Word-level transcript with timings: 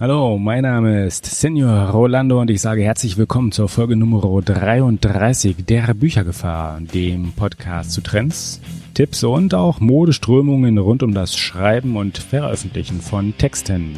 Hallo, 0.00 0.38
mein 0.38 0.62
Name 0.62 1.04
ist 1.04 1.26
Senior 1.26 1.90
Rolando 1.90 2.40
und 2.40 2.48
ich 2.48 2.62
sage 2.62 2.82
herzlich 2.82 3.18
willkommen 3.18 3.52
zur 3.52 3.68
Folge 3.68 3.96
Nummer 3.96 4.40
33 4.40 5.56
der 5.66 5.92
Büchergefahr, 5.92 6.80
dem 6.80 7.32
Podcast 7.32 7.92
zu 7.92 8.00
Trends, 8.00 8.62
Tipps 8.94 9.22
und 9.24 9.52
auch 9.52 9.78
Modeströmungen 9.78 10.78
rund 10.78 11.02
um 11.02 11.12
das 11.12 11.36
Schreiben 11.36 11.98
und 11.98 12.16
Veröffentlichen 12.16 13.02
von 13.02 13.36
Texten. 13.36 13.94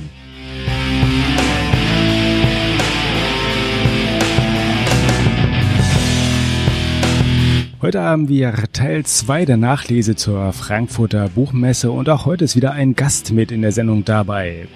Heute 7.80 8.00
haben 8.00 8.28
wir 8.28 8.52
Teil 8.72 9.06
2 9.06 9.44
der 9.44 9.56
Nachlese 9.56 10.16
zur 10.16 10.52
Frankfurter 10.52 11.28
Buchmesse 11.28 11.92
und 11.92 12.08
auch 12.08 12.26
heute 12.26 12.44
ist 12.44 12.56
wieder 12.56 12.72
ein 12.72 12.96
Gast 12.96 13.30
mit 13.30 13.52
in 13.52 13.62
der 13.62 13.70
Sendung 13.70 14.04
dabei. 14.04 14.66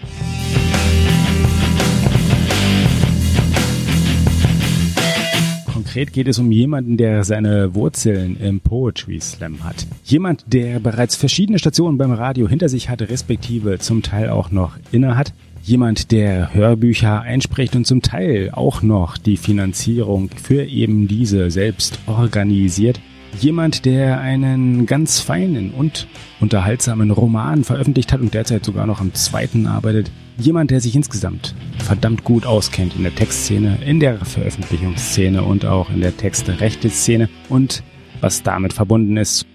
Konkret 5.96 6.12
geht 6.12 6.28
es 6.28 6.38
um 6.38 6.52
jemanden, 6.52 6.98
der 6.98 7.24
seine 7.24 7.74
Wurzeln 7.74 8.36
im 8.38 8.60
Poetry 8.60 9.18
Slam 9.18 9.64
hat. 9.64 9.86
Jemand, 10.04 10.44
der 10.52 10.78
bereits 10.78 11.16
verschiedene 11.16 11.58
Stationen 11.58 11.96
beim 11.96 12.12
Radio 12.12 12.46
hinter 12.46 12.68
sich 12.68 12.90
hat, 12.90 13.00
respektive 13.00 13.78
zum 13.78 14.02
Teil 14.02 14.28
auch 14.28 14.50
noch 14.50 14.76
inne 14.92 15.16
hat. 15.16 15.32
Jemand, 15.62 16.12
der 16.12 16.52
Hörbücher 16.52 17.22
einspricht 17.22 17.74
und 17.76 17.86
zum 17.86 18.02
Teil 18.02 18.50
auch 18.52 18.82
noch 18.82 19.16
die 19.16 19.38
Finanzierung 19.38 20.28
für 20.28 20.64
eben 20.64 21.08
diese 21.08 21.50
selbst 21.50 21.98
organisiert. 22.06 23.00
Jemand, 23.38 23.84
der 23.84 24.20
einen 24.20 24.86
ganz 24.86 25.20
feinen 25.20 25.70
und 25.72 26.06
unterhaltsamen 26.40 27.10
Roman 27.10 27.64
veröffentlicht 27.64 28.12
hat 28.12 28.20
und 28.20 28.32
derzeit 28.32 28.64
sogar 28.64 28.86
noch 28.86 29.00
am 29.00 29.12
zweiten 29.14 29.66
arbeitet. 29.66 30.10
Jemand, 30.38 30.70
der 30.70 30.80
sich 30.80 30.94
insgesamt 30.94 31.54
verdammt 31.78 32.24
gut 32.24 32.46
auskennt 32.46 32.96
in 32.96 33.02
der 33.02 33.14
Textszene, 33.14 33.78
in 33.84 34.00
der 34.00 34.24
Veröffentlichungsszene 34.24 35.42
und 35.42 35.64
auch 35.64 35.90
in 35.90 36.00
der 36.00 36.16
Textrechte-Szene 36.16 37.28
und 37.48 37.82
was 38.20 38.42
damit 38.42 38.72
verbunden 38.72 39.16
ist. 39.16 39.46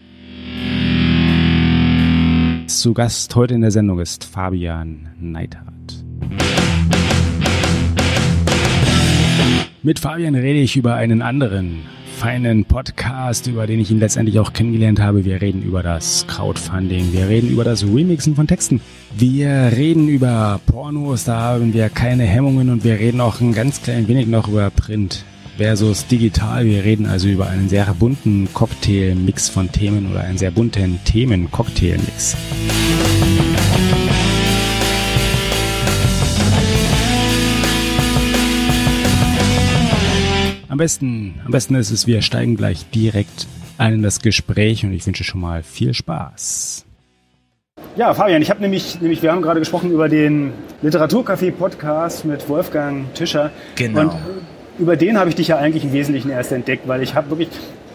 Zu 2.67 2.93
Gast 2.93 3.35
heute 3.35 3.53
in 3.53 3.61
der 3.61 3.71
Sendung 3.71 3.99
ist 3.99 4.23
Fabian 4.23 5.09
Neithardt. 5.19 6.05
Mit 9.83 9.99
Fabian 9.99 10.35
rede 10.35 10.59
ich 10.59 10.75
über 10.77 10.95
einen 10.95 11.21
anderen 11.21 11.81
feinen 12.21 12.65
Podcast, 12.65 13.47
über 13.47 13.65
den 13.65 13.79
ich 13.79 13.89
ihn 13.89 13.99
letztendlich 13.99 14.37
auch 14.37 14.53
kennengelernt 14.53 14.99
habe. 14.99 15.25
Wir 15.25 15.41
reden 15.41 15.63
über 15.63 15.81
das 15.81 16.27
Crowdfunding, 16.27 17.13
wir 17.13 17.27
reden 17.27 17.49
über 17.49 17.63
das 17.63 17.83
Remixen 17.83 18.35
von 18.35 18.45
Texten, 18.45 18.79
wir 19.17 19.71
reden 19.75 20.07
über 20.07 20.59
Pornos, 20.67 21.23
da 21.23 21.39
haben 21.39 21.73
wir 21.73 21.89
keine 21.89 22.25
Hemmungen 22.25 22.69
und 22.69 22.83
wir 22.83 22.99
reden 22.99 23.21
auch 23.21 23.41
ein 23.41 23.53
ganz 23.53 23.81
klein 23.81 24.07
wenig 24.07 24.27
noch 24.27 24.47
über 24.47 24.69
Print 24.69 25.25
versus 25.57 26.05
digital. 26.05 26.63
Wir 26.65 26.83
reden 26.83 27.07
also 27.07 27.27
über 27.27 27.47
einen 27.47 27.69
sehr 27.69 27.91
bunten 27.95 28.47
Cocktailmix 28.53 29.49
von 29.49 29.71
Themen 29.71 30.11
oder 30.11 30.21
einen 30.21 30.37
sehr 30.37 30.51
bunten 30.51 30.99
Themen-Cocktailmix. 31.03 32.35
Am 33.39 33.40
besten, 40.81 41.39
am 41.45 41.51
besten 41.51 41.75
ist 41.75 41.91
es, 41.91 42.07
wir 42.07 42.23
steigen 42.23 42.57
gleich 42.57 42.89
direkt 42.89 43.45
ein 43.77 43.93
in 43.93 44.01
das 44.01 44.19
Gespräch 44.19 44.83
und 44.83 44.93
ich 44.93 45.05
wünsche 45.05 45.23
schon 45.23 45.39
mal 45.39 45.61
viel 45.61 45.93
Spaß. 45.93 46.85
Ja, 47.95 48.15
Fabian, 48.15 48.41
ich 48.41 48.49
habe 48.49 48.61
nämlich, 48.61 48.99
nämlich, 48.99 49.21
wir 49.21 49.31
haben 49.31 49.43
gerade 49.43 49.59
gesprochen 49.59 49.91
über 49.91 50.09
den 50.09 50.53
Literaturcafé-Podcast 50.81 52.25
mit 52.25 52.49
Wolfgang 52.49 53.13
Tischer. 53.13 53.51
Genau. 53.75 54.01
Und 54.01 54.13
über 54.79 54.95
den 54.95 55.19
habe 55.19 55.29
ich 55.29 55.35
dich 55.35 55.49
ja 55.49 55.57
eigentlich 55.57 55.83
im 55.83 55.93
Wesentlichen 55.93 56.31
erst 56.31 56.51
entdeckt, 56.51 56.87
weil 56.87 57.03
ich 57.03 57.13
habe 57.13 57.29
wirklich, 57.29 57.49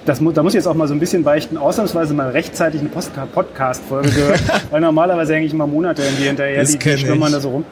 das, 0.04 0.20
da 0.20 0.42
muss 0.44 0.52
ich 0.52 0.58
jetzt 0.58 0.68
auch 0.68 0.74
mal 0.74 0.86
so 0.86 0.94
ein 0.94 1.00
bisschen 1.00 1.24
beichten, 1.24 1.56
ausnahmsweise 1.56 2.14
mal 2.14 2.30
rechtzeitig 2.30 2.80
eine 2.80 2.90
Podcast-Folge 2.90 4.10
gehört, 4.10 4.42
weil 4.70 4.80
normalerweise 4.80 5.34
hänge 5.34 5.46
ich 5.46 5.52
immer 5.52 5.66
Monate 5.66 6.02
in 6.02 6.16
die 6.18 6.28
hinterher, 6.28 6.60
Das 6.60 6.70
die, 6.70 6.78
die 6.78 6.98
schwimmern 6.98 7.28
ich. 7.30 7.34
da 7.34 7.40
so 7.40 7.50
rum. 7.50 7.64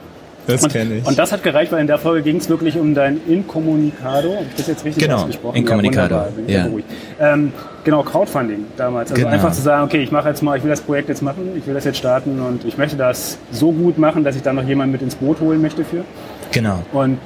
Das 0.47 0.63
und, 0.63 0.73
kenne 0.73 0.97
ich. 0.97 1.07
Und 1.07 1.19
das 1.19 1.33
hat 1.33 1.43
gereicht, 1.43 1.73
weil 1.73 1.81
in 1.81 1.87
der 1.87 1.99
Folge 1.99 2.23
ging 2.23 2.37
es 2.37 2.49
wirklich 2.49 2.77
um 2.79 2.95
dein 2.95 3.21
Incommunicado. 3.27 4.35
Habe 4.35 4.47
ich 4.51 4.57
das 4.57 4.67
jetzt 4.67 4.85
richtig 4.85 5.05
Genau, 5.05 5.17
ausgesprochen? 5.19 5.57
Incommunicado, 5.57 6.27
Ja, 6.47 6.65
bin. 6.67 6.83
Ähm, 7.21 7.53
genau, 7.83 8.03
Crowdfunding 8.03 8.67
damals. 8.77 9.11
Also 9.11 9.23
Genau. 9.23 9.35
einfach 9.35 9.53
zu 9.53 9.63
sagen, 9.63 9.85
okay, 9.85 10.03
ich 10.03 10.11
mache 10.13 10.29
jetzt 10.29 10.43
mal, 10.43 10.57
ich 10.57 10.63
will 10.63 10.71
das 10.71 10.81
Projekt 10.83 11.09
jetzt 11.09 11.23
machen, 11.23 11.53
ich 11.57 11.67
will 11.67 11.75
das 11.75 11.85
jetzt 11.85 11.99
starten 11.99 12.41
und 12.41 12.65
ich 12.65 12.77
möchte 12.77 12.97
das 12.97 13.39
so 13.53 13.73
gut 13.73 13.97
machen, 13.99 14.25
dass 14.25 14.37
ich 14.37 14.43
da 14.43 14.53
noch 14.53 14.65
jemanden 14.65 14.93
mit 14.93 15.03
ins 15.03 15.15
Boot 15.15 15.41
holen 15.41 15.63
möchte 15.63 15.85
für. 15.85 16.05
Genau. 16.53 16.81
Und 16.93 17.19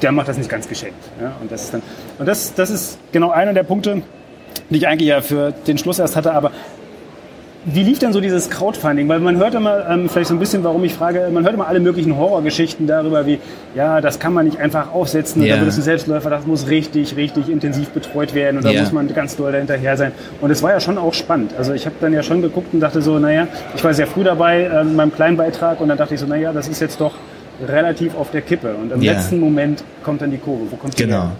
der 0.00 0.12
macht 0.12 0.28
das 0.28 0.38
nicht 0.38 0.48
ganz 0.48 0.68
geschenkt. 0.68 1.02
Ja? 1.20 1.32
Und 1.40 1.52
das 1.52 1.64
ist 1.64 1.74
dann, 1.74 1.82
und 2.18 2.26
das, 2.26 2.54
das 2.54 2.70
ist 2.70 2.98
genau 3.12 3.30
einer 3.30 3.52
der 3.52 3.62
Punkte, 3.62 4.02
die 4.70 4.76
ich 4.78 4.88
eigentlich 4.88 5.08
ja 5.08 5.20
für 5.20 5.52
den 5.66 5.76
Schluss 5.78 5.98
erst 5.98 6.16
hatte, 6.16 6.32
aber 6.32 6.50
wie 7.64 7.82
lief 7.84 7.98
denn 8.00 8.12
so 8.12 8.20
dieses 8.20 8.50
Crowdfunding? 8.50 9.08
Weil 9.08 9.20
man 9.20 9.36
hört 9.36 9.54
immer, 9.54 9.88
ähm, 9.88 10.08
vielleicht 10.08 10.28
so 10.28 10.34
ein 10.34 10.38
bisschen, 10.40 10.64
warum 10.64 10.82
ich 10.84 10.94
frage, 10.94 11.28
man 11.32 11.44
hört 11.44 11.54
immer 11.54 11.68
alle 11.68 11.78
möglichen 11.80 12.16
Horrorgeschichten 12.16 12.86
darüber, 12.86 13.24
wie, 13.26 13.38
ja, 13.74 14.00
das 14.00 14.18
kann 14.18 14.32
man 14.32 14.46
nicht 14.46 14.58
einfach 14.58 14.92
aufsetzen, 14.92 15.42
Ja. 15.42 15.54
oder 15.54 15.60
wird 15.62 15.70
es 15.70 15.76
ein 15.78 15.82
Selbstläufer, 15.82 16.28
das 16.28 16.46
muss 16.46 16.68
richtig, 16.68 17.16
richtig 17.16 17.48
intensiv 17.48 17.90
betreut 17.90 18.34
werden 18.34 18.56
und 18.56 18.64
da 18.64 18.72
muss 18.72 18.90
man 18.92 19.06
ganz 19.14 19.36
doll 19.36 19.52
dahinterher 19.52 19.96
sein. 19.96 20.12
Und 20.40 20.50
es 20.50 20.62
war 20.62 20.72
ja 20.72 20.80
schon 20.80 20.98
auch 20.98 21.14
spannend. 21.14 21.52
Also 21.56 21.72
ich 21.72 21.86
habe 21.86 21.94
dann 22.00 22.12
ja 22.12 22.22
schon 22.22 22.42
geguckt 22.42 22.74
und 22.74 22.80
dachte 22.80 23.00
so, 23.00 23.18
naja, 23.18 23.46
ich 23.76 23.84
war 23.84 23.94
sehr 23.94 24.06
früh 24.08 24.24
dabei 24.24 24.64
ähm, 24.64 24.88
in 24.88 24.96
meinem 24.96 25.14
kleinen 25.14 25.36
Beitrag 25.36 25.80
und 25.80 25.88
dann 25.88 25.98
dachte 25.98 26.14
ich 26.14 26.20
so, 26.20 26.26
naja, 26.26 26.52
das 26.52 26.66
ist 26.68 26.80
jetzt 26.80 27.00
doch 27.00 27.12
relativ 27.68 28.16
auf 28.16 28.30
der 28.32 28.40
Kippe. 28.40 28.74
Und 28.74 28.90
im 28.92 29.02
Ja. 29.02 29.12
letzten 29.12 29.38
Moment 29.38 29.84
kommt 30.02 30.20
dann 30.20 30.30
die 30.32 30.38
Kurve. 30.38 30.62
Wo 30.70 30.76
kommt 30.76 30.98
die 30.98 31.04
Genau. 31.04 31.22
her? 31.22 31.32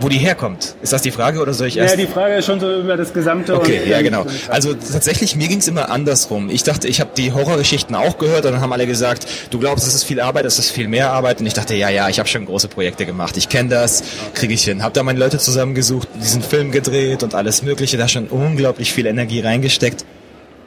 Wo 0.00 0.08
die 0.08 0.18
herkommt. 0.18 0.74
Ist 0.82 0.92
das 0.92 1.02
die 1.02 1.12
Frage 1.12 1.40
oder 1.40 1.54
soll 1.54 1.68
ich 1.68 1.76
Ja, 1.76 1.84
erst? 1.84 1.98
die 1.98 2.06
Frage 2.06 2.34
ist 2.34 2.46
schon 2.46 2.58
so 2.58 2.80
über 2.80 2.96
das 2.96 3.12
Gesamte. 3.12 3.54
Okay, 3.54 3.80
ja 3.88 4.02
genau. 4.02 4.26
Also 4.48 4.74
tatsächlich, 4.74 5.36
mir 5.36 5.46
ging 5.48 5.58
es 5.58 5.68
immer 5.68 5.88
andersrum. 5.90 6.50
Ich 6.50 6.64
dachte, 6.64 6.88
ich 6.88 7.00
habe 7.00 7.10
die 7.16 7.32
Horrorgeschichten 7.32 7.94
auch 7.94 8.18
gehört 8.18 8.44
und 8.44 8.52
dann 8.52 8.60
haben 8.60 8.72
alle 8.72 8.86
gesagt, 8.86 9.26
du 9.50 9.58
glaubst, 9.60 9.86
es 9.86 9.94
ist 9.94 10.02
viel 10.04 10.20
Arbeit, 10.20 10.46
es 10.46 10.58
ist 10.58 10.70
viel 10.70 10.88
mehr 10.88 11.12
Arbeit. 11.12 11.40
Und 11.40 11.46
ich 11.46 11.54
dachte, 11.54 11.74
ja, 11.76 11.90
ja, 11.90 12.08
ich 12.08 12.18
habe 12.18 12.28
schon 12.28 12.44
große 12.44 12.66
Projekte 12.68 13.06
gemacht. 13.06 13.36
Ich 13.36 13.48
kenne 13.48 13.68
das, 13.68 14.02
kriege 14.34 14.52
ich 14.54 14.64
hin. 14.64 14.82
Habe 14.82 14.92
da 14.94 15.02
meine 15.04 15.18
Leute 15.18 15.38
zusammengesucht, 15.38 16.08
diesen 16.20 16.42
Film 16.42 16.72
gedreht 16.72 17.22
und 17.22 17.34
alles 17.34 17.62
Mögliche, 17.62 17.96
da 17.96 18.08
schon 18.08 18.26
unglaublich 18.26 18.92
viel 18.92 19.06
Energie 19.06 19.40
reingesteckt. 19.40 20.04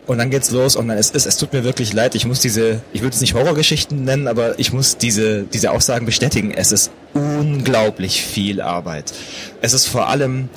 Und 0.08 0.20
dann 0.20 0.30
geht's 0.30 0.52
los 0.52 0.78
und 0.78 0.88
dann 0.88 0.98
ist 0.98 1.16
es, 1.16 1.26
es 1.26 1.36
tut 1.36 1.52
mir 1.52 1.66
wirklich 1.66 1.92
leid, 1.92 2.16
ich 2.16 2.26
muss 2.26 2.40
diese, 2.40 2.82
ich 2.94 3.02
würde 3.02 3.14
es 3.14 3.20
nicht 3.20 3.34
Horrorgeschichten 3.34 4.06
nennen, 4.06 4.30
aber 4.30 4.58
ich 4.58 4.72
muss 4.72 4.98
diese, 4.98 5.44
diese 5.44 5.72
Aussagen 5.72 6.06
bestätigen. 6.06 6.52
Es 6.52 6.72
ist 6.72 6.92
unglaublich 7.14 8.24
viel 8.24 8.62
Arbeit. 8.62 9.14
Es 9.62 9.74
ist 9.74 9.86
vor 9.86 10.08
allem 10.08 10.48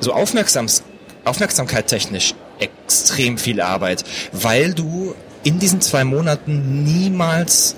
so 0.00 0.12
aufmerksams, 0.12 0.82
Aufmerksamkeit 1.24 1.86
technisch 1.86 2.34
extrem 2.58 3.38
viel 3.38 3.60
Arbeit, 3.60 4.04
weil 4.32 4.74
du 4.74 5.14
in 5.44 5.60
diesen 5.60 5.80
zwei 5.80 6.02
Monaten 6.02 6.82
niemals 6.82 7.76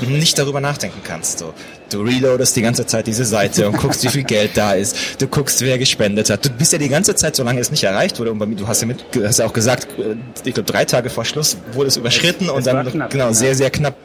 nicht 0.00 0.38
darüber 0.38 0.60
nachdenken 0.60 1.00
kannst. 1.02 1.40
So. 1.40 1.54
Du 1.90 2.02
reloadest 2.02 2.54
die 2.56 2.62
ganze 2.62 2.84
Zeit 2.86 3.06
diese 3.06 3.24
Seite 3.24 3.68
und 3.68 3.76
guckst, 3.78 4.04
wie 4.04 4.08
viel 4.08 4.24
Geld 4.24 4.52
da 4.56 4.72
ist. 4.72 5.20
Du 5.20 5.26
guckst, 5.26 5.60
wer 5.62 5.78
gespendet 5.78 6.28
hat. 6.30 6.44
Du 6.44 6.50
bist 6.50 6.72
ja 6.72 6.78
die 6.78 6.88
ganze 6.88 7.14
Zeit, 7.14 7.34
solange 7.36 7.60
es 7.60 7.70
nicht 7.70 7.84
erreicht 7.84 8.18
wurde, 8.18 8.32
und 8.32 8.38
bei 8.38 8.46
mir, 8.46 8.56
du 8.56 8.68
hast 8.68 8.80
ja, 8.82 8.86
mit, 8.86 9.04
hast 9.24 9.38
ja 9.38 9.46
auch 9.46 9.52
gesagt, 9.52 9.88
äh, 9.98 10.16
ich 10.44 10.54
glaube 10.54 10.70
drei 10.70 10.84
Tage 10.84 11.08
vor 11.10 11.24
Schluss 11.24 11.56
wurde 11.72 11.88
es 11.88 11.96
überschritten 11.96 12.44
Es- 12.44 12.50
und 12.50 12.58
es 12.58 12.64
dann 12.64 12.86
knapp, 12.86 13.10
genau 13.10 13.26
ja. 13.26 13.32
sehr 13.32 13.54
sehr 13.54 13.70
knapp. 13.70 13.96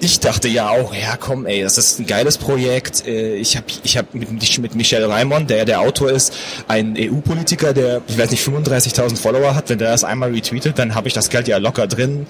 Ich 0.00 0.20
dachte 0.20 0.46
ja 0.48 0.68
auch, 0.70 0.94
ja 0.94 1.16
komm, 1.18 1.46
ey, 1.46 1.62
das 1.62 1.76
ist 1.76 1.98
ein 1.98 2.06
geiles 2.06 2.38
Projekt. 2.38 3.04
Äh, 3.06 3.34
Ich 3.36 3.56
habe 3.56 3.66
ich 3.82 3.96
hab 3.96 4.14
mit, 4.14 4.30
mit 4.58 4.74
Michel 4.76 5.04
Raimond, 5.04 5.50
der 5.50 5.64
der 5.64 5.80
Autor 5.80 6.10
ist, 6.10 6.32
ein 6.68 6.94
EU-Politiker, 6.96 7.72
der, 7.72 8.02
ich 8.06 8.16
weiß 8.16 8.30
nicht, 8.30 8.46
35.000 8.46 9.16
Follower 9.16 9.54
hat. 9.56 9.68
Wenn 9.70 9.78
der 9.78 9.90
das 9.90 10.04
einmal 10.04 10.30
retweetet, 10.32 10.78
dann 10.78 10.94
habe 10.94 11.08
ich 11.08 11.14
das 11.14 11.30
Geld 11.30 11.48
ja 11.48 11.58
locker 11.58 11.86
drin 11.88 12.26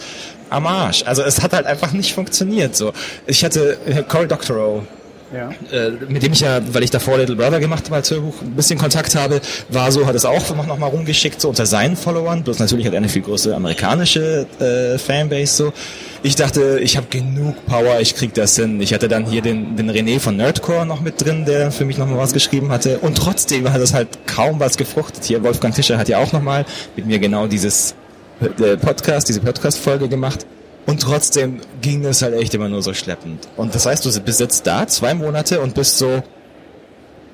am 0.49 0.67
Arsch. 0.67 1.03
Also 1.05 1.23
es 1.23 1.43
hat 1.43 1.53
halt 1.53 1.67
einfach 1.67 1.93
nicht 1.93 2.15
funktioniert. 2.15 2.75
So, 2.75 2.93
Ich 3.27 3.45
hatte 3.45 3.77
äh, 3.87 4.03
Cory 4.03 4.29
Doctorow, 4.29 4.83
Ja. 5.33 5.51
äh, 5.71 5.91
mit 6.09 6.23
dem 6.23 6.33
ich 6.33 6.41
ja, 6.41 6.61
weil 6.73 6.83
ich 6.83 6.91
davor 6.91 7.19
Little 7.19 7.37
Brother 7.37 7.61
gemacht 7.61 7.85
habe 7.87 7.97
als 7.97 8.11
Hörbuch, 8.11 8.41
ein 8.41 8.53
bisschen 8.53 8.79
Kontakt 8.79 9.15
habe, 9.15 9.41
war 9.69 9.93
so, 9.93 10.07
hat 10.07 10.15
es 10.15 10.25
auch 10.25 10.55
noch, 10.57 10.67
noch 10.67 10.79
mal 10.79 10.87
rumgeschickt, 10.87 11.41
so 11.41 11.49
unter 11.49 11.67
seinen 11.67 11.97
Followern. 11.97 12.43
Bloß 12.45 12.59
natürlich 12.59 12.87
hat 12.87 12.95
er 12.95 12.99
eine 12.99 13.09
viel 13.09 13.23
größere 13.23 13.55
amerikanische 13.55 14.47
äh, 14.59 14.99
Fanbase 14.99 15.55
so. 15.55 15.73
Ich 16.23 16.35
dachte, 16.35 16.81
ich 16.81 16.97
habe 16.97 17.07
genug 17.11 17.65
Power, 17.67 18.01
ich 18.01 18.15
krieg 18.15 18.35
das 18.35 18.57
hin. 18.57 18.81
Ich 18.81 18.93
hatte 18.93 19.09
dann 19.09 19.27
hier 19.27 19.43
den, 19.43 19.77
den 19.77 19.91
René 19.91 20.19
von 20.19 20.37
Nerdcore 20.37 20.85
noch 20.85 21.01
mit 21.01 21.25
drin, 21.25 21.45
der 21.45 21.71
für 21.71 21.85
mich 21.85 21.99
noch 21.99 22.07
mal 22.07 22.19
was 22.19 22.33
geschrieben 22.33 22.71
hatte. 22.71 22.99
Und 22.99 23.17
trotzdem 23.17 23.71
hat 23.73 23.81
es 23.81 23.95
halt 23.95 24.09
kaum 24.27 24.59
was 24.59 24.77
gefruchtet. 24.77 25.25
Hier 25.25 25.43
Wolfgang 25.45 25.75
Tischer 25.75 25.99
hat 25.99 26.09
ja 26.09 26.19
auch 26.19 26.33
noch 26.33 26.43
mal 26.43 26.65
mit 26.97 27.07
mir 27.07 27.19
genau 27.19 27.47
dieses 27.47 27.95
äh, 28.41 28.77
Podcast, 28.77 29.29
diese 29.29 29.41
Podcast-Folge 29.41 30.09
gemacht. 30.09 30.47
Und 30.89 31.03
trotzdem 31.03 31.61
ging 31.83 32.03
es 32.07 32.23
halt 32.23 32.33
echt 32.33 32.55
immer 32.55 32.71
nur 32.71 32.83
so 32.83 32.95
schleppend. 32.95 33.47
Und 33.59 33.75
das 33.75 33.85
heißt, 33.85 34.07
du 34.07 34.21
bist 34.21 34.41
jetzt 34.41 34.67
da 34.67 34.87
zwei 34.87 35.13
Monate 35.13 35.61
und 35.61 35.75
bist 35.75 35.99
so. 35.99 36.23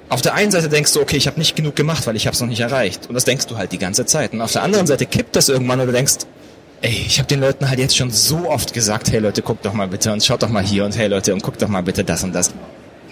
Auf 0.08 0.22
der 0.22 0.34
einen 0.34 0.50
Seite 0.50 0.68
denkst 0.68 0.92
du, 0.92 1.00
okay, 1.00 1.16
ich 1.16 1.28
habe 1.28 1.38
nicht 1.38 1.54
genug 1.54 1.76
gemacht, 1.76 2.04
weil 2.08 2.16
ich 2.16 2.26
habe 2.26 2.34
es 2.34 2.40
noch 2.40 2.48
nicht 2.48 2.58
erreicht. 2.58 3.06
Und 3.06 3.14
das 3.14 3.24
denkst 3.24 3.46
du 3.46 3.56
halt 3.56 3.70
die 3.70 3.78
ganze 3.78 4.06
Zeit. 4.06 4.32
Und 4.32 4.40
auf 4.40 4.50
der 4.50 4.64
anderen 4.64 4.88
Seite 4.88 5.06
kippt 5.06 5.36
das 5.36 5.48
irgendwann 5.48 5.78
und 5.78 5.86
du 5.86 5.92
denkst, 5.92 6.14
ey, 6.82 7.04
ich 7.06 7.20
habe 7.20 7.28
den 7.28 7.40
Leuten 7.40 7.68
halt 7.68 7.78
jetzt 7.78 7.96
schon 7.96 8.10
so 8.10 8.50
oft 8.50 8.74
gesagt, 8.74 9.12
hey 9.12 9.20
Leute, 9.20 9.40
guckt 9.40 9.64
doch 9.64 9.72
mal 9.72 9.86
bitte 9.86 10.12
und 10.12 10.24
schaut 10.24 10.42
doch 10.42 10.48
mal 10.48 10.64
hier 10.64 10.84
und 10.84 10.98
hey 10.98 11.06
Leute 11.06 11.32
und 11.32 11.44
guckt 11.44 11.62
doch 11.62 11.68
mal 11.68 11.84
bitte 11.84 12.02
das 12.02 12.24
und 12.24 12.34
das. 12.34 12.52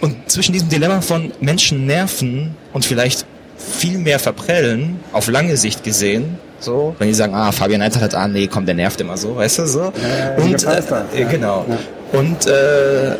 Und 0.00 0.28
zwischen 0.28 0.54
diesem 0.54 0.70
Dilemma 0.70 1.02
von 1.02 1.32
Menschen 1.40 1.86
nerven 1.86 2.56
und 2.72 2.84
vielleicht 2.84 3.26
viel 3.56 3.98
mehr 3.98 4.18
verprellen, 4.18 4.98
auf 5.12 5.28
lange 5.28 5.56
Sicht 5.56 5.84
gesehen, 5.84 6.36
so, 6.62 6.94
wenn 6.98 7.08
die 7.08 7.14
sagen, 7.14 7.34
ah, 7.34 7.52
Fabian 7.52 7.80
Neidhardt 7.80 8.04
hat, 8.04 8.14
ah, 8.14 8.28
nee, 8.28 8.46
komm, 8.46 8.66
der 8.66 8.74
nervt 8.74 9.00
immer 9.00 9.16
so, 9.16 9.36
weißt 9.36 9.60
du, 9.60 9.66
so. 9.66 9.80
Äh, 9.80 10.40
und, 10.40 10.64
äh, 10.64 11.24
genau. 11.24 11.64
Ja. 11.68 12.18
Und, 12.18 12.46
äh, 12.46 13.16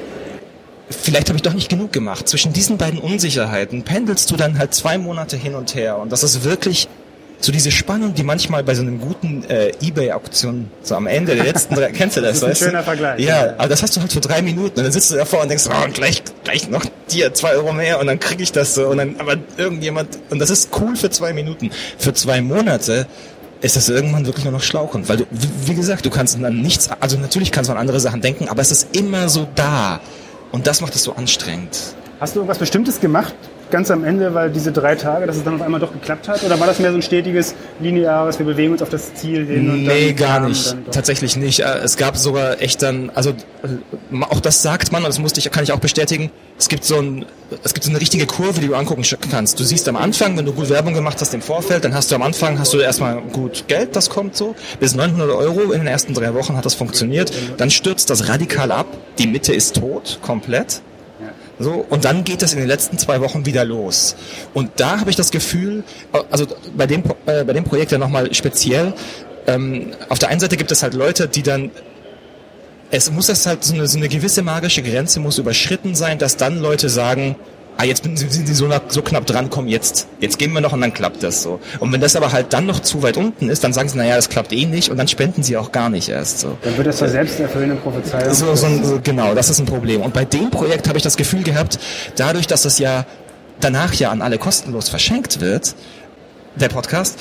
vielleicht 0.93 1.29
habe 1.29 1.37
ich 1.37 1.43
doch 1.43 1.55
nicht 1.55 1.69
genug 1.69 1.93
gemacht. 1.93 2.29
Zwischen 2.29 2.53
diesen 2.53 2.77
beiden 2.77 3.01
Unsicherheiten 3.01 3.83
pendelst 3.83 4.31
du 4.31 4.37
dann 4.37 4.59
halt 4.59 4.75
zwei 4.75 4.99
Monate 4.99 5.37
hin 5.37 5.55
und 5.55 5.75
her. 5.75 5.99
Und 5.99 6.13
das 6.13 6.23
ist 6.23 6.45
wirklich 6.45 6.89
so 7.45 7.51
diese 7.51 7.73
Spannung, 7.73 8.15
die 8.15 8.23
manchmal 8.23 8.63
bei 8.63 8.75
so 8.75 8.83
einem 8.83 9.01
guten 9.01 9.45
äh, 9.49 9.73
Ebay-Auktion 9.81 10.71
so 10.83 10.95
am 10.95 11.09
Ende 11.09 11.35
der 11.35 11.45
letzten 11.45 11.75
drei, 11.75 11.91
kennst 11.93 12.17
du 12.17 12.21
das? 12.21 12.39
das 12.39 12.53
ist 12.53 12.63
ein 12.63 12.67
schöner 12.69 12.79
du? 12.79 12.85
Vergleich. 12.85 13.21
Ja, 13.21 13.47
ja, 13.47 13.55
aber 13.59 13.69
das 13.69 13.83
hast 13.83 13.97
du 13.97 14.01
halt 14.01 14.13
für 14.13 14.21
drei 14.21 14.43
Minuten 14.43 14.79
und 14.79 14.85
dann 14.85 14.93
sitzt 14.93 15.11
du 15.11 15.17
davor 15.17 15.43
und 15.43 15.49
denkst, 15.49 15.65
oh, 15.69 15.85
und 15.85 15.95
gleich, 15.95 16.23
gleich 16.45 16.69
noch 16.69 16.85
dir 17.11 17.35
zwei 17.35 17.55
Euro 17.55 17.73
mehr 17.73 17.99
und 17.99 18.07
dann 18.07 18.21
kriege 18.21 18.43
ich 18.43 18.53
das 18.53 18.75
so 18.75 18.87
und 18.87 18.99
dann, 18.99 19.17
aber 19.19 19.37
irgendjemand, 19.57 20.19
und 20.31 20.39
das 20.39 20.51
ist 20.51 20.71
cool 20.81 20.95
für 20.95 21.11
zwei 21.11 21.33
Minuten. 21.33 21.71
Für 21.99 22.15
zwei 22.15 22.41
Monate 22.41 23.07
ist 23.63 23.77
das 23.77 23.89
irgendwann 23.89 24.27
wirklich 24.27 24.45
nur 24.45 24.53
noch 24.53 24.63
schlauchend, 24.63 25.09
weil 25.09 25.19
du, 25.19 25.25
wie 25.31 25.75
gesagt, 25.75 26.05
du 26.05 26.11
kannst 26.11 26.37
dann 26.41 26.61
nichts, 26.61 26.91
also 27.01 27.17
natürlich 27.17 27.53
kannst 27.53 27.71
du 27.71 27.73
an 27.73 27.79
andere 27.79 28.01
Sachen 28.01 28.21
denken, 28.21 28.49
aber 28.49 28.61
es 28.61 28.71
ist 28.71 28.95
immer 28.97 29.29
so 29.29 29.47
da 29.55 30.01
und 30.51 30.67
das 30.67 30.81
macht 30.81 30.95
es 30.97 31.05
so 31.05 31.15
anstrengend. 31.15 31.95
Hast 32.21 32.35
du 32.35 32.41
irgendwas 32.41 32.59
Bestimmtes 32.59 33.01
gemacht, 33.01 33.35
ganz 33.73 33.91
am 33.91 34.05
Ende, 34.05 34.35
weil 34.35 34.51
diese 34.51 34.71
drei 34.71 34.95
Tage, 34.95 35.27
dass 35.27 35.37
es 35.37 35.43
dann 35.43 35.57
auf 35.57 35.63
einmal 35.63 35.81
doch 35.81 35.93
geklappt 35.93 36.29
hat? 36.29 36.45
Oder 36.45 36.61
war 36.61 36.69
das 36.69 36.79
mehr 36.79 36.93
so 36.93 36.99
ein 36.99 37.03
stetiges, 37.03 37.57
lineares, 37.81 38.39
wir 38.39 38.47
bewegen 38.47 38.73
uns 38.73 38.83
auf 38.83 38.91
das 38.91 39.15
Ziel 39.15 39.45
hin? 39.47 39.69
Und 39.69 39.85
nee, 39.85 40.13
gar 40.13 40.47
nicht. 40.47 40.77
Tatsächlich 40.93 41.37
nicht. 41.37 41.61
Äh, 41.61 41.79
es 41.79 41.97
gab 41.97 42.17
sogar 42.17 42.61
echt 42.63 42.83
dann, 42.83 43.11
also 43.15 43.31
äh, 43.31 44.23
auch 44.31 44.41
das 44.41 44.63
sagt 44.63 44.93
man, 44.93 45.03
und 45.03 45.09
das 45.09 45.19
musste 45.19 45.41
ich, 45.41 45.51
kann 45.51 45.65
ich 45.65 45.73
auch 45.73 45.81
bestätigen, 45.81 46.31
es 46.59 46.69
gibt 46.69 46.85
so 46.85 46.99
ein, 46.99 47.25
es 47.65 47.75
gibt 47.75 47.83
so 47.85 47.91
eine 47.91 48.01
richtige 48.01 48.27
Kurve, 48.27 48.61
die 48.61 48.69
du 48.69 48.75
angucken 48.75 49.03
kannst. 49.31 49.59
Du 49.59 49.65
siehst 49.65 49.89
am 49.89 49.97
Anfang, 49.97 50.37
wenn 50.37 50.47
du 50.47 50.53
gut 50.53 50.69
Werbung 50.69 50.95
gemacht 50.95 51.21
hast 51.21 51.35
im 51.35 51.43
Vorfeld, 51.43 51.85
dann 51.85 51.95
hast 51.95 52.11
du 52.11 52.15
am 52.15 52.23
Anfang, 52.23 52.59
hast 52.59 52.73
du 52.73 52.79
erstmal 52.79 53.21
gut 53.21 53.65
Geld, 53.67 53.97
das 53.97 54.11
kommt 54.11 54.37
so. 54.37 54.55
Bis 54.79 54.95
900 54.95 55.31
Euro 55.31 55.73
in 55.73 55.81
den 55.81 55.89
ersten 55.89 56.15
drei 56.15 56.35
Wochen 56.35 56.57
hat 56.57 56.65
das 56.65 56.75
funktioniert. 56.75 57.33
Dann 57.57 57.71
stürzt 57.71 58.11
das 58.11 58.29
radikal 58.29 58.71
ab. 58.71 58.87
Die 59.19 59.27
Mitte 59.27 59.53
ist 59.53 59.77
tot, 59.77 60.19
komplett. 60.23 60.83
So, 61.63 61.87
und 61.89 62.05
dann 62.05 62.25
geht 62.25 62.43
es 62.43 62.53
in 62.53 62.59
den 62.59 62.69
letzten 62.69 62.99
zwei 62.99 63.21
Wochen 63.21 63.47
wieder 63.47 63.65
los. 63.65 64.17
Und 64.55 64.71
da 64.77 65.01
habe 65.01 65.11
ich 65.11 65.17
das 65.17 65.31
Gefühl, 65.31 65.85
also 66.31 66.47
bei 66.77 66.87
dem, 66.87 67.03
äh, 67.27 67.45
bei 67.45 67.53
dem 67.53 67.65
Projekt 67.65 67.93
ja 67.93 67.99
nochmal 67.99 68.33
speziell, 68.35 68.95
ähm, 69.47 69.93
auf 70.09 70.19
der 70.19 70.29
einen 70.29 70.41
Seite 70.41 70.57
gibt 70.57 70.71
es 70.71 70.83
halt 70.83 70.95
Leute, 70.95 71.29
die 71.29 71.43
dann 71.43 71.71
es 72.95 73.11
muss 73.11 73.29
das 73.29 73.47
halt 73.47 73.65
so 73.65 73.73
eine, 73.73 73.87
so 73.87 73.97
eine 73.97 74.09
gewisse 74.09 74.43
magische 74.43 74.83
Grenze 74.83 75.19
muss 75.19 75.39
überschritten 75.39 75.95
sein, 75.95 76.19
dass 76.19 76.37
dann 76.37 76.61
Leute 76.61 76.91
sagen, 76.91 77.37
ah, 77.77 77.85
jetzt 77.85 78.05
sind 78.05 78.19
sie 78.19 78.55
so, 78.55 78.69
so 78.89 79.03
knapp 79.03 79.27
dran, 79.27 79.51
komm, 79.51 79.67
jetzt, 79.67 80.09
jetzt 80.21 80.39
gehen 80.39 80.53
wir 80.53 80.61
noch 80.61 80.73
und 80.73 80.81
dann 80.81 80.95
klappt 80.95 81.23
das 81.23 81.43
so. 81.43 81.61
Und 81.81 81.93
wenn 81.93 82.01
das 82.01 82.17
aber 82.17 82.33
halt 82.33 82.53
dann 82.53 82.67
noch 82.67 82.81
zu 82.81 83.03
weit 83.03 83.17
unten 83.17 83.49
ist, 83.49 83.65
dann 83.65 83.73
sagen 83.73 83.89
sie, 83.89 83.97
naja, 83.97 84.17
das 84.17 84.29
klappt 84.29 84.53
eh 84.53 84.67
nicht 84.67 84.91
und 84.91 84.97
dann 84.97 85.09
spenden 85.09 85.43
sie 85.43 85.57
auch 85.57 85.73
gar 85.73 85.89
nicht 85.89 86.09
erst 86.09 86.41
so. 86.41 86.57
Dann 86.63 86.77
wird 86.77 86.87
das 86.87 86.99
zur 86.99 87.09
selbsterfüllenden 87.09 87.79
Prophezeiung. 87.81 88.33
So, 88.35 88.55
so, 88.55 88.69
so, 88.83 89.01
genau, 89.03 89.35
das 89.35 89.51
ist 89.51 89.59
ein 89.59 89.67
Problem. 89.67 90.01
Und 90.03 90.15
bei 90.15 90.25
dem 90.25 90.51
Projekt 90.51 90.89
habe 90.89 90.99
ich 90.99 91.05
das 91.05 91.17
Gefühl 91.17 91.43
gehabt, 91.43 91.79
dadurch, 92.17 92.47
dass 92.47 92.63
das 92.63 92.79
ja 92.79 93.07
danach 93.61 93.95
ja 93.95 94.11
an 94.11 94.23
alle 94.23 94.39
kostenlos 94.39 94.89
verschenkt 94.89 95.41
wird, 95.41 95.75
der 96.57 96.69
Podcast, 96.69 97.19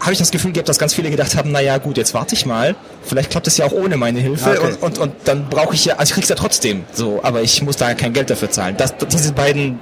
habe 0.00 0.12
ich 0.12 0.18
das 0.18 0.30
Gefühl 0.30 0.52
gehabt, 0.52 0.68
dass 0.68 0.78
ganz 0.78 0.94
viele 0.94 1.10
gedacht 1.10 1.36
haben, 1.36 1.52
naja 1.52 1.78
gut, 1.78 1.98
jetzt 1.98 2.14
warte 2.14 2.34
ich 2.34 2.46
mal, 2.46 2.74
vielleicht 3.02 3.30
klappt 3.30 3.46
es 3.46 3.58
ja 3.58 3.66
auch 3.66 3.72
ohne 3.72 3.96
meine 3.96 4.18
Hilfe 4.18 4.50
okay. 4.50 4.72
und, 4.80 4.82
und, 4.82 4.98
und 4.98 5.12
dann 5.24 5.48
brauche 5.48 5.74
ich 5.74 5.84
ja, 5.84 5.96
also 5.96 6.10
ich 6.10 6.14
krieg's 6.14 6.28
ja 6.28 6.36
trotzdem 6.36 6.84
so, 6.92 7.20
aber 7.22 7.42
ich 7.42 7.60
muss 7.62 7.76
da 7.76 7.92
kein 7.94 8.12
Geld 8.12 8.30
dafür 8.30 8.50
zahlen. 8.50 8.76
Das, 8.78 8.94
diese 8.96 9.32
beiden 9.32 9.78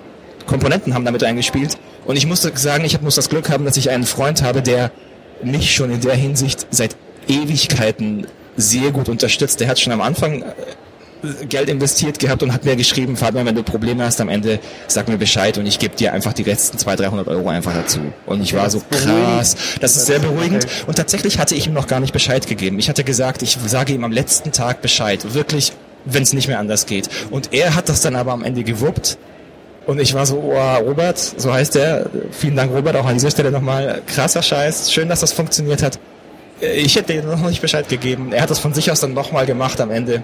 Komponenten 0.47 0.95
haben 0.95 1.05
damit 1.05 1.23
eingespielt 1.23 1.79
und 2.05 2.17
ich 2.17 2.27
musste 2.27 2.51
sagen, 2.57 2.85
ich 2.85 3.01
muss 3.01 3.15
das 3.15 3.29
Glück 3.29 3.49
haben, 3.49 3.65
dass 3.65 3.77
ich 3.77 3.91
einen 3.91 4.05
Freund 4.05 4.43
habe, 4.43 4.61
der 4.61 4.91
mich 5.43 5.75
schon 5.75 5.91
in 5.91 6.01
der 6.01 6.15
Hinsicht 6.15 6.67
seit 6.71 6.97
Ewigkeiten 7.29 8.27
sehr 8.57 8.91
gut 8.91 9.09
unterstützt. 9.09 9.61
Der 9.61 9.69
hat 9.69 9.79
schon 9.79 9.93
am 9.93 10.01
Anfang 10.01 10.43
Geld 11.49 11.69
investiert 11.69 12.19
gehabt 12.19 12.43
und 12.43 12.53
hat 12.53 12.65
mir 12.65 12.77
geschrieben, 12.77 13.17
Fabian, 13.17 13.47
wenn 13.47 13.55
du 13.55 13.63
Probleme 13.63 14.05
hast 14.05 14.21
am 14.21 14.29
Ende, 14.29 14.61
sag 14.87 15.09
mir 15.09 15.19
Bescheid 15.19 15.59
und 15.59 15.67
ich 15.67 15.79
gebe 15.79 15.97
dir 15.97 16.13
einfach 16.13 16.33
die 16.33 16.45
letzten 16.45 16.79
200, 16.79 17.07
300 17.07 17.29
Euro 17.29 17.49
einfach 17.49 17.75
dazu. 17.75 18.01
Und 18.27 18.43
ich 18.43 18.55
war 18.55 18.71
so 18.71 18.83
krass. 18.91 19.57
Das 19.81 19.97
ist 19.97 20.07
sehr 20.07 20.21
beruhigend. 20.21 20.67
Und 20.87 20.97
tatsächlich 20.97 21.39
hatte 21.39 21.55
ich 21.55 21.67
ihm 21.67 21.73
noch 21.73 21.87
gar 21.87 22.01
nicht 22.01 22.13
Bescheid 22.13 22.47
gegeben. 22.47 22.79
Ich 22.79 22.89
hatte 22.89 23.05
gesagt, 23.05 23.43
ich 23.43 23.59
sage 23.67 23.93
ihm 23.93 24.05
am 24.05 24.13
letzten 24.13 24.53
Tag 24.53 24.81
Bescheid. 24.81 25.35
Wirklich, 25.35 25.73
wenn 26.05 26.23
es 26.23 26.33
nicht 26.33 26.49
mehr 26.49 26.59
anders 26.59 26.87
geht. 26.87 27.09
Und 27.31 27.53
er 27.53 27.75
hat 27.75 27.89
das 27.89 28.01
dann 28.01 28.15
aber 28.15 28.33
am 28.33 28.45
Ende 28.45 28.63
gewuppt. 28.63 29.19
Und 29.87 30.01
ich 30.01 30.13
war 30.15 30.27
so, 30.27 30.53
oh, 30.55 30.77
Robert, 30.85 31.19
so 31.19 31.53
heißt 31.53 31.75
er. 31.77 32.11
Vielen 32.31 32.57
Dank, 32.57 32.73
Robert, 32.73 32.95
auch 32.97 33.07
an 33.07 33.15
dieser 33.15 33.31
Stelle 33.31 33.51
nochmal. 33.51 34.03
Krasser 34.07 34.43
Scheiß. 34.43 34.93
Schön, 34.93 35.09
dass 35.09 35.21
das 35.21 35.33
funktioniert 35.33 35.83
hat. 35.83 35.99
Ich 36.61 36.97
hätte 36.97 37.15
ihm 37.15 37.27
noch 37.27 37.41
nicht 37.49 37.63
Bescheid 37.63 37.89
gegeben. 37.89 38.33
Er 38.33 38.43
hat 38.43 38.51
das 38.51 38.59
von 38.59 38.75
sich 38.75 38.91
aus 38.91 39.01
dann 39.01 39.15
nochmal 39.15 39.47
gemacht 39.47 39.81
am 39.81 39.91
Ende. 39.91 40.23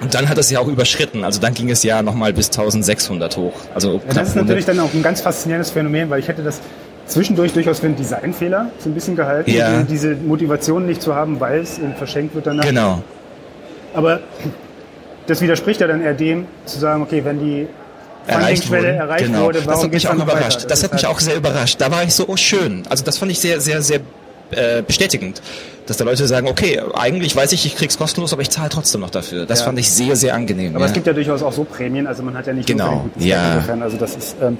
Und 0.00 0.14
dann 0.14 0.28
hat 0.28 0.38
es 0.38 0.50
ja 0.50 0.60
auch 0.60 0.68
überschritten. 0.68 1.24
Also 1.24 1.40
dann 1.40 1.54
ging 1.54 1.70
es 1.70 1.82
ja 1.82 2.02
nochmal 2.02 2.32
bis 2.32 2.46
1600 2.46 3.36
hoch. 3.36 3.54
Also 3.74 3.94
ja, 3.94 4.14
das 4.14 4.28
ist 4.28 4.36
natürlich 4.36 4.64
dann 4.64 4.78
auch 4.80 4.92
ein 4.94 5.02
ganz 5.02 5.20
faszinierendes 5.20 5.70
Phänomen, 5.70 6.08
weil 6.10 6.20
ich 6.20 6.28
hätte 6.28 6.42
das 6.42 6.60
zwischendurch 7.06 7.52
durchaus 7.52 7.80
für 7.80 7.86
einen 7.86 7.96
Designfehler 7.96 8.70
so 8.78 8.88
ein 8.88 8.94
bisschen 8.94 9.16
gehalten, 9.16 9.50
ja. 9.50 9.82
diese 9.82 10.14
Motivation 10.14 10.86
nicht 10.86 11.02
zu 11.02 11.14
haben, 11.14 11.40
weil 11.40 11.60
es 11.60 11.80
verschenkt 11.96 12.34
wird 12.34 12.46
danach. 12.46 12.64
Genau. 12.64 13.02
Aber 13.94 14.20
das 15.26 15.40
widerspricht 15.40 15.80
ja 15.80 15.86
dann 15.86 16.02
eher 16.02 16.14
dem, 16.14 16.46
zu 16.64 16.78
sagen, 16.78 17.02
okay, 17.02 17.24
wenn 17.24 17.40
die 17.40 17.66
Funding-Schwelle 18.28 18.88
erreicht 18.88 19.26
genau. 19.26 19.44
wurde, 19.44 19.62
das 19.62 19.82
hat 19.82 19.92
mich 19.92 20.08
auch 20.08 20.14
überrascht. 20.14 20.56
Das, 20.56 20.66
das 20.66 20.84
hat 20.84 20.92
mich 20.92 21.06
auch 21.06 21.18
sehr 21.18 21.36
überrascht. 21.36 21.80
Da 21.80 21.90
war 21.90 22.04
ich 22.04 22.14
so, 22.14 22.28
oh 22.28 22.36
schön. 22.36 22.84
Also 22.88 23.04
das 23.04 23.18
fand 23.18 23.32
ich 23.32 23.40
sehr, 23.40 23.60
sehr, 23.60 23.82
sehr 23.82 24.00
äh, 24.50 24.82
bestätigend, 24.82 25.42
dass 25.86 25.96
da 25.96 26.04
Leute 26.04 26.26
sagen, 26.26 26.48
okay, 26.48 26.80
eigentlich 26.94 27.34
weiß 27.34 27.52
ich, 27.52 27.66
ich 27.66 27.76
krieg's 27.76 27.98
kostenlos, 27.98 28.32
aber 28.32 28.42
ich 28.42 28.50
zahle 28.50 28.68
trotzdem 28.68 29.00
noch 29.00 29.10
dafür. 29.10 29.46
Das 29.46 29.60
ja. 29.60 29.66
fand 29.66 29.78
ich 29.78 29.90
sehr, 29.90 30.16
sehr 30.16 30.34
angenehm. 30.34 30.74
Aber 30.74 30.84
ja. 30.84 30.88
es 30.88 30.92
gibt 30.92 31.06
ja 31.06 31.12
durchaus 31.12 31.42
auch 31.42 31.52
so 31.52 31.64
Prämien, 31.64 32.06
also 32.06 32.22
man 32.22 32.36
hat 32.36 32.46
ja 32.46 32.52
nicht 32.52 32.66
genau. 32.66 32.90
nur 32.92 33.02
guten 33.04 33.22
ja. 33.22 33.54
insofern. 33.54 33.82
Also 33.82 33.96
das 33.96 34.16
ist 34.16 34.36
ähm, 34.40 34.58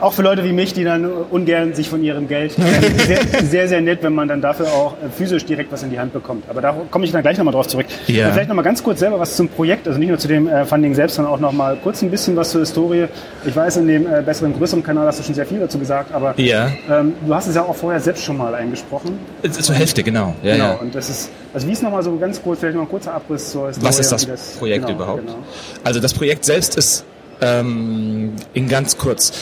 auch 0.00 0.12
für 0.12 0.22
Leute 0.22 0.44
wie 0.44 0.52
mich, 0.52 0.72
die 0.72 0.84
dann 0.84 1.04
ungern 1.04 1.74
sich 1.74 1.88
von 1.88 2.02
ihrem 2.02 2.28
Geld 2.28 2.52
sehr, 3.06 3.20
sehr, 3.44 3.68
sehr 3.68 3.80
nett, 3.80 4.02
wenn 4.02 4.14
man 4.14 4.28
dann 4.28 4.40
dafür 4.40 4.66
auch 4.68 4.94
äh, 4.94 5.10
physisch 5.10 5.44
direkt 5.44 5.72
was 5.72 5.82
in 5.82 5.90
die 5.90 5.98
Hand 5.98 6.12
bekommt. 6.12 6.44
Aber 6.48 6.60
da 6.60 6.74
komme 6.90 7.04
ich 7.04 7.12
dann 7.12 7.22
gleich 7.22 7.38
nochmal 7.38 7.52
drauf 7.52 7.68
zurück. 7.68 7.86
Ja. 8.06 8.30
Vielleicht 8.32 8.48
nochmal 8.48 8.64
ganz 8.64 8.82
kurz 8.82 9.00
selber 9.00 9.18
was 9.18 9.36
zum 9.36 9.48
Projekt, 9.48 9.86
also 9.86 9.98
nicht 9.98 10.08
nur 10.08 10.18
zu 10.18 10.28
dem 10.28 10.48
äh, 10.48 10.64
Funding 10.64 10.94
selbst, 10.94 11.16
sondern 11.16 11.32
auch 11.34 11.40
nochmal 11.40 11.76
kurz 11.82 12.02
ein 12.02 12.10
bisschen 12.10 12.36
was 12.36 12.50
zur 12.50 12.60
Historie. 12.60 13.06
Ich 13.44 13.54
weiß, 13.54 13.78
in 13.78 13.88
dem 13.88 14.06
äh, 14.06 14.22
besseren, 14.22 14.54
größeren 14.56 14.82
Kanal 14.82 15.06
hast 15.06 15.20
du 15.20 15.22
schon 15.22 15.34
sehr 15.34 15.46
viel 15.46 15.60
dazu 15.60 15.78
gesagt, 15.78 16.12
aber 16.12 16.34
ja. 16.38 16.70
ähm, 16.90 17.14
du 17.26 17.34
hast 17.34 17.46
es 17.46 17.54
ja 17.54 17.62
auch 17.62 17.76
vorher 17.76 18.00
selbst 18.00 18.24
schon 18.24 18.36
mal 18.36 18.54
eingesprochen. 18.54 19.18
Zur 19.50 19.74
Hälfte, 19.74 20.02
genau. 20.02 20.34
Ja, 20.42 20.54
genau. 20.54 20.78
Und 20.80 20.94
das 20.94 21.10
ist, 21.10 21.30
also 21.52 21.66
wie 21.66 21.72
ist 21.72 21.82
nochmal 21.82 22.02
so 22.02 22.16
ganz 22.16 22.42
kurz, 22.42 22.60
vielleicht 22.60 22.76
noch 22.76 22.82
ein 22.82 22.88
kurzer 22.88 23.14
Abriss 23.14 23.50
zur 23.50 23.68
Historie. 23.68 23.88
Was 23.88 23.98
ist 23.98 24.12
das, 24.12 24.26
das 24.26 24.56
Projekt 24.58 24.86
genau, 24.86 24.98
überhaupt? 24.98 25.26
Genau. 25.26 25.38
Also 25.84 26.00
das 26.00 26.14
Projekt 26.14 26.44
selbst 26.44 26.76
ist 26.76 27.04
ähm, 27.40 28.32
in 28.54 28.68
ganz 28.68 28.96
kurz 28.96 29.32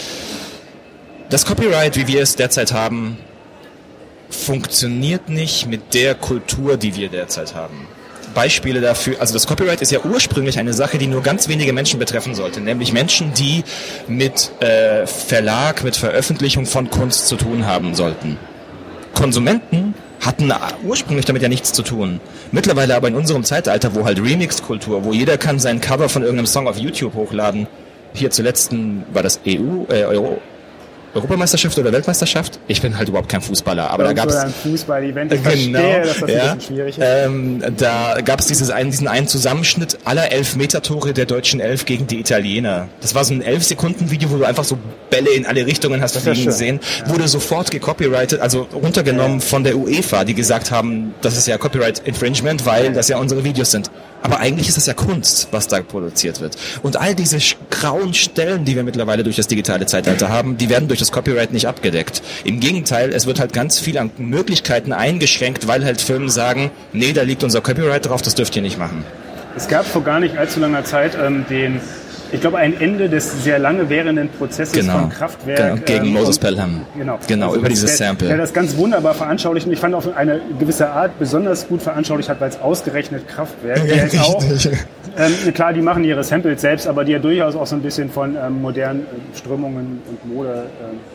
das 1.30 1.44
Copyright, 1.44 1.96
wie 1.96 2.06
wir 2.06 2.22
es 2.22 2.36
derzeit 2.36 2.72
haben, 2.72 3.18
funktioniert 4.30 5.28
nicht 5.28 5.66
mit 5.66 5.94
der 5.94 6.14
Kultur, 6.14 6.76
die 6.76 6.96
wir 6.96 7.08
derzeit 7.08 7.54
haben. 7.54 7.86
Beispiele 8.34 8.80
dafür, 8.80 9.16
also 9.20 9.32
das 9.32 9.46
Copyright 9.46 9.80
ist 9.80 9.90
ja 9.90 10.00
ursprünglich 10.04 10.58
eine 10.58 10.72
Sache, 10.72 10.98
die 10.98 11.06
nur 11.06 11.22
ganz 11.22 11.48
wenige 11.48 11.72
Menschen 11.72 11.98
betreffen 11.98 12.34
sollte, 12.34 12.60
nämlich 12.60 12.92
Menschen, 12.92 13.32
die 13.34 13.64
mit 14.06 14.52
äh, 14.60 15.06
Verlag, 15.06 15.82
mit 15.82 15.96
Veröffentlichung 15.96 16.66
von 16.66 16.90
Kunst 16.90 17.26
zu 17.26 17.36
tun 17.36 17.66
haben 17.66 17.94
sollten. 17.94 18.36
Konsumenten 19.14 19.94
hatten 20.20 20.52
ursprünglich 20.84 21.26
damit 21.26 21.42
ja 21.42 21.48
nichts 21.48 21.72
zu 21.72 21.82
tun. 21.82 22.20
Mittlerweile 22.52 22.94
aber 22.96 23.08
in 23.08 23.16
unserem 23.16 23.44
Zeitalter, 23.44 23.94
wo 23.94 24.04
halt 24.04 24.20
Remix-Kultur, 24.20 25.04
wo 25.04 25.12
jeder 25.12 25.38
kann 25.38 25.58
sein 25.58 25.80
Cover 25.80 26.08
von 26.08 26.22
irgendeinem 26.22 26.46
Song 26.46 26.68
auf 26.68 26.76
YouTube 26.76 27.14
hochladen, 27.14 27.66
hier 28.14 28.30
zuletzt 28.30 28.72
war 29.12 29.22
das 29.22 29.40
EU, 29.46 29.84
äh, 29.88 30.04
Euro, 30.04 30.40
Europameisterschaft 31.14 31.78
oder 31.78 31.92
Weltmeisterschaft. 31.92 32.58
Ich 32.68 32.82
bin 32.82 32.96
halt 32.96 33.08
überhaupt 33.08 33.28
kein 33.28 33.40
Fußballer, 33.40 33.90
aber 33.90 34.04
Irgendwo 34.04 34.26
da 34.26 34.34
gab 34.34 34.34
es 34.34 34.36
ein 34.36 34.54
Fußball-Event. 34.70 35.32
Ich 35.32 35.42
genau, 35.42 35.78
verstehe, 35.80 36.02
dass 36.02 36.20
das 36.20 36.30
ja, 36.30 36.52
ein 36.52 36.58
bisschen 36.58 36.76
schwierig 36.76 36.98
ist. 36.98 37.04
Ähm, 37.04 37.62
da 37.76 38.20
gab 38.24 38.40
es 38.40 38.46
dieses 38.46 38.70
einen, 38.70 38.90
diesen 38.90 39.08
einen 39.08 39.26
Zusammenschnitt 39.26 39.98
aller 40.04 40.30
Elfmeter-Tore 40.30 41.12
der 41.12 41.26
deutschen 41.26 41.60
Elf 41.60 41.84
gegen 41.84 42.06
die 42.06 42.20
Italiener. 42.20 42.88
Das 43.00 43.14
war 43.14 43.24
so 43.24 43.34
ein 43.34 43.42
elf 43.42 43.64
Sekunden 43.64 44.10
Video, 44.10 44.30
wo 44.30 44.36
du 44.36 44.44
einfach 44.44 44.64
so 44.64 44.78
Bälle 45.10 45.30
in 45.30 45.46
alle 45.46 45.66
Richtungen 45.66 46.00
hast 46.02 46.16
fliegen 46.18 46.44
gesehen. 46.44 46.80
Ja. 47.00 47.12
Wurde 47.12 47.28
sofort 47.28 47.70
gecopyrighted, 47.70 48.40
also 48.40 48.66
runtergenommen 48.72 49.40
ja. 49.40 49.44
von 49.44 49.64
der 49.64 49.76
UEFA, 49.76 50.24
die 50.24 50.34
gesagt 50.34 50.70
haben, 50.70 51.14
das 51.20 51.36
ist 51.36 51.46
ja 51.46 51.58
Copyright 51.58 52.00
Infringement, 52.00 52.66
weil 52.66 52.92
das 52.92 53.08
ja 53.08 53.18
unsere 53.18 53.44
Videos 53.44 53.70
sind. 53.70 53.90
Aber 54.22 54.40
eigentlich 54.40 54.68
ist 54.68 54.76
das 54.76 54.86
ja 54.86 54.94
Kunst, 54.94 55.48
was 55.52 55.68
da 55.68 55.80
produziert 55.80 56.40
wird. 56.40 56.56
Und 56.82 56.96
all 56.96 57.14
diese 57.14 57.38
grauen 57.70 58.14
Stellen, 58.14 58.64
die 58.64 58.74
wir 58.74 58.82
mittlerweile 58.82 59.22
durch 59.22 59.36
das 59.36 59.46
digitale 59.46 59.86
Zeitalter 59.86 60.28
haben, 60.28 60.56
die 60.56 60.68
werden 60.68 60.88
durch 60.88 60.98
das 60.98 61.12
Copyright 61.12 61.52
nicht 61.52 61.66
abgedeckt. 61.66 62.22
Im 62.44 62.60
Gegenteil, 62.60 63.12
es 63.12 63.26
wird 63.26 63.40
halt 63.40 63.52
ganz 63.52 63.78
viel 63.78 63.96
an 63.98 64.10
Möglichkeiten 64.18 64.92
eingeschränkt, 64.92 65.68
weil 65.68 65.84
halt 65.84 66.00
Firmen 66.00 66.28
sagen, 66.28 66.70
nee, 66.92 67.12
da 67.12 67.22
liegt 67.22 67.44
unser 67.44 67.60
Copyright 67.60 68.06
drauf, 68.06 68.22
das 68.22 68.34
dürft 68.34 68.56
ihr 68.56 68.62
nicht 68.62 68.78
machen. 68.78 69.04
Es 69.56 69.68
gab 69.68 69.86
vor 69.86 70.02
gar 70.02 70.20
nicht 70.20 70.36
allzu 70.36 70.60
langer 70.60 70.84
Zeit 70.84 71.16
ähm, 71.20 71.44
den 71.48 71.80
ich 72.32 72.40
glaube, 72.40 72.58
ein 72.58 72.78
Ende 72.80 73.08
des 73.08 73.44
sehr 73.44 73.58
lange 73.58 73.88
währenden 73.88 74.28
Prozesses 74.28 74.72
genau. 74.72 74.98
von 74.98 75.08
Kraftwerk. 75.10 75.58
Genau, 75.58 75.82
gegen 75.84 76.06
ähm, 76.06 76.12
Moses 76.12 76.38
Pelham. 76.38 76.82
Genau, 76.96 77.18
genau 77.26 77.46
also 77.48 77.58
über 77.60 77.68
dieses 77.68 77.96
der, 77.96 78.08
Sample. 78.08 78.28
Der 78.28 78.36
das 78.36 78.52
ganz 78.52 78.76
wunderbar 78.76 79.14
veranschaulicht 79.14 79.66
und 79.66 79.72
ich 79.72 79.78
fand 79.78 79.94
auf 79.94 80.14
eine 80.14 80.40
gewisse 80.58 80.90
Art 80.90 81.18
besonders 81.18 81.68
gut 81.68 81.82
veranschaulicht 81.82 82.28
hat, 82.28 82.40
weil 82.40 82.50
es 82.50 82.60
ausgerechnet 82.60 83.26
Kraftwerk, 83.28 83.86
ja, 83.88 83.96
jetzt 83.96 84.18
auch, 84.18 84.42
ähm, 85.18 85.54
klar, 85.54 85.72
die 85.72 85.80
machen 85.80 86.04
ihre 86.04 86.22
Samples 86.22 86.60
selbst, 86.60 86.86
aber 86.86 87.04
die 87.04 87.12
ja 87.12 87.18
durchaus 87.18 87.56
auch 87.56 87.66
so 87.66 87.74
ein 87.74 87.82
bisschen 87.82 88.10
von 88.10 88.36
ähm, 88.36 88.60
modernen 88.60 89.00
äh, 89.00 89.36
Strömungen 89.36 90.00
und 90.08 90.34
Mode, 90.34 90.66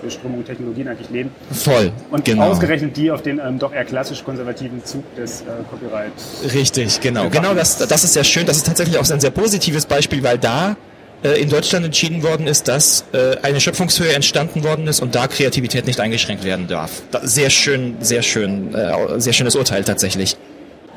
äh, 0.05 0.09
Strömungen, 0.09 0.45
Technologien 0.45 0.87
eigentlich 0.87 1.09
leben. 1.09 1.31
Voll, 1.51 1.91
Und 2.11 2.25
genau. 2.25 2.49
ausgerechnet 2.49 2.97
die 2.97 3.11
auf 3.11 3.21
den 3.21 3.39
ähm, 3.39 3.59
doch 3.59 3.73
eher 3.73 3.85
klassisch 3.85 4.23
konservativen 4.23 4.83
Zug 4.83 5.03
des 5.15 5.41
äh, 5.41 5.45
Copyright. 5.69 6.11
Richtig, 6.53 6.99
genau. 6.99 7.29
Genau, 7.29 7.53
das, 7.53 7.77
das 7.77 8.03
ist 8.03 8.13
sehr 8.13 8.23
schön. 8.23 8.45
Das 8.45 8.57
ist 8.57 8.65
tatsächlich 8.65 8.97
auch 8.97 9.09
ein 9.09 9.19
sehr 9.19 9.31
positives 9.31 9.85
Beispiel, 9.85 10.23
weil 10.23 10.37
da 10.37 10.75
äh, 11.23 11.41
in 11.41 11.49
Deutschland 11.49 11.85
entschieden 11.85 12.23
worden 12.23 12.47
ist, 12.47 12.67
dass 12.67 13.05
äh, 13.13 13.37
eine 13.41 13.59
Schöpfungshöhe 13.59 14.13
entstanden 14.13 14.63
worden 14.63 14.87
ist 14.87 15.01
und 15.01 15.15
da 15.15 15.27
Kreativität 15.27 15.87
nicht 15.87 15.99
eingeschränkt 15.99 16.43
werden 16.43 16.67
darf. 16.67 17.01
Sehr 17.23 17.49
schön, 17.49 17.95
sehr 18.01 18.21
schön, 18.21 18.73
äh, 18.75 19.19
sehr 19.19 19.33
schönes 19.33 19.55
Urteil 19.55 19.83
tatsächlich. 19.83 20.37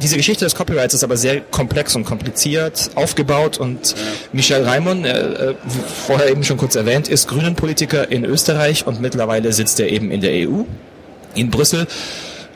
Diese 0.02 0.16
Geschichte 0.16 0.44
des 0.44 0.54
Copyrights 0.54 0.92
ist 0.92 1.04
aber 1.04 1.16
sehr 1.16 1.40
komplex 1.40 1.96
und 1.96 2.04
kompliziert 2.04 2.90
aufgebaut 2.96 3.56
und 3.56 3.94
Michel 4.32 4.62
Raimond, 4.62 5.06
äh, 5.06 5.54
vorher 6.06 6.28
eben 6.30 6.44
schon 6.44 6.58
kurz 6.58 6.74
erwähnt, 6.74 7.08
ist 7.08 7.28
Grünen-Politiker 7.28 8.10
in 8.10 8.24
Österreich 8.26 8.86
und 8.86 9.00
mittlerweile 9.00 9.52
sitzt 9.54 9.80
er 9.80 9.88
eben 9.88 10.10
in 10.10 10.20
der 10.20 10.32
EU, 10.48 10.64
in 11.34 11.50
Brüssel 11.50 11.86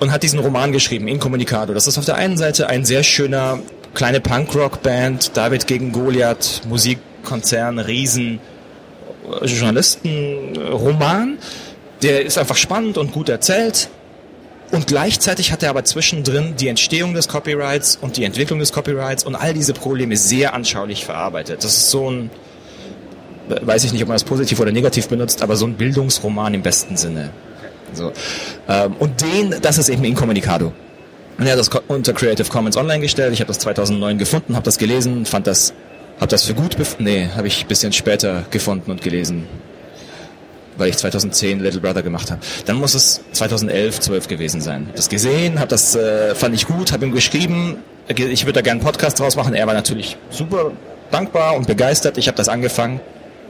und 0.00 0.12
hat 0.12 0.22
diesen 0.22 0.38
Roman 0.38 0.72
geschrieben, 0.72 1.08
Incommunicado. 1.08 1.72
Das 1.72 1.86
ist 1.86 1.96
auf 1.96 2.04
der 2.04 2.16
einen 2.16 2.36
Seite 2.36 2.68
ein 2.68 2.84
sehr 2.84 3.02
schöner 3.02 3.60
kleine 3.94 4.20
Punkrock-Band, 4.20 5.34
David 5.34 5.66
gegen 5.66 5.92
Goliath, 5.92 6.60
Musik 6.68 6.98
Konzern, 7.24 7.78
Riesen, 7.78 8.40
Journalistenroman. 9.42 11.38
Der 12.02 12.24
ist 12.24 12.38
einfach 12.38 12.56
spannend 12.56 12.98
und 12.98 13.12
gut 13.12 13.28
erzählt. 13.28 13.90
Und 14.70 14.86
gleichzeitig 14.86 15.50
hat 15.52 15.62
er 15.62 15.70
aber 15.70 15.84
zwischendrin 15.84 16.54
die 16.56 16.68
Entstehung 16.68 17.14
des 17.14 17.26
Copyrights 17.26 17.98
und 18.00 18.16
die 18.16 18.24
Entwicklung 18.24 18.60
des 18.60 18.72
Copyrights 18.72 19.24
und 19.24 19.34
all 19.34 19.52
diese 19.52 19.72
Probleme 19.72 20.16
sehr 20.16 20.54
anschaulich 20.54 21.04
verarbeitet. 21.04 21.64
Das 21.64 21.76
ist 21.76 21.90
so 21.90 22.08
ein, 22.08 22.30
weiß 23.48 23.84
ich 23.84 23.92
nicht, 23.92 24.02
ob 24.02 24.08
man 24.08 24.14
das 24.14 24.24
positiv 24.24 24.60
oder 24.60 24.70
negativ 24.70 25.08
benutzt, 25.08 25.42
aber 25.42 25.56
so 25.56 25.66
ein 25.66 25.74
Bildungsroman 25.74 26.54
im 26.54 26.62
besten 26.62 26.96
Sinne. 26.96 27.30
So. 27.92 28.12
Ähm, 28.68 28.94
und 29.00 29.20
den, 29.20 29.56
das 29.60 29.78
ist 29.78 29.88
eben 29.88 30.04
Incommunicado. 30.04 30.72
Und 31.36 31.46
er 31.46 31.52
hat 31.52 31.58
das 31.58 31.70
unter 31.88 32.12
Creative 32.12 32.48
Commons 32.48 32.76
online 32.76 33.00
gestellt. 33.00 33.32
Ich 33.32 33.40
habe 33.40 33.48
das 33.48 33.58
2009 33.58 34.18
gefunden, 34.18 34.54
habe 34.54 34.64
das 34.64 34.78
gelesen, 34.78 35.26
fand 35.26 35.48
das 35.48 35.74
hab 36.20 36.28
das 36.28 36.44
für 36.44 36.54
gut 36.54 36.76
befunden. 36.76 37.04
Nee, 37.04 37.28
habe 37.34 37.48
ich 37.48 37.66
bisschen 37.66 37.92
später 37.92 38.44
gefunden 38.50 38.90
und 38.90 39.02
gelesen. 39.02 39.46
Weil 40.76 40.90
ich 40.90 40.96
2010 40.96 41.60
Little 41.60 41.80
Brother 41.80 42.02
gemacht 42.02 42.30
habe. 42.30 42.40
Dann 42.66 42.76
muss 42.76 42.94
es 42.94 43.20
2011, 43.32 44.00
12 44.00 44.28
gewesen 44.28 44.60
sein. 44.60 44.86
Hab 44.88 44.96
das 44.96 45.08
gesehen, 45.08 45.60
hab 45.60 45.68
das 45.68 45.94
äh, 45.94 46.34
fand 46.34 46.54
ich 46.54 46.66
gut, 46.66 46.92
habe 46.92 47.04
ihm 47.04 47.12
geschrieben, 47.12 47.78
ich 48.08 48.44
würde 48.44 48.54
da 48.54 48.60
gerne 48.60 48.80
einen 48.80 48.86
Podcast 48.86 49.18
draus 49.18 49.36
machen. 49.36 49.54
Er 49.54 49.66
war 49.66 49.74
natürlich 49.74 50.16
super 50.30 50.72
dankbar 51.10 51.56
und 51.56 51.66
begeistert. 51.66 52.18
Ich 52.18 52.28
habe 52.28 52.36
das 52.36 52.48
angefangen 52.48 53.00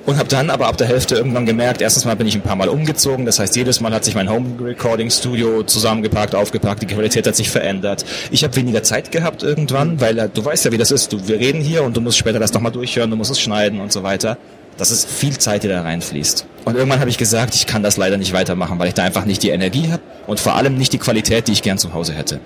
und 0.07 0.19
habe 0.19 0.29
dann 0.29 0.51
aber 0.51 0.67
ab 0.67 0.77
der 0.77 0.87
Hälfte 0.87 1.15
irgendwann 1.15 1.47
gemerkt, 1.47 1.81
erstens 1.81 2.05
mal 2.05 2.17
bin 2.17 2.27
ich 2.27 2.35
ein 2.35 2.41
paar 2.41 2.57
Mal 2.57 2.69
umgezogen, 2.69 3.27
das 3.27 3.39
heißt 3.39 3.57
jedes 3.57 3.81
Mal 3.81 3.93
hat 3.93 4.05
sich 4.05 4.15
mein 4.15 4.31
Home 4.31 4.57
Recording 4.61 5.11
Studio 5.11 5.63
zusammengepackt, 5.63 6.35
aufgepackt, 6.35 6.83
die 6.83 6.87
Qualität 6.87 7.27
hat 7.27 7.37
sich 7.37 7.51
verändert. 7.51 8.05
Ich 8.31 8.45
habe 8.45 8.57
weniger 8.57 8.83
Zeit 8.83 9.13
gehabt 9.13 9.43
irgendwann, 9.43 10.01
weil 10.01 10.31
du 10.33 10.45
weißt 10.45 10.65
ja, 10.65 10.73
wie 10.73 10.79
das 10.79 10.91
ist. 10.91 11.13
Du, 11.13 11.29
wir 11.29 11.39
reden 11.39 11.61
hier 11.61 11.83
und 11.83 11.97
du 11.97 12.01
musst 12.01 12.19
später 12.19 12.39
das 12.39 12.53
nochmal 12.53 12.73
durchhören, 12.73 13.11
du 13.11 13.17
musst 13.17 13.31
es 13.31 13.41
schneiden 13.41 13.81
und 13.81 13.93
so 13.93 14.03
weiter. 14.03 14.39
Das 14.77 14.91
ist 14.91 15.11
viel 15.11 15.37
Zeit, 15.37 15.63
die 15.63 15.69
da 15.69 15.83
reinfließt. 15.83 16.47
Und 16.65 16.77
irgendwann 16.77 17.01
habe 17.01 17.11
ich 17.11 17.19
gesagt, 17.19 17.55
ich 17.55 17.67
kann 17.67 17.83
das 17.83 17.97
leider 17.97 18.17
nicht 18.17 18.33
weitermachen, 18.33 18.79
weil 18.79 18.89
ich 18.89 18.95
da 18.95 19.03
einfach 19.03 19.27
nicht 19.27 19.43
die 19.43 19.51
Energie 19.51 19.91
habe 19.91 20.03
und 20.27 20.41
vor 20.41 20.55
allem 20.55 20.79
nicht 20.79 20.93
die 20.93 20.99
Qualität, 20.99 21.49
die 21.49 21.53
ich 21.53 21.63
gern 21.63 21.79
zu 21.79 21.93
Hause 21.93 22.15
hätte. 22.15 22.41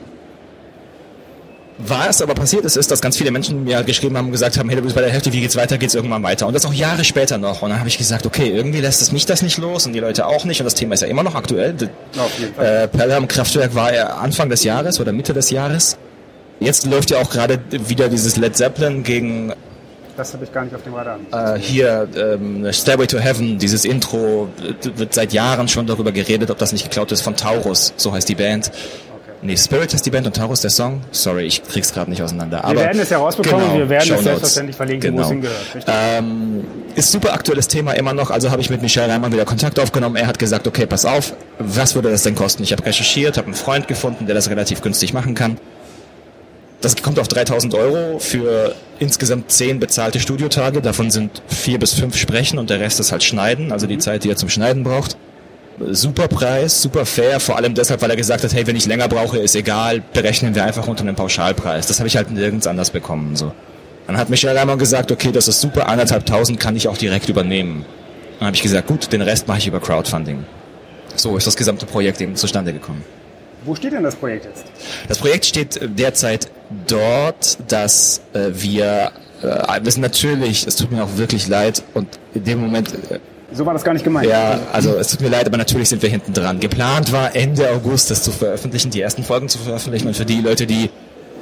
Was 1.79 2.23
aber 2.23 2.35
passiert 2.35 2.65
ist, 2.65 2.77
ist, 2.77 2.91
dass 2.91 3.01
ganz 3.01 3.17
viele 3.17 3.33
Menschen 3.33 3.65
mir 3.65 3.83
geschrieben 3.83 4.17
haben 4.17 4.27
und 4.27 4.33
gesagt 4.33 4.57
haben, 4.59 4.69
hey, 4.69 4.77
du 4.77 4.83
bist 4.83 4.95
bei 4.95 5.01
der 5.01 5.11
Hälfte, 5.11 5.33
wie 5.33 5.41
geht's 5.41 5.57
weiter, 5.57 5.77
geht's 5.77 5.95
irgendwann 5.95 6.23
weiter. 6.23 6.47
Und 6.47 6.55
das 6.55 6.65
auch 6.67 6.73
Jahre 6.73 7.03
später 7.03 7.37
noch. 7.37 7.63
Und 7.63 7.71
dann 7.71 7.81
habe 7.81 7.89
ich 7.89 7.99
gesagt, 7.99 8.27
okay, 8.27 8.49
irgendwie 8.49 8.81
lässt 8.81 9.03
es 9.03 9.11
mich 9.11 9.27
das 9.27 9.43
nicht 9.43 9.59
los 9.59 9.85
und 9.85 9.93
die 9.93 9.99
Leute 9.99 10.27
auch 10.27 10.45
nicht. 10.45 10.61
Und 10.61 10.67
das 10.67 10.75
Thema 10.75 10.95
ist 10.95 11.01
ja 11.01 11.09
immer 11.09 11.25
noch 11.25 11.35
aktuell. 11.35 11.75
Auf 12.17 12.39
jeden 12.39 12.55
Fall. 12.55 12.85
Äh, 12.85 12.89
Pelham 12.89 13.27
Kraftwerk 13.27 13.75
war 13.75 13.93
ja 13.93 14.07
Anfang 14.07 14.49
des 14.49 14.63
Jahres 14.63 15.01
oder 15.01 15.13
Mitte 15.13 15.35
des 15.35 15.51
Jahres. 15.51 15.97
Jetzt 16.61 16.87
läuft 16.87 17.11
ja 17.11 17.19
auch 17.19 17.31
gerade 17.31 17.59
wieder 17.71 18.09
dieses 18.09 18.37
Led 18.37 18.57
Zeppelin 18.57 19.03
gegen 19.03 19.53
das 20.17 20.33
habe 20.33 20.45
ich 20.45 20.53
gar 20.53 20.63
nicht 20.63 20.73
auf 20.77 20.83
dem 20.85 20.95
Radar. 20.95 21.19
Äh, 21.33 21.59
hier, 21.59 22.07
ähm, 22.17 22.73
Stairway 22.73 23.09
to 23.09 23.19
Heaven, 23.19 23.59
dieses 23.59 23.85
Intro, 23.85 24.49
wird 24.83 25.13
seit 25.13 25.33
Jahren 25.33 25.67
schon 25.67 25.89
darüber 25.89 26.13
geredet, 26.13 26.53
ob 26.53 26.59
das 26.59 26.73
nicht 26.73 26.85
geklaut 26.85 27.11
ist 27.11 27.23
von 27.23 27.35
Taurus, 27.35 27.93
so 27.97 28.13
heißt 28.13 28.29
die 28.29 28.37
Band. 28.37 28.71
Nee, 29.45 29.59
Spirit 29.59 29.93
ist 29.93 30.07
die 30.07 30.11
Band 30.11 30.27
und 30.27 30.35
Taurus 30.35 30.63
der 30.63 30.71
Song. 30.71 31.03
Sorry, 31.11 31.45
ich 31.45 31.63
krieg's 31.63 31.93
gerade 31.93 32.11
nicht 32.11 32.23
auseinander. 32.23 32.65
Aber 32.65 32.77
wir 32.77 32.81
werden 32.81 32.99
es 32.99 33.11
herausbekommen 33.11 33.67
genau, 33.67 33.79
wir 33.79 33.89
werden 33.91 34.15
es 34.15 34.25
selbstverständlich 34.25 34.75
verlinken, 34.75 35.11
genau. 35.11 35.19
wo 35.19 35.27
es 35.27 35.29
hingehört. 35.29 35.85
Ähm, 35.87 36.65
ist 36.95 37.13
super 37.13 37.35
aktuelles 37.35 37.69
Thema 37.69 37.93
immer 37.93 38.15
noch. 38.15 38.31
Also 38.31 38.51
habe 38.51 38.63
ich 38.63 38.71
mit 38.71 38.81
Michel 38.81 39.05
Reimann 39.05 39.33
wieder 39.35 39.45
Kontakt 39.45 39.79
aufgenommen. 39.79 40.17
Er 40.17 40.29
hat 40.29 40.39
gesagt, 40.39 40.67
okay, 40.67 40.87
pass 40.87 41.05
auf, 41.05 41.35
was 41.59 41.95
würde 41.95 42.11
das 42.11 42.23
denn 42.23 42.35
kosten? 42.35 42.63
Ich 42.63 42.73
habe 42.73 42.87
recherchiert, 42.87 43.37
habe 43.37 43.49
einen 43.49 43.55
Freund 43.55 43.87
gefunden, 43.87 44.25
der 44.25 44.35
das 44.35 44.49
relativ 44.49 44.81
günstig 44.81 45.13
machen 45.13 45.35
kann. 45.35 45.59
Das 46.81 46.97
kommt 46.97 47.19
auf 47.19 47.29
3000 47.29 47.75
Euro 47.75 48.19
für 48.21 48.75
insgesamt 48.99 49.53
10 49.53 49.79
bezahlte 49.79 50.21
Studiotage. 50.21 50.81
Davon 50.81 51.11
sind 51.11 51.43
vier 51.49 51.79
bis 51.79 51.93
fünf 51.93 52.17
Sprechen 52.17 52.59
und 52.59 52.71
der 52.71 52.81
Rest 52.81 52.99
ist 52.99 53.13
halt 53.13 53.23
Schneiden, 53.23 53.73
also 53.73 53.87
die 53.87 53.97
mhm. 53.97 54.01
Zeit, 54.01 54.25
die 54.25 54.31
er 54.31 54.37
zum 54.37 54.49
Schneiden 54.49 54.85
braucht 54.85 55.19
super 55.91 56.29
Preis, 56.29 56.83
super 56.83 57.05
fair, 57.07 57.41
vor 57.41 57.57
allem 57.57 57.75
deshalb, 57.75 58.03
weil 58.03 58.11
er 58.11 58.17
gesagt 58.17 58.45
hat, 58.45 58.55
hey, 58.55 58.67
wenn 58.67 58.77
ich 58.77 58.87
länger 58.87 59.09
brauche, 59.09 59.39
ist 59.39 59.57
egal, 59.57 60.03
berechnen 60.13 60.55
wir 60.55 60.65
einfach 60.65 60.87
unter 60.87 61.03
einem 61.03 61.17
Pauschalpreis. 61.17 61.87
Das 61.87 61.99
habe 61.99 62.09
ich 62.09 62.17
halt 62.17 62.31
nirgends 62.31 62.67
anders 62.67 62.91
bekommen. 62.91 63.37
So. 63.37 63.53
Dann 64.07 64.17
hat 64.17 64.31
Michael 64.31 64.57
Reimann 64.57 64.79
gesagt, 64.79 65.11
okay, 65.11 65.33
das 65.33 65.49
ist 65.49 65.61
super, 65.61 65.89
anderthalbtausend 65.89 66.61
kann 66.61 66.77
ich 66.77 66.89
auch 66.89 66.97
direkt 66.97 67.29
übernehmen. 67.29 67.85
Dann 68.39 68.47
habe 68.47 68.57
ich 68.57 68.63
gesagt, 68.63 68.87
gut, 68.87 69.13
den 69.13 69.23
Rest 69.23 69.49
mache 69.49 69.59
ich 69.59 69.67
über 69.67 69.81
Crowdfunding. 69.81 70.45
So 71.17 71.37
ist 71.37 71.47
das 71.47 71.57
gesamte 71.57 71.87
Projekt 71.87 72.21
eben 72.21 72.37
zustande 72.37 72.73
gekommen. 72.73 73.05
Wo 73.65 73.75
steht 73.75 73.93
denn 73.93 74.03
das 74.03 74.17
Projekt 74.17 74.45
jetzt? 74.45 74.65
Das 75.09 75.19
Projekt 75.19 75.47
steht 75.47 75.81
derzeit 75.83 76.51
dort, 76.87 77.57
dass 77.69 78.21
äh, 78.35 78.51
wir, 78.53 79.13
äh, 79.43 79.81
wir 79.83 79.91
sind 79.91 80.03
natürlich, 80.03 80.67
es 80.67 80.77
tut 80.77 80.93
mir 80.93 81.03
auch 81.03 81.17
wirklich 81.17 81.49
leid 81.49 81.83
und 81.95 82.09
in 82.35 82.45
dem 82.45 82.61
Moment 82.61 82.93
äh, 83.11 83.21
so 83.55 83.67
war 83.67 83.73
das 83.73 83.85
gar 83.85 83.93
nicht 83.93 84.05
gemeint. 84.05 84.29
Ja, 84.29 84.61
also 84.73 84.97
es 84.97 85.09
tut 85.09 85.21
mir 85.21 85.29
leid, 85.29 85.47
aber 85.47 85.57
natürlich 85.57 85.89
sind 85.89 86.03
wir 86.03 86.09
hinten 86.09 86.33
dran. 86.33 86.61
Geplant 86.61 87.13
war 87.13 87.35
Ende 87.35 87.71
August 87.71 88.11
das 88.11 88.23
zu 88.23 88.31
veröffentlichen, 88.31 88.91
die 88.91 89.01
ersten 89.01 89.25
Folgen 89.25 89.49
zu 89.49 89.59
veröffentlichen 89.59 90.09
und 90.09 90.17
für 90.17 90.25
die 90.25 90.41
Leute, 90.41 90.67
die 90.67 90.91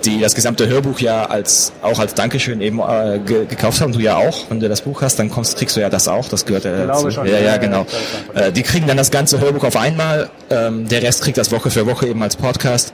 die 0.04 0.20
das 0.20 0.34
gesamte 0.34 0.68
Hörbuch 0.68 0.98
ja 0.98 1.26
als 1.26 1.72
auch 1.80 1.98
als 1.98 2.14
Dankeschön 2.14 2.60
eben 2.60 2.80
äh, 2.80 3.20
ge 3.24 3.46
gekauft 3.46 3.80
haben, 3.80 3.92
du 3.92 4.00
ja 4.00 4.16
auch, 4.16 4.50
wenn 4.50 4.60
du 4.60 4.68
das 4.68 4.80
Buch 4.80 5.02
hast, 5.02 5.18
dann 5.18 5.30
kommst, 5.30 5.56
kriegst 5.56 5.76
du 5.76 5.80
ja 5.80 5.90
das 5.90 6.08
auch, 6.08 6.28
das 6.28 6.44
gehört 6.44 6.64
ja 6.64 6.86
dazu. 6.86 7.10
Schon, 7.10 7.26
ja, 7.26 7.38
ja, 7.38 7.56
genau. 7.56 7.86
Äh, 8.34 8.52
die 8.52 8.62
kriegen 8.62 8.86
dann 8.86 8.96
das 8.96 9.10
ganze 9.10 9.40
Hörbuch 9.40 9.64
auf 9.64 9.76
einmal, 9.76 10.28
ähm, 10.50 10.88
der 10.88 11.02
Rest 11.02 11.22
kriegt 11.22 11.38
das 11.38 11.52
Woche 11.52 11.70
für 11.70 11.86
Woche 11.86 12.06
eben 12.06 12.22
als 12.22 12.36
Podcast. 12.36 12.92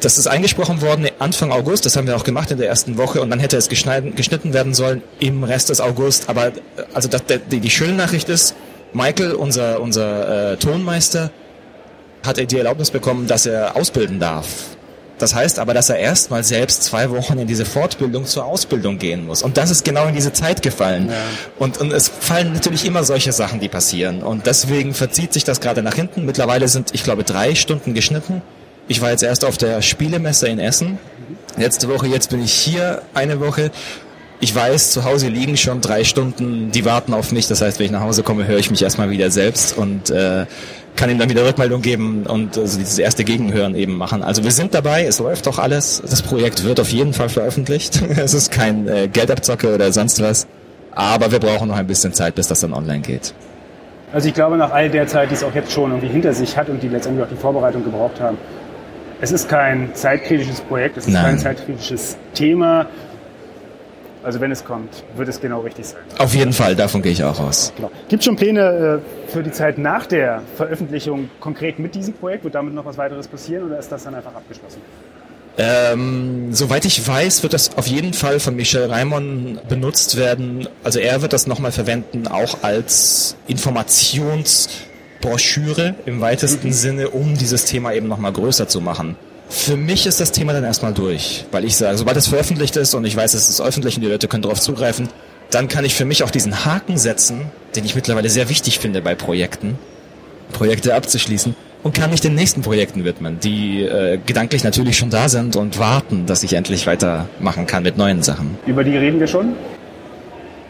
Das 0.00 0.18
ist 0.18 0.26
eingesprochen 0.26 0.82
worden 0.82 1.08
Anfang 1.18 1.50
August, 1.52 1.86
das 1.86 1.96
haben 1.96 2.06
wir 2.06 2.16
auch 2.16 2.24
gemacht 2.24 2.50
in 2.50 2.58
der 2.58 2.68
ersten 2.68 2.98
Woche 2.98 3.22
und 3.22 3.30
dann 3.30 3.40
hätte 3.40 3.56
es 3.56 3.68
geschnitten 3.68 4.52
werden 4.52 4.74
sollen 4.74 5.02
im 5.20 5.42
Rest 5.42 5.70
des 5.70 5.80
August. 5.80 6.28
Aber 6.28 6.52
also 6.92 7.08
das, 7.08 7.22
die, 7.50 7.60
die 7.60 7.70
schöne 7.70 7.94
Nachricht 7.94 8.28
ist, 8.28 8.54
Michael, 8.92 9.32
unser, 9.32 9.80
unser 9.80 10.52
äh, 10.52 10.56
Tonmeister, 10.58 11.30
hat 12.24 12.36
die 12.38 12.58
Erlaubnis 12.58 12.90
bekommen, 12.90 13.26
dass 13.26 13.46
er 13.46 13.76
ausbilden 13.76 14.18
darf. 14.18 14.46
Das 15.18 15.34
heißt 15.34 15.58
aber, 15.58 15.72
dass 15.72 15.88
er 15.88 15.96
erstmal 15.96 16.44
selbst 16.44 16.82
zwei 16.82 17.10
Wochen 17.10 17.38
in 17.38 17.46
diese 17.46 17.64
Fortbildung 17.64 18.26
zur 18.26 18.44
Ausbildung 18.44 18.98
gehen 18.98 19.26
muss. 19.26 19.42
Und 19.42 19.56
das 19.56 19.70
ist 19.70 19.84
genau 19.84 20.06
in 20.06 20.14
diese 20.14 20.32
Zeit 20.32 20.60
gefallen. 20.60 21.08
Ja. 21.08 21.14
Und, 21.58 21.78
und 21.78 21.92
es 21.92 22.08
fallen 22.08 22.52
natürlich 22.52 22.84
immer 22.84 23.02
solche 23.02 23.32
Sachen, 23.32 23.60
die 23.60 23.68
passieren. 23.68 24.22
Und 24.22 24.46
deswegen 24.46 24.92
verzieht 24.92 25.32
sich 25.32 25.44
das 25.44 25.60
gerade 25.60 25.82
nach 25.82 25.94
hinten. 25.94 26.26
Mittlerweile 26.26 26.68
sind, 26.68 26.92
ich 26.92 27.02
glaube, 27.02 27.24
drei 27.24 27.54
Stunden 27.54 27.94
geschnitten. 27.94 28.42
Ich 28.88 29.00
war 29.00 29.10
jetzt 29.10 29.22
erst 29.22 29.44
auf 29.44 29.56
der 29.56 29.82
Spielemesse 29.82 30.48
in 30.48 30.60
Essen. 30.60 30.98
Letzte 31.56 31.88
Woche, 31.88 32.06
jetzt 32.06 32.30
bin 32.30 32.42
ich 32.42 32.52
hier 32.52 33.02
eine 33.14 33.40
Woche. 33.40 33.70
Ich 34.38 34.54
weiß, 34.54 34.90
zu 34.90 35.04
Hause 35.04 35.28
liegen 35.28 35.56
schon 35.56 35.80
drei 35.80 36.04
Stunden, 36.04 36.70
die 36.70 36.84
warten 36.84 37.14
auf 37.14 37.32
mich. 37.32 37.48
Das 37.48 37.62
heißt, 37.62 37.78
wenn 37.78 37.86
ich 37.86 37.92
nach 37.92 38.02
Hause 38.02 38.22
komme, 38.22 38.46
höre 38.46 38.58
ich 38.58 38.70
mich 38.70 38.82
erstmal 38.82 39.10
wieder 39.10 39.30
selbst 39.30 39.76
und 39.76 40.10
äh, 40.10 40.46
kann 40.94 41.10
ihm 41.10 41.18
dann 41.18 41.28
wieder 41.28 41.44
Rückmeldung 41.44 41.82
geben 41.82 42.26
und 42.26 42.56
also 42.56 42.78
dieses 42.78 42.98
erste 42.98 43.24
Gegenhören 43.24 43.74
eben 43.74 43.96
machen. 43.96 44.22
Also 44.22 44.44
wir 44.44 44.50
sind 44.52 44.72
dabei, 44.72 45.04
es 45.04 45.18
läuft 45.18 45.48
auch 45.48 45.58
alles. 45.58 46.02
Das 46.08 46.22
Projekt 46.22 46.62
wird 46.62 46.78
auf 46.78 46.90
jeden 46.90 47.12
Fall 47.12 47.28
veröffentlicht. 47.28 48.00
es 48.16 48.34
ist 48.34 48.52
kein 48.52 48.86
äh, 48.86 49.08
Geldabzocke 49.08 49.74
oder 49.74 49.90
sonst 49.92 50.22
was. 50.22 50.46
Aber 50.92 51.32
wir 51.32 51.40
brauchen 51.40 51.68
noch 51.68 51.76
ein 51.76 51.86
bisschen 51.86 52.12
Zeit, 52.12 52.36
bis 52.36 52.46
das 52.46 52.60
dann 52.60 52.72
online 52.72 53.00
geht. 53.00 53.34
Also 54.12 54.28
ich 54.28 54.34
glaube, 54.34 54.56
nach 54.56 54.70
all 54.70 54.88
der 54.88 55.06
Zeit, 55.06 55.30
die 55.30 55.34
es 55.34 55.42
auch 55.42 55.54
jetzt 55.54 55.72
schon 55.72 55.90
irgendwie 55.90 56.08
hinter 56.08 56.32
sich 56.32 56.56
hat 56.56 56.68
und 56.68 56.82
die 56.82 56.88
letztendlich 56.88 57.24
auch 57.26 57.30
die 57.30 57.36
Vorbereitung 57.36 57.84
gebraucht 57.84 58.20
haben, 58.20 58.38
es 59.20 59.32
ist 59.32 59.48
kein 59.48 59.94
zeitkritisches 59.94 60.60
Projekt, 60.60 60.96
es 60.96 61.06
ist 61.06 61.12
Nein. 61.12 61.24
kein 61.24 61.38
zeitkritisches 61.38 62.16
Thema. 62.34 62.86
Also 64.22 64.40
wenn 64.40 64.50
es 64.50 64.64
kommt, 64.64 65.04
wird 65.16 65.28
es 65.28 65.40
genau 65.40 65.60
richtig 65.60 65.86
sein. 65.86 66.00
Auf 66.18 66.34
jeden 66.34 66.52
Fall, 66.52 66.74
davon 66.74 67.00
gehe 67.00 67.12
ich 67.12 67.22
auch 67.22 67.38
aus. 67.38 67.72
Genau. 67.76 67.92
Gibt 68.08 68.22
es 68.22 68.24
schon 68.24 68.34
Pläne 68.34 69.00
äh, 69.28 69.30
für 69.30 69.44
die 69.44 69.52
Zeit 69.52 69.78
nach 69.78 70.06
der 70.06 70.42
Veröffentlichung 70.56 71.30
konkret 71.38 71.78
mit 71.78 71.94
diesem 71.94 72.14
Projekt? 72.14 72.42
Wird 72.42 72.56
damit 72.56 72.74
noch 72.74 72.84
was 72.84 72.98
weiteres 72.98 73.28
passieren 73.28 73.66
oder 73.66 73.78
ist 73.78 73.92
das 73.92 74.02
dann 74.02 74.16
einfach 74.16 74.34
abgeschlossen? 74.34 74.80
Ähm, 75.58 76.52
soweit 76.52 76.84
ich 76.84 77.06
weiß, 77.06 77.44
wird 77.44 77.54
das 77.54 77.78
auf 77.78 77.86
jeden 77.86 78.12
Fall 78.12 78.40
von 78.40 78.56
Michel 78.56 78.90
Raimond 78.90 79.66
benutzt 79.68 80.16
werden. 80.16 80.68
Also 80.82 80.98
er 80.98 81.22
wird 81.22 81.32
das 81.32 81.46
nochmal 81.46 81.72
verwenden, 81.72 82.26
auch 82.26 82.62
als 82.62 83.36
Informationsbroschüre 85.16 85.94
im 86.06 86.20
weitesten 86.20 86.72
Sinne, 86.72 87.10
um 87.10 87.36
dieses 87.36 87.64
Thema 87.64 87.92
eben 87.92 88.08
nochmal 88.08 88.32
größer 88.32 88.68
zu 88.68 88.80
machen. 88.80 89.16
Für 89.48 89.76
mich 89.76 90.06
ist 90.06 90.20
das 90.20 90.32
Thema 90.32 90.52
dann 90.52 90.64
erstmal 90.64 90.92
durch, 90.92 91.44
weil 91.52 91.64
ich 91.64 91.76
sage, 91.76 91.96
sobald 91.96 92.16
es 92.16 92.26
veröffentlicht 92.26 92.76
ist 92.76 92.94
und 92.94 93.04
ich 93.04 93.16
weiß, 93.16 93.34
es 93.34 93.48
ist 93.48 93.60
öffentlich 93.60 93.96
und 93.96 94.02
die 94.02 94.08
Leute 94.08 94.28
können 94.28 94.42
darauf 94.42 94.60
zugreifen, 94.60 95.08
dann 95.50 95.68
kann 95.68 95.84
ich 95.84 95.94
für 95.94 96.04
mich 96.04 96.24
auch 96.24 96.30
diesen 96.30 96.64
Haken 96.64 96.98
setzen, 96.98 97.42
den 97.76 97.84
ich 97.84 97.94
mittlerweile 97.94 98.28
sehr 98.28 98.48
wichtig 98.48 98.80
finde 98.80 99.02
bei 99.02 99.14
Projekten, 99.14 99.78
Projekte 100.52 100.94
abzuschließen 100.94 101.54
und 101.84 101.94
kann 101.94 102.10
mich 102.10 102.20
den 102.20 102.34
nächsten 102.34 102.62
Projekten 102.62 103.04
widmen, 103.04 103.38
die 103.38 103.82
äh, 103.82 104.18
gedanklich 104.26 104.64
natürlich 104.64 104.96
schon 104.96 105.10
da 105.10 105.28
sind 105.28 105.54
und 105.54 105.78
warten, 105.78 106.26
dass 106.26 106.42
ich 106.42 106.54
endlich 106.54 106.88
weitermachen 106.88 107.66
kann 107.66 107.84
mit 107.84 107.96
neuen 107.96 108.24
Sachen. 108.24 108.58
Über 108.66 108.82
die 108.82 108.96
reden 108.96 109.20
wir 109.20 109.28
schon? 109.28 109.54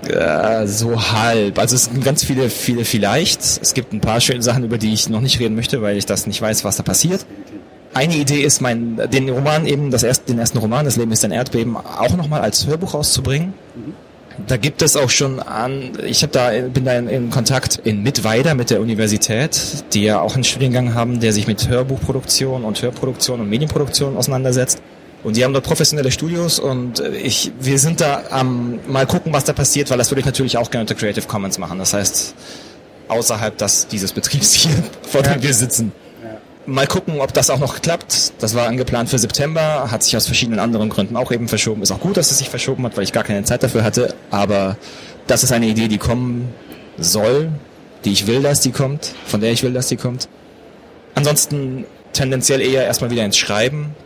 Äh, 0.08 0.66
so 0.66 1.12
halb. 1.12 1.58
Also 1.58 1.76
es 1.76 1.84
sind 1.84 2.04
ganz 2.04 2.25
viele, 2.25 2.50
viele 2.50 2.84
vielleicht. 2.84 3.40
Es 3.40 3.75
gibt 3.75 3.92
ein 3.92 4.00
paar 4.00 4.20
schöne 4.20 4.42
Sachen, 4.42 4.64
über 4.64 4.78
die 4.78 4.92
ich 4.92 5.08
noch 5.08 5.20
nicht 5.20 5.40
reden 5.40 5.54
möchte, 5.54 5.82
weil 5.82 5.96
ich 5.96 6.06
das 6.06 6.26
nicht 6.26 6.40
weiß, 6.40 6.64
was 6.64 6.76
da 6.76 6.82
passiert. 6.82 7.26
Eine 7.94 8.14
Idee 8.14 8.42
ist, 8.42 8.60
mein, 8.60 9.00
den 9.10 9.28
Roman 9.30 9.66
eben, 9.66 9.90
das 9.90 10.02
erste, 10.02 10.26
den 10.26 10.38
ersten 10.38 10.58
Roman, 10.58 10.84
Das 10.84 10.96
Leben 10.96 11.12
ist 11.12 11.25
ein 11.25 11.32
Erdbeben, 11.32 11.76
auch 11.76 12.14
nochmal 12.16 12.42
als 12.42 12.66
Hörbuch 12.66 12.94
rauszubringen. 12.94 13.54
Da 14.46 14.58
gibt 14.58 14.82
es 14.82 14.96
auch 14.96 15.08
schon 15.08 15.40
an, 15.40 15.92
ich 16.04 16.22
hab 16.22 16.30
da, 16.32 16.50
bin 16.50 16.84
da 16.84 16.92
in, 16.92 17.08
in 17.08 17.30
Kontakt 17.30 17.80
in 17.84 18.02
Mittweida 18.02 18.54
mit 18.54 18.68
der 18.68 18.82
Universität, 18.82 19.84
die 19.94 20.02
ja 20.02 20.20
auch 20.20 20.34
einen 20.34 20.44
Studiengang 20.44 20.92
haben, 20.92 21.20
der 21.20 21.32
sich 21.32 21.46
mit 21.46 21.68
Hörbuchproduktion 21.68 22.64
und 22.64 22.82
Hörproduktion 22.82 23.40
und 23.40 23.48
Medienproduktion 23.48 24.14
auseinandersetzt. 24.16 24.82
Und 25.26 25.37
die 25.37 25.42
haben 25.42 25.52
dort 25.52 25.64
professionelle 25.64 26.12
Studios 26.12 26.61
und 26.61 27.00
äh, 27.00 27.16
ich, 27.16 27.50
wir 27.59 27.80
sind 27.80 28.00
da 28.00 28.23
am 28.30 28.78
mal 28.87 29.06
gucken, 29.06 29.33
was 29.33 29.42
da 29.42 29.52
passiert, 29.52 29.90
weil 29.90 29.99
das 29.99 30.12
würde 30.12 30.21
ich 30.21 30.25
natürlich 30.25 30.56
auch 30.56 30.71
gerne 30.71 30.83
unter 30.83 30.95
Creative 30.95 31.26
Commons 31.26 31.59
machen. 31.59 31.80
Das 31.80 31.95
heißt, 31.95 32.37
außerhalb 33.09 33.59
des, 33.59 33.88
dieses 33.88 34.12
Betriebs 34.12 34.52
hier, 34.52 34.71
vor 35.02 35.23
dem 35.23 35.42
wir 35.42 35.52
sitzen. 35.52 35.90
Mal 36.64 36.87
gucken, 36.87 37.21
ob 37.21 37.33
das 37.33 37.50
auch 37.50 37.59
noch 37.59 37.83
klappt. 37.83 38.35
Das 38.38 38.54
war 38.54 38.68
angeplant 38.68 39.09
für 39.09 39.18
September, 39.18 39.90
hat 39.90 40.04
sich 40.04 40.16
aus 40.16 40.26
verschiedenen 40.26 40.61
anderen 40.61 40.90
Gründen 40.90 41.16
auch 41.16 41.33
eben 41.33 41.49
verschoben. 41.49 41.83
Ist 41.83 41.90
auch 41.90 41.99
gut, 41.99 42.16
dass 42.16 42.30
es 42.30 42.38
sich 42.38 42.49
verschoben 42.49 42.85
hat, 42.85 42.97
weil 42.97 43.02
ich 43.02 43.12
gar 43.12 43.25
keine 43.25 43.42
Zeit 43.42 43.64
dafür 43.64 43.83
hatte. 43.83 44.14
Aber 44.30 44.76
das 45.26 45.42
ist 45.42 45.50
eine 45.50 45.66
Idee, 45.66 45.88
die 45.88 45.99
kommen 45.99 46.54
soll, 46.99 47.49
die 48.04 48.12
ich 48.12 48.28
will, 48.28 48.42
dass 48.42 48.61
die 48.61 48.71
kommt, 48.71 49.12
von 49.26 49.40
der 49.40 49.50
ich 49.50 49.64
will, 49.64 49.73
dass 49.73 49.88
die 49.88 49.97
kommt. 49.97 50.28
Ansonsten 51.16 51.85
tendenziell 52.12 52.61
eher 52.61 52.85
erstmal 52.85 53.11
wieder 53.11 53.25
ins 53.25 53.37
Schreiben 53.37 53.97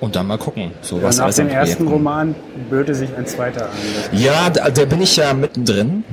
und 0.00 0.16
dann 0.16 0.26
mal 0.26 0.38
gucken, 0.38 0.72
so 0.82 0.96
Ja, 0.98 1.04
was 1.04 1.18
nach 1.18 1.32
dem 1.34 1.48
ersten. 1.48 1.88
Roman 1.88 2.34
böte 2.70 2.94
sich 2.94 3.08
ein 3.16 3.26
zweiter 3.26 3.66
an. 3.66 3.70
Ja, 4.12 4.50
da, 4.50 4.68
da 4.70 4.84
bin 4.84 5.00
ich 5.02 5.16
ja 5.16 5.32
mittendrin. 5.32 6.04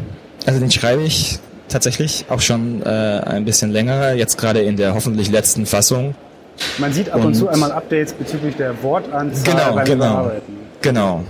Also 0.45 0.59
den 0.59 0.71
schreibe 0.71 1.03
ich 1.03 1.39
tatsächlich 1.69 2.25
auch 2.29 2.41
schon 2.41 2.81
äh, 2.83 2.85
ein 2.89 3.45
bisschen 3.45 3.71
länger, 3.71 4.13
jetzt 4.13 4.37
gerade 4.37 4.61
in 4.61 4.77
der 4.77 4.93
hoffentlich 4.93 5.31
letzten 5.31 5.65
Fassung. 5.65 6.15
Man 6.77 6.93
sieht 6.93 7.09
ab 7.09 7.19
und, 7.21 7.27
Und- 7.27 7.35
zu 7.35 7.47
einmal 7.47 7.71
Updates 7.71 8.13
bezüglich 8.13 8.55
der 8.57 8.81
Wortanzahl 8.83 9.43
Genau, 9.55 9.75
beim 9.75 9.85
genau. 9.85 10.05
Überarbeiten. 10.05 10.55
Genau. 10.81 11.23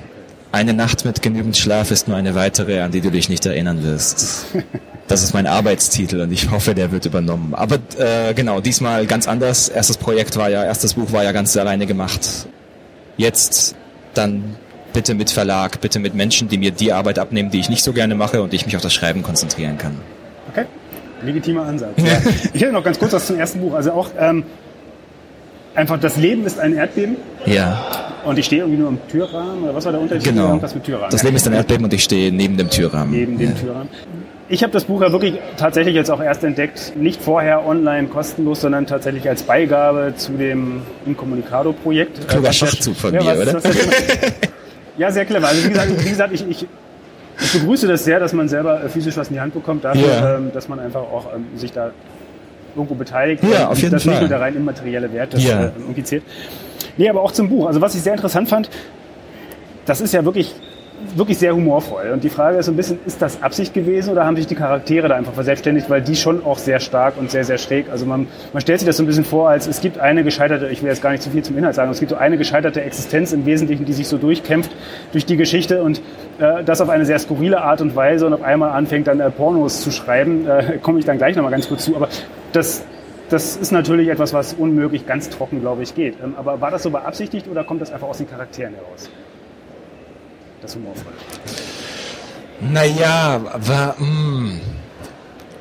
Eine 0.52 0.74
Nacht 0.74 1.06
mit 1.06 1.22
genügend 1.22 1.58
Schlaf 1.58 1.90
ist 1.92 2.08
nur 2.08 2.18
eine 2.18 2.36
weitere, 2.36 2.82
an 2.82 2.92
die 2.92 3.02
du 3.02 3.10
dich 3.10 3.30
nicht 3.30 3.46
erinnern 3.46 3.84
wirst. 3.84 4.46
Das 5.14 5.22
ist 5.22 5.36
mein 5.36 5.46
Arbeitstitel 5.46 6.22
und 6.22 6.32
ich 6.32 6.50
hoffe, 6.52 6.74
der 6.74 6.92
wird 6.92 7.06
übernommen. 7.06 7.54
Aber 7.54 7.76
äh, 8.00 8.34
genau, 8.34 8.62
diesmal 8.62 9.06
ganz 9.06 9.28
anders. 9.28 9.70
Erstes 9.70 9.96
Projekt 9.98 10.38
war 10.38 10.50
ja, 10.50 10.66
erstes 10.66 10.96
Buch 10.96 11.12
war 11.12 11.24
ja 11.24 11.32
ganz 11.32 11.56
alleine 11.56 11.86
gemacht. 11.86 12.48
Jetzt 13.18 13.76
dann 14.16 14.56
bitte 14.92 15.14
mit 15.14 15.30
Verlag, 15.30 15.82
bitte 15.82 16.00
mit 16.00 16.16
Menschen, 16.16 16.48
die 16.48 16.58
mir 16.58 16.72
die 16.72 16.92
Arbeit 16.92 17.20
abnehmen, 17.20 17.52
die 17.52 17.60
ich 17.60 17.70
nicht 17.70 17.84
so 17.84 17.94
gerne 17.94 18.16
mache 18.16 18.42
und 18.42 18.56
ich 18.56 18.66
mich 18.66 18.76
auf 18.76 18.82
das 18.82 18.92
Schreiben 18.92 19.22
konzentrieren 19.22 19.78
kann. 19.78 20.00
Okay, 20.52 20.66
legitimer 21.24 21.62
Ansatz. 21.68 21.92
Ja. 21.98 22.20
Ich 22.54 22.62
hätte 22.62 22.72
noch 22.74 22.84
ganz 22.84 22.98
kurz 22.98 23.14
was 23.14 23.28
zum 23.28 23.38
ersten 23.38 23.60
Buch. 23.62 23.76
Also 23.76 23.92
auch 23.92 24.10
ähm, 24.20 24.44
einfach, 25.76 26.00
das 26.00 26.18
Leben 26.18 26.44
ist 26.48 26.60
ein 26.60 26.74
Erdbeben 26.74 27.18
Ja, 27.46 27.86
und 28.26 28.40
ich 28.40 28.46
stehe 28.48 28.64
irgendwie 28.64 28.80
nur 28.80 28.90
im 28.90 28.98
Türrahmen 29.10 29.64
oder 29.64 29.76
was 29.76 29.86
war 29.86 29.92
der 29.92 30.02
Unterschied? 30.02 30.24
genau. 30.24 30.48
Irgendwas 30.48 30.74
mit 30.74 30.84
Türrahmen. 30.86 31.12
Das 31.12 31.22
Leben 31.22 31.36
ist 31.36 31.46
ein 31.46 31.54
Erdbeben 31.54 31.84
und 31.86 31.94
ich 31.94 32.04
stehe 32.04 32.32
neben 32.32 32.58
dem 32.58 32.72
Türrahmen. 32.72 33.12
neben 33.12 33.38
dem 33.38 33.50
ja. 33.50 33.56
Türrahmen. 33.62 33.90
Ich 34.54 34.62
habe 34.62 34.72
das 34.72 34.84
Buch 34.84 35.02
ja 35.02 35.12
wirklich 35.12 35.40
tatsächlich 35.58 35.96
jetzt 35.96 36.12
auch 36.12 36.22
erst 36.22 36.44
entdeckt, 36.44 36.94
nicht 36.96 37.20
vorher 37.24 37.66
online 37.66 38.08
kostenlos, 38.08 38.62
sondern 38.62 38.86
tatsächlich 38.86 39.28
als 39.28 39.42
Beigabe 39.42 40.14
zu 40.16 40.34
dem 40.34 40.84
Incommunicado-Projekt. 41.08 42.28
Kluger 42.28 42.46
ja- 42.46 42.54
Schachzug 42.54 42.96
von 42.96 43.16
ja, 43.16 43.24
mir, 43.24 43.40
was- 43.48 43.56
oder? 43.56 43.74
ja- 43.74 44.30
ja, 45.00 45.12
sehr 45.12 45.26
clever. 45.26 45.48
Also 45.48 45.64
wie 45.66 45.70
gesagt, 45.70 46.06
wie 46.06 46.10
gesagt 46.10 46.34
ich, 46.36 46.48
ich, 46.48 46.68
ich 47.42 47.52
begrüße 47.54 47.88
das 47.88 48.06
sehr, 48.06 48.20
dass 48.20 48.32
man 48.32 48.48
selber 48.48 48.84
äh, 48.84 48.90
physisch 48.90 49.18
was 49.18 49.30
in 49.30 49.34
die 49.34 49.40
Hand 49.42 49.56
bekommt, 49.56 49.86
dafür, 49.86 50.08
Ja. 50.08 50.36
ähm, 50.36 50.52
dass 50.54 50.70
man 50.70 50.80
einfach 50.80 51.02
auch 51.02 51.34
ähm, 51.36 51.48
sich 51.58 51.72
da 51.72 51.90
irgendwo 52.76 52.94
beteiligt. 52.94 53.44
Ja, 53.44 53.70
auf 53.70 53.80
jeden 53.80 53.92
das 53.94 54.04
Fall. 54.04 54.12
nicht 54.12 54.20
nur 54.22 54.30
der 54.30 54.40
rein 54.40 54.56
immaterielle 54.56 55.12
Wert 55.14 55.34
das 55.34 55.44
Ja. 55.44 55.64
äh, 55.64 55.72
irgendwie 55.80 56.04
zählt. 56.04 56.22
Nee, 56.98 57.10
aber 57.10 57.24
auch 57.24 57.32
zum 57.32 57.50
Buch. 57.50 57.66
Also 57.66 57.82
was 57.82 57.96
ich 57.96 58.04
sehr 58.04 58.14
interessant 58.14 58.50
fand, 58.50 58.70
das 59.88 60.00
ist 60.00 60.14
ja 60.14 60.24
wirklich, 60.24 60.54
wirklich 61.16 61.38
sehr 61.38 61.56
humorvoll. 61.56 62.12
Und 62.12 62.24
die 62.24 62.30
Frage 62.30 62.58
ist 62.58 62.66
so 62.66 62.72
ein 62.72 62.76
bisschen, 62.76 63.00
ist 63.06 63.22
das 63.22 63.42
Absicht 63.42 63.74
gewesen 63.74 64.12
oder 64.12 64.26
haben 64.26 64.36
sich 64.36 64.48
die 64.48 64.56
Charaktere 64.56 65.08
da 65.08 65.16
einfach 65.16 65.34
verselbstständigt, 65.34 65.90
weil 65.90 66.02
die 66.02 66.16
schon 66.16 66.44
auch 66.46 66.58
sehr 66.58 66.80
stark 66.80 67.18
und 67.18 67.32
sehr, 67.32 67.44
sehr 67.44 67.58
schräg, 67.58 67.90
also 67.92 68.06
man, 68.06 68.28
man 68.52 68.62
stellt 68.62 68.80
sich 68.80 68.88
das 68.88 68.98
so 68.98 69.04
ein 69.04 69.08
bisschen 69.08 69.26
vor, 69.26 69.50
als 69.50 69.68
es 69.68 69.82
gibt 69.82 70.00
eine 70.00 70.24
gescheiterte, 70.24 70.68
ich 70.68 70.82
will 70.82 70.90
jetzt 70.90 71.02
gar 71.02 71.12
nicht 71.12 71.24
zu 71.24 71.30
viel 71.30 71.44
zum 71.44 71.58
Inhalt 71.58 71.76
sagen, 71.76 71.92
es 71.92 72.00
gibt 72.00 72.12
so 72.12 72.18
eine 72.18 72.38
gescheiterte 72.38 72.82
Existenz 72.82 73.34
im 73.34 73.46
Wesentlichen, 73.46 73.86
die 73.86 73.94
sich 73.94 74.08
so 74.08 74.18
durchkämpft 74.18 74.72
durch 75.12 75.26
die 75.26 75.38
Geschichte 75.38 75.84
und 75.84 76.02
äh, 76.40 76.64
das 76.64 76.82
auf 76.82 76.90
eine 76.90 77.06
sehr 77.06 77.20
skurrile 77.20 77.62
Art 77.62 77.82
und 77.82 77.96
Weise 77.96 78.26
und 78.26 78.34
auf 78.34 78.42
einmal 78.42 78.72
anfängt 78.72 79.08
dann 79.08 79.20
äh, 79.20 79.30
Pornos 79.30 79.82
zu 79.82 79.92
schreiben, 79.92 80.48
äh, 80.48 80.78
komme 80.82 81.00
ich 81.00 81.06
dann 81.06 81.18
gleich 81.18 81.36
nochmal 81.36 81.52
ganz 81.52 81.68
kurz 81.68 81.86
zu, 81.86 81.96
aber 81.96 82.10
das, 82.52 82.84
das 83.30 83.56
ist 83.56 83.72
natürlich 83.72 84.10
etwas, 84.10 84.34
was 84.34 84.54
unmöglich 84.54 85.06
ganz 85.06 85.30
trocken, 85.30 85.62
glaube 85.62 85.84
ich, 85.84 85.96
geht. 85.96 86.16
Ähm, 86.24 86.36
aber 86.38 86.62
war 86.62 86.72
das 86.72 86.84
so 86.84 86.90
beabsichtigt 86.90 87.48
oder 87.50 87.64
kommt 87.64 87.82
das 87.82 87.92
einfach 87.92 88.08
aus 88.08 88.18
den 88.18 88.30
Charakteren 88.30 88.74
heraus? 88.76 89.10
Das 90.64 90.76
Humorvolle. 90.76 91.16
Naja, 92.62 93.42
war 93.68 94.00
mh, 94.00 94.62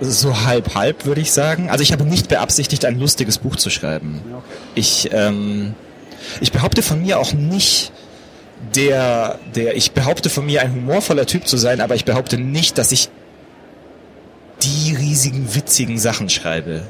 so 0.00 0.44
halb 0.44 0.76
halb 0.76 1.04
würde 1.04 1.20
ich 1.20 1.32
sagen. 1.32 1.70
Also 1.70 1.82
ich 1.82 1.92
habe 1.92 2.04
nicht 2.04 2.28
beabsichtigt, 2.28 2.84
ein 2.84 3.00
lustiges 3.00 3.38
Buch 3.38 3.56
zu 3.56 3.68
schreiben. 3.68 4.20
Okay. 4.24 4.42
Ich 4.76 5.10
ähm, 5.12 5.74
ich 6.40 6.52
behaupte 6.52 6.82
von 6.82 7.02
mir 7.02 7.18
auch 7.18 7.32
nicht 7.32 7.92
der 8.76 9.40
der 9.56 9.76
ich 9.76 9.90
behaupte 9.90 10.30
von 10.30 10.46
mir 10.46 10.62
ein 10.62 10.72
humorvoller 10.72 11.26
Typ 11.26 11.48
zu 11.48 11.56
sein, 11.56 11.80
aber 11.80 11.96
ich 11.96 12.04
behaupte 12.04 12.38
nicht, 12.38 12.78
dass 12.78 12.92
ich 12.92 13.08
die 14.62 14.94
riesigen 14.94 15.52
witzigen 15.52 15.98
Sachen 15.98 16.28
schreibe. 16.28 16.82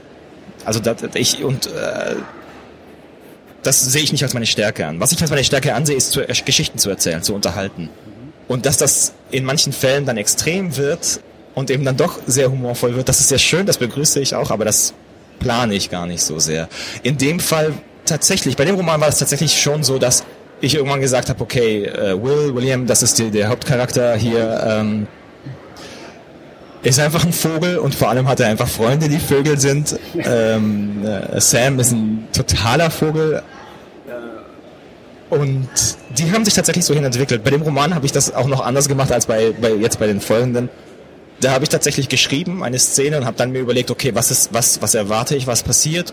Also 0.66 0.80
das, 0.80 0.96
ich 1.14 1.42
und 1.42 1.66
äh, 1.66 2.16
das 3.62 3.80
sehe 3.80 4.02
ich 4.02 4.12
nicht 4.12 4.22
als 4.22 4.34
meine 4.34 4.46
Stärke 4.46 4.86
an. 4.86 5.00
Was 5.00 5.12
ich 5.12 5.20
als 5.20 5.30
meine 5.30 5.44
Stärke 5.44 5.74
ansehe, 5.74 5.96
ist 5.96 6.12
zu, 6.12 6.20
äh, 6.20 6.32
Geschichten 6.44 6.78
zu 6.78 6.90
erzählen, 6.90 7.22
zu 7.22 7.34
unterhalten. 7.34 7.88
Und 8.48 8.66
dass 8.66 8.76
das 8.76 9.14
in 9.30 9.44
manchen 9.44 9.72
Fällen 9.72 10.04
dann 10.04 10.16
extrem 10.16 10.76
wird 10.76 11.20
und 11.54 11.70
eben 11.70 11.84
dann 11.84 11.96
doch 11.96 12.18
sehr 12.26 12.50
humorvoll 12.50 12.94
wird, 12.94 13.08
das 13.08 13.20
ist 13.20 13.28
sehr 13.28 13.38
schön, 13.38 13.66
das 13.66 13.78
begrüße 13.78 14.20
ich 14.20 14.34
auch, 14.34 14.50
aber 14.50 14.64
das 14.64 14.94
plane 15.38 15.74
ich 15.74 15.90
gar 15.90 16.06
nicht 16.06 16.22
so 16.22 16.38
sehr. 16.38 16.68
In 17.02 17.18
dem 17.18 17.40
Fall 17.40 17.72
tatsächlich, 18.04 18.56
bei 18.56 18.64
dem 18.64 18.74
Roman 18.74 19.00
war 19.00 19.08
es 19.08 19.18
tatsächlich 19.18 19.60
schon 19.60 19.82
so, 19.84 19.98
dass 19.98 20.24
ich 20.60 20.74
irgendwann 20.74 21.00
gesagt 21.00 21.28
habe, 21.28 21.42
okay, 21.42 21.84
äh, 21.84 22.22
Will, 22.22 22.54
William, 22.54 22.86
das 22.86 23.02
ist 23.02 23.18
die, 23.18 23.30
der 23.30 23.48
Hauptcharakter 23.48 24.16
hier, 24.16 24.64
ähm, 24.66 25.06
ist 26.82 26.98
einfach 26.98 27.24
ein 27.24 27.32
Vogel 27.32 27.78
und 27.78 27.94
vor 27.94 28.10
allem 28.10 28.28
hat 28.28 28.40
er 28.40 28.48
einfach 28.48 28.68
Freunde, 28.68 29.08
die 29.08 29.18
Vögel 29.18 29.58
sind. 29.58 29.98
Ähm, 30.14 31.04
äh, 31.04 31.40
Sam 31.40 31.78
ist 31.78 31.92
ein 31.92 32.26
totaler 32.32 32.90
Vogel. 32.90 33.42
Und 35.30 35.68
die 36.18 36.30
haben 36.32 36.44
sich 36.44 36.54
tatsächlich 36.54 36.84
so 36.84 36.92
hin 36.92 37.04
entwickelt. 37.04 37.42
Bei 37.42 37.50
dem 37.50 37.62
Roman 37.62 37.94
habe 37.94 38.04
ich 38.04 38.12
das 38.12 38.34
auch 38.34 38.48
noch 38.48 38.60
anders 38.60 38.88
gemacht 38.88 39.12
als 39.12 39.26
bei, 39.26 39.52
bei 39.58 39.72
jetzt 39.72 39.98
bei 39.98 40.06
den 40.06 40.20
folgenden. 40.20 40.68
da 41.40 41.52
habe 41.52 41.64
ich 41.64 41.70
tatsächlich 41.70 42.08
geschrieben, 42.08 42.62
eine 42.62 42.78
Szene 42.78 43.16
und 43.16 43.24
habe 43.24 43.36
dann 43.36 43.52
mir 43.52 43.60
überlegt, 43.60 43.90
okay, 43.90 44.14
was 44.14 44.30
ist, 44.30 44.52
was, 44.52 44.82
was 44.82 44.94
erwarte 44.94 45.34
ich, 45.34 45.46
was 45.46 45.62
passiert? 45.62 46.12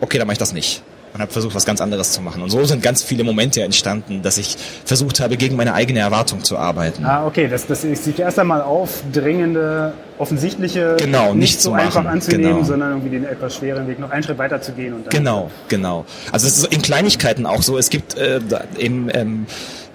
Okay, 0.00 0.18
dann 0.18 0.26
mache 0.26 0.32
ich 0.32 0.38
das 0.38 0.52
nicht 0.52 0.82
und 1.12 1.20
habe 1.20 1.32
versucht, 1.32 1.54
was 1.54 1.64
ganz 1.64 1.80
anderes 1.80 2.12
zu 2.12 2.20
machen. 2.20 2.42
Und 2.42 2.50
so 2.50 2.64
sind 2.64 2.82
ganz 2.82 3.02
viele 3.02 3.24
Momente 3.24 3.62
entstanden, 3.62 4.22
dass 4.22 4.38
ich 4.38 4.56
versucht 4.84 5.20
habe, 5.20 5.36
gegen 5.36 5.56
meine 5.56 5.74
eigene 5.74 6.00
Erwartung 6.00 6.44
zu 6.44 6.58
arbeiten. 6.58 7.04
Ah, 7.04 7.26
okay, 7.26 7.48
das, 7.48 7.66
das 7.66 7.84
ist 7.84 8.04
sich 8.04 8.18
erst 8.18 8.38
einmal 8.38 8.62
aufdringende, 8.62 9.94
offensichtliche, 10.18 10.96
genau, 10.98 11.28
nicht, 11.28 11.36
nicht 11.36 11.60
so 11.60 11.70
machen. 11.70 11.86
einfach 11.86 12.04
anzunehmen, 12.04 12.54
genau. 12.54 12.64
sondern 12.64 12.90
irgendwie 12.90 13.10
den 13.10 13.24
etwas 13.24 13.56
schweren 13.56 13.88
Weg 13.88 13.98
noch 13.98 14.10
einen 14.10 14.22
Schritt 14.22 14.38
weiter 14.38 14.60
zu 14.60 14.72
gehen. 14.72 14.94
Und 14.94 15.06
dann 15.06 15.10
genau, 15.10 15.50
genau. 15.68 16.04
Also 16.32 16.46
es 16.46 16.58
ist 16.58 16.72
in 16.72 16.82
Kleinigkeiten 16.82 17.46
auch 17.46 17.62
so. 17.62 17.78
Es 17.78 17.90
gibt 17.90 18.16
äh, 18.16 18.40
im 18.78 19.10
ähm, 19.12 19.46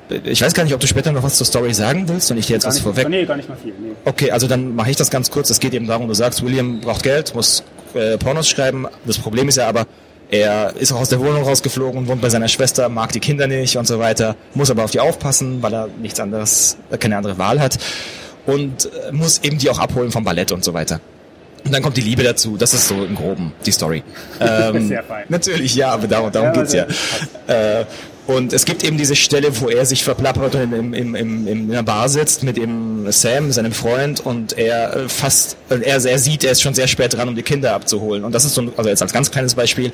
ich 0.09 0.41
weiß 0.41 0.53
gar 0.53 0.63
nicht, 0.63 0.73
ob 0.73 0.79
du 0.79 0.87
später 0.87 1.11
noch 1.11 1.23
was 1.23 1.37
zur 1.37 1.47
Story 1.47 1.73
sagen 1.73 2.07
willst 2.07 2.29
und 2.29 2.37
ich 2.37 2.47
dir 2.47 2.53
jetzt 2.53 2.63
gar 2.63 2.69
was 2.69 2.75
nicht, 2.75 2.83
vorweg. 2.83 3.09
Nee, 3.09 3.25
gar 3.25 3.37
nicht 3.37 3.49
mal 3.49 3.57
viel. 3.57 3.73
Nee. 3.79 3.93
Okay, 4.05 4.31
also 4.31 4.47
dann 4.47 4.75
mache 4.75 4.91
ich 4.91 4.97
das 4.97 5.09
ganz 5.09 5.31
kurz. 5.31 5.49
Es 5.49 5.59
geht 5.59 5.73
eben 5.73 5.87
darum, 5.87 6.07
du 6.07 6.13
sagst, 6.13 6.43
William 6.43 6.81
braucht 6.81 7.03
Geld, 7.03 7.33
muss 7.33 7.63
äh, 7.93 8.17
Pornos 8.17 8.47
schreiben. 8.49 8.85
Das 9.05 9.17
Problem 9.17 9.47
ist 9.47 9.55
ja 9.55 9.67
aber, 9.67 9.85
er 10.33 10.75
ist 10.75 10.91
auch 10.91 10.99
aus 10.99 11.09
der 11.09 11.19
Wohnung 11.19 11.43
rausgeflogen, 11.43 12.07
wohnt 12.07 12.19
bei 12.19 12.29
seiner 12.29 12.47
Schwester, 12.47 12.89
mag 12.89 13.11
die 13.11 13.19
Kinder 13.19 13.45
nicht 13.45 13.77
und 13.77 13.85
so 13.85 13.99
weiter, 13.99 14.35
muss 14.55 14.71
aber 14.71 14.83
auf 14.83 14.89
die 14.89 14.99
aufpassen, 14.99 15.61
weil 15.61 15.73
er 15.73 15.89
nichts 16.01 16.19
anderes, 16.19 16.75
keine 16.99 17.17
andere 17.17 17.37
Wahl 17.37 17.59
hat 17.59 17.77
und 18.47 18.85
äh, 18.85 19.11
muss 19.11 19.43
eben 19.43 19.59
die 19.59 19.69
auch 19.69 19.77
abholen 19.77 20.11
vom 20.11 20.23
Ballett 20.23 20.51
und 20.51 20.63
so 20.63 20.73
weiter. 20.73 20.99
Und 21.63 21.71
dann 21.71 21.83
kommt 21.83 21.97
die 21.97 22.01
Liebe 22.01 22.23
dazu. 22.23 22.57
Das 22.57 22.73
ist 22.73 22.87
so 22.87 23.05
im 23.05 23.15
Groben 23.15 23.53
die 23.65 23.71
Story. 23.71 24.03
Ähm, 24.41 24.87
Sehr 24.87 25.03
fein. 25.03 25.25
Natürlich, 25.29 25.75
ja, 25.75 25.91
aber 25.91 26.07
darum, 26.07 26.31
darum 26.31 26.49
ja, 26.49 26.53
geht's 26.53 26.73
ja. 26.73 26.85
Äh, 27.47 27.85
und 28.25 28.53
es 28.53 28.65
gibt 28.65 28.83
eben 28.83 28.97
diese 28.97 29.15
Stelle, 29.15 29.61
wo 29.61 29.69
er 29.69 29.85
sich 29.85 30.03
verplappert 30.03 30.55
und 30.55 30.73
in, 30.73 30.93
in, 30.93 31.15
in, 31.15 31.47
in 31.47 31.71
einer 31.71 31.83
Bar 31.83 32.09
sitzt 32.09 32.41
mit 32.43 32.57
dem 32.57 33.09
Sam, 33.11 33.51
seinem 33.51 33.71
Freund, 33.71 34.19
und 34.19 34.57
er 34.57 34.95
äh, 34.95 35.09
fast, 35.09 35.57
er, 35.69 36.03
er 36.03 36.19
sieht, 36.19 36.43
er 36.43 36.51
ist 36.51 36.61
schon 36.61 36.73
sehr 36.73 36.87
spät 36.87 37.13
dran, 37.13 37.29
um 37.29 37.35
die 37.35 37.43
Kinder 37.43 37.73
abzuholen. 37.75 38.23
Und 38.23 38.33
das 38.33 38.45
ist 38.45 38.55
so, 38.55 38.63
also 38.75 38.89
jetzt 38.89 39.01
als 39.03 39.13
ganz 39.13 39.29
kleines 39.29 39.53
Beispiel, 39.53 39.93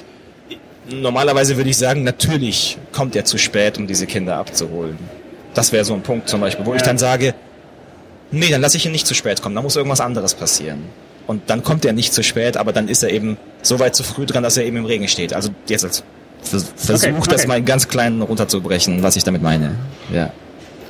normalerweise 0.90 1.58
würde 1.58 1.70
ich 1.70 1.78
sagen, 1.78 2.04
natürlich 2.04 2.78
kommt 2.92 3.16
er 3.16 3.26
zu 3.26 3.38
spät, 3.38 3.78
um 3.78 3.88
diese 3.88 4.06
Kinder 4.08 4.38
abzuholen. 4.38 4.98
Das 5.54 5.72
wäre 5.72 5.86
so 5.86 5.94
ein 5.94 6.02
Punkt 6.02 6.30
zum 6.30 6.42
Beispiel, 6.42 6.66
wo 6.66 6.72
ja. 6.72 6.78
ich 6.78 6.84
dann 6.84 6.98
sage, 6.98 7.34
nee, 8.32 8.50
dann 8.50 8.62
lasse 8.62 8.78
ich 8.78 8.86
ihn 8.86 8.92
nicht 8.92 9.08
zu 9.08 9.14
spät 9.14 9.42
kommen, 9.42 9.56
da 9.56 9.62
muss 9.62 9.76
irgendwas 9.76 10.02
anderes 10.02 10.34
passieren. 10.34 10.86
Und 11.28 11.44
dann 11.50 11.64
kommt 11.64 11.86
er 11.86 11.94
nicht 11.94 12.14
zu 12.14 12.24
spät, 12.24 12.58
aber 12.58 12.74
dann 12.74 12.88
ist 12.88 13.04
er 13.04 13.12
eben 13.12 13.38
so 13.62 13.80
weit 13.80 13.96
zu 13.96 14.04
früh 14.04 14.26
dran, 14.26 14.42
dass 14.42 14.58
er 14.58 14.66
eben 14.66 14.78
im 14.78 14.86
Regen 14.86 15.08
steht. 15.08 15.34
Also 15.34 15.50
jetzt 15.68 15.84
als 15.84 16.04
versucht 16.42 16.74
okay, 16.90 17.14
okay. 17.18 17.30
das 17.30 17.48
mal 17.48 17.58
in 17.58 17.66
ganz 17.66 17.88
kleinen 17.88 18.22
runterzubrechen, 18.22 19.04
was 19.04 19.16
ich 19.16 19.24
damit 19.24 19.42
meine. 19.42 19.76
Ja. 20.12 20.32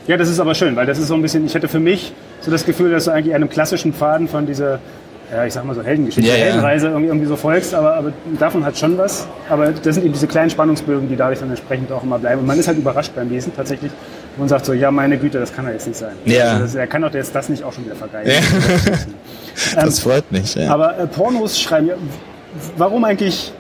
Ja, 0.08 0.18
das 0.18 0.30
ist 0.30 0.40
aber 0.40 0.56
schön, 0.56 0.76
weil 0.76 0.86
das 0.86 0.98
ist 0.98 1.08
so 1.08 1.14
ein 1.14 1.22
bisschen, 1.22 1.46
ich 1.46 1.54
hätte 1.54 1.68
für 1.68 1.80
mich 1.80 2.14
so 2.42 2.50
das 2.50 2.66
Gefühl, 2.66 2.90
dass 2.92 3.06
du 3.06 3.12
eigentlich 3.12 3.36
einem 3.36 3.50
klassischen 3.50 3.94
Faden 3.94 4.28
von 4.28 4.46
dieser 4.46 4.80
ja, 5.32 5.46
ich 5.46 5.54
sag 5.54 5.64
mal 5.64 5.76
so 5.76 5.84
Heldengeschichte, 5.84 6.30
ja, 6.30 6.36
ja. 6.36 6.46
Heldenreise 6.46 6.88
irgendwie, 6.88 7.08
irgendwie 7.08 7.28
so 7.28 7.36
folgst, 7.36 7.74
aber, 7.74 7.96
aber 7.96 8.14
davon 8.40 8.66
hat 8.66 8.78
schon 8.78 8.98
was. 8.98 9.28
Aber 9.50 9.72
das 9.72 9.96
sind 9.96 10.04
eben 10.04 10.14
diese 10.14 10.28
kleinen 10.28 10.50
Spannungsbögen, 10.50 11.08
die 11.08 11.16
dadurch 11.16 11.40
dann 11.40 11.50
entsprechend 11.50 11.92
auch 11.92 12.04
immer 12.04 12.18
bleiben. 12.18 12.42
Und 12.42 12.48
man 12.48 12.58
ist 12.58 12.68
halt 12.68 12.78
überrascht 12.78 13.12
beim 13.16 13.30
Lesen 13.30 13.54
tatsächlich 13.56 13.92
und 14.38 14.50
sagt 14.50 14.66
so, 14.66 14.74
ja, 14.74 14.90
meine 14.90 15.18
Güte, 15.18 15.40
das 15.40 15.54
kann 15.54 15.66
er 15.66 15.74
jetzt 15.74 15.88
nicht 15.88 15.98
sein. 15.98 16.14
Ja. 16.26 16.58
Also 16.58 16.80
er 16.80 16.88
kann 16.88 17.02
doch 17.02 17.14
jetzt 17.14 17.36
das 17.36 17.50
nicht 17.50 17.64
auch 17.64 17.74
schon 17.74 17.86
wieder 17.86 17.96
vergeigen. 17.96 18.30
Ja. 18.32 19.76
das 19.84 19.98
ähm, 19.98 20.04
freut 20.04 20.32
mich. 20.32 20.56
Ja. 20.56 20.72
Aber 20.72 20.98
äh, 20.98 21.08
Pornos 21.08 21.60
schreiben, 21.60 21.92
warum 22.78 23.04
eigentlich 23.04 23.54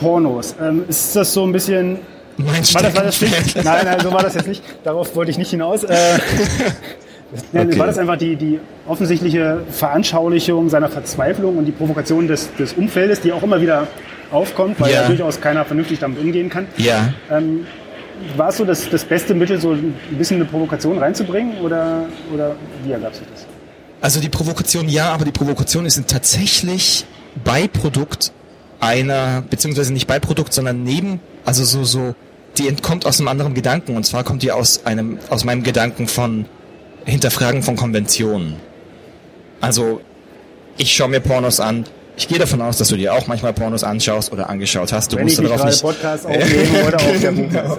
Pornos? 0.00 0.54
Ähm, 0.60 0.84
ist 0.88 1.16
das 1.16 1.32
so 1.32 1.44
ein 1.44 1.52
bisschen 1.52 2.00
mein 2.36 2.74
war 2.74 2.82
das, 2.82 2.96
war 2.96 3.04
das 3.04 3.20
nicht? 3.20 3.64
Nein, 3.64 3.84
nein, 3.84 4.00
so 4.00 4.12
war 4.12 4.22
das 4.22 4.34
jetzt 4.34 4.48
nicht. 4.48 4.62
Darauf 4.82 5.14
wollte 5.14 5.30
ich 5.30 5.38
nicht 5.38 5.50
hinaus. 5.50 5.84
Äh, 5.84 5.94
Okay. 7.52 7.78
War 7.78 7.86
das 7.86 7.98
einfach 7.98 8.16
die, 8.16 8.36
die 8.36 8.60
offensichtliche 8.86 9.62
Veranschaulichung 9.70 10.68
seiner 10.68 10.88
Verzweiflung 10.88 11.58
und 11.58 11.64
die 11.64 11.72
Provokation 11.72 12.28
des, 12.28 12.54
des 12.56 12.74
Umfeldes, 12.74 13.20
die 13.20 13.32
auch 13.32 13.42
immer 13.42 13.60
wieder 13.60 13.88
aufkommt, 14.30 14.80
weil 14.80 14.92
ja. 14.92 15.06
durchaus 15.06 15.40
keiner 15.40 15.64
vernünftig 15.64 15.98
damit 15.98 16.20
umgehen 16.20 16.48
kann? 16.48 16.66
Ja. 16.76 17.12
Ähm, 17.30 17.66
war 18.36 18.48
es 18.48 18.56
so 18.56 18.64
das, 18.64 18.88
das 18.88 19.04
beste 19.04 19.34
Mittel, 19.34 19.60
so 19.60 19.72
ein 19.72 19.94
bisschen 20.16 20.36
eine 20.36 20.44
Provokation 20.44 20.98
reinzubringen 20.98 21.58
oder, 21.58 22.06
oder 22.32 22.54
wie 22.84 22.92
ergab 22.92 23.14
sich 23.14 23.26
das? 23.32 23.46
Also 24.00 24.20
die 24.20 24.28
Provokation 24.28 24.88
ja, 24.88 25.12
aber 25.12 25.24
die 25.24 25.32
Provokation 25.32 25.86
ist 25.86 26.00
tatsächlich 26.06 27.06
Beiprodukt 27.42 28.32
einer, 28.80 29.42
beziehungsweise 29.48 29.92
nicht 29.92 30.06
Beiprodukt, 30.06 30.52
sondern 30.52 30.82
neben, 30.82 31.20
also 31.44 31.64
so, 31.64 31.84
so, 31.84 32.14
die 32.58 32.68
entkommt 32.68 33.06
aus 33.06 33.18
einem 33.18 33.28
anderen 33.28 33.54
Gedanken 33.54 33.96
und 33.96 34.04
zwar 34.04 34.22
kommt 34.22 34.42
die 34.42 34.52
aus 34.52 34.84
einem, 34.84 35.18
aus 35.30 35.44
meinem 35.44 35.62
Gedanken 35.62 36.06
von 36.06 36.44
Hinterfragen 37.04 37.62
von 37.62 37.76
Konventionen. 37.76 38.56
Also, 39.60 40.00
ich 40.76 40.94
schaue 40.94 41.08
mir 41.08 41.20
Pornos 41.20 41.60
an. 41.60 41.84
Ich 42.16 42.28
gehe 42.28 42.38
davon 42.38 42.62
aus, 42.62 42.78
dass 42.78 42.88
du 42.88 42.96
dir 42.96 43.14
auch 43.14 43.26
manchmal 43.26 43.52
Pornos 43.52 43.82
anschaust 43.82 44.32
oder 44.32 44.48
angeschaut 44.48 44.92
hast. 44.92 45.12
Du 45.12 45.16
Wenn 45.16 45.24
musst 45.24 45.38
ich 45.40 45.48
darauf 45.48 45.64
nicht. 45.64 45.82
Podcast 45.82 46.26
aufnehmen 46.26 46.86
oder 46.86 46.96
auf 46.96 47.20
der 47.20 47.32
genau. 47.32 47.78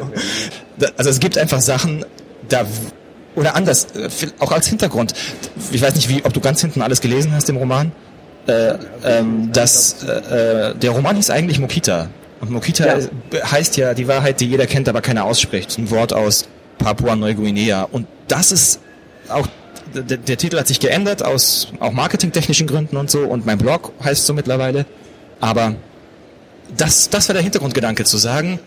Also 0.98 1.10
es 1.10 1.20
gibt 1.20 1.38
einfach 1.38 1.62
Sachen, 1.62 2.06
da 2.50 2.66
oder 3.36 3.56
anders, 3.56 3.88
äh, 3.96 4.10
auch 4.40 4.52
als 4.52 4.68
Hintergrund. 4.68 5.14
Ich 5.72 5.82
weiß 5.82 5.96
nicht, 5.96 6.10
wie, 6.10 6.24
ob 6.24 6.34
du 6.34 6.40
ganz 6.40 6.62
hinten 6.62 6.82
alles 6.82 7.02
gelesen 7.02 7.34
hast 7.34 7.50
im 7.50 7.58
Roman. 7.58 7.92
Äh, 8.48 8.76
ähm, 9.04 9.52
dass 9.52 10.04
äh, 10.04 10.70
äh, 10.70 10.76
der 10.76 10.92
Roman 10.92 11.16
hieß 11.16 11.32
eigentlich 11.32 11.60
Mokita. 11.60 12.10
Und 12.42 12.52
Mokita 12.52 13.00
ja. 13.00 13.08
heißt 13.52 13.76
ja 13.78 13.94
die 13.94 14.08
Wahrheit, 14.08 14.40
die 14.40 14.46
jeder 14.46 14.68
kennt, 14.68 14.88
aber 14.88 15.02
keiner 15.02 15.26
ausspricht. 15.26 15.78
Ein 15.78 15.90
Wort 15.90 16.14
aus 16.14 16.46
Papua-Neuguinea. 16.78 17.88
Und 17.92 18.08
das 18.28 18.52
ist 18.52 18.82
auch 19.30 19.48
der, 19.94 20.18
der, 20.18 20.38
Titel 20.38 20.58
hat 20.58 20.68
sich 20.68 20.80
geändert 20.80 21.24
aus 21.24 21.70
auch 21.80 21.92
marketingtechnischen 21.92 22.68
Gründen 22.68 22.98
und 22.98 23.10
so 23.10 23.20
und 23.20 23.46
mein 23.46 23.58
Blog 23.58 23.94
heißt 24.04 24.26
so 24.26 24.34
mittlerweile. 24.34 24.86
Aber 25.40 25.76
das, 26.76 27.10
das 27.10 27.30
war 27.30 27.34
der 27.34 27.44
Hintergrundgedanke 27.44 28.04
zu 28.04 28.18
sagen, 28.18 28.60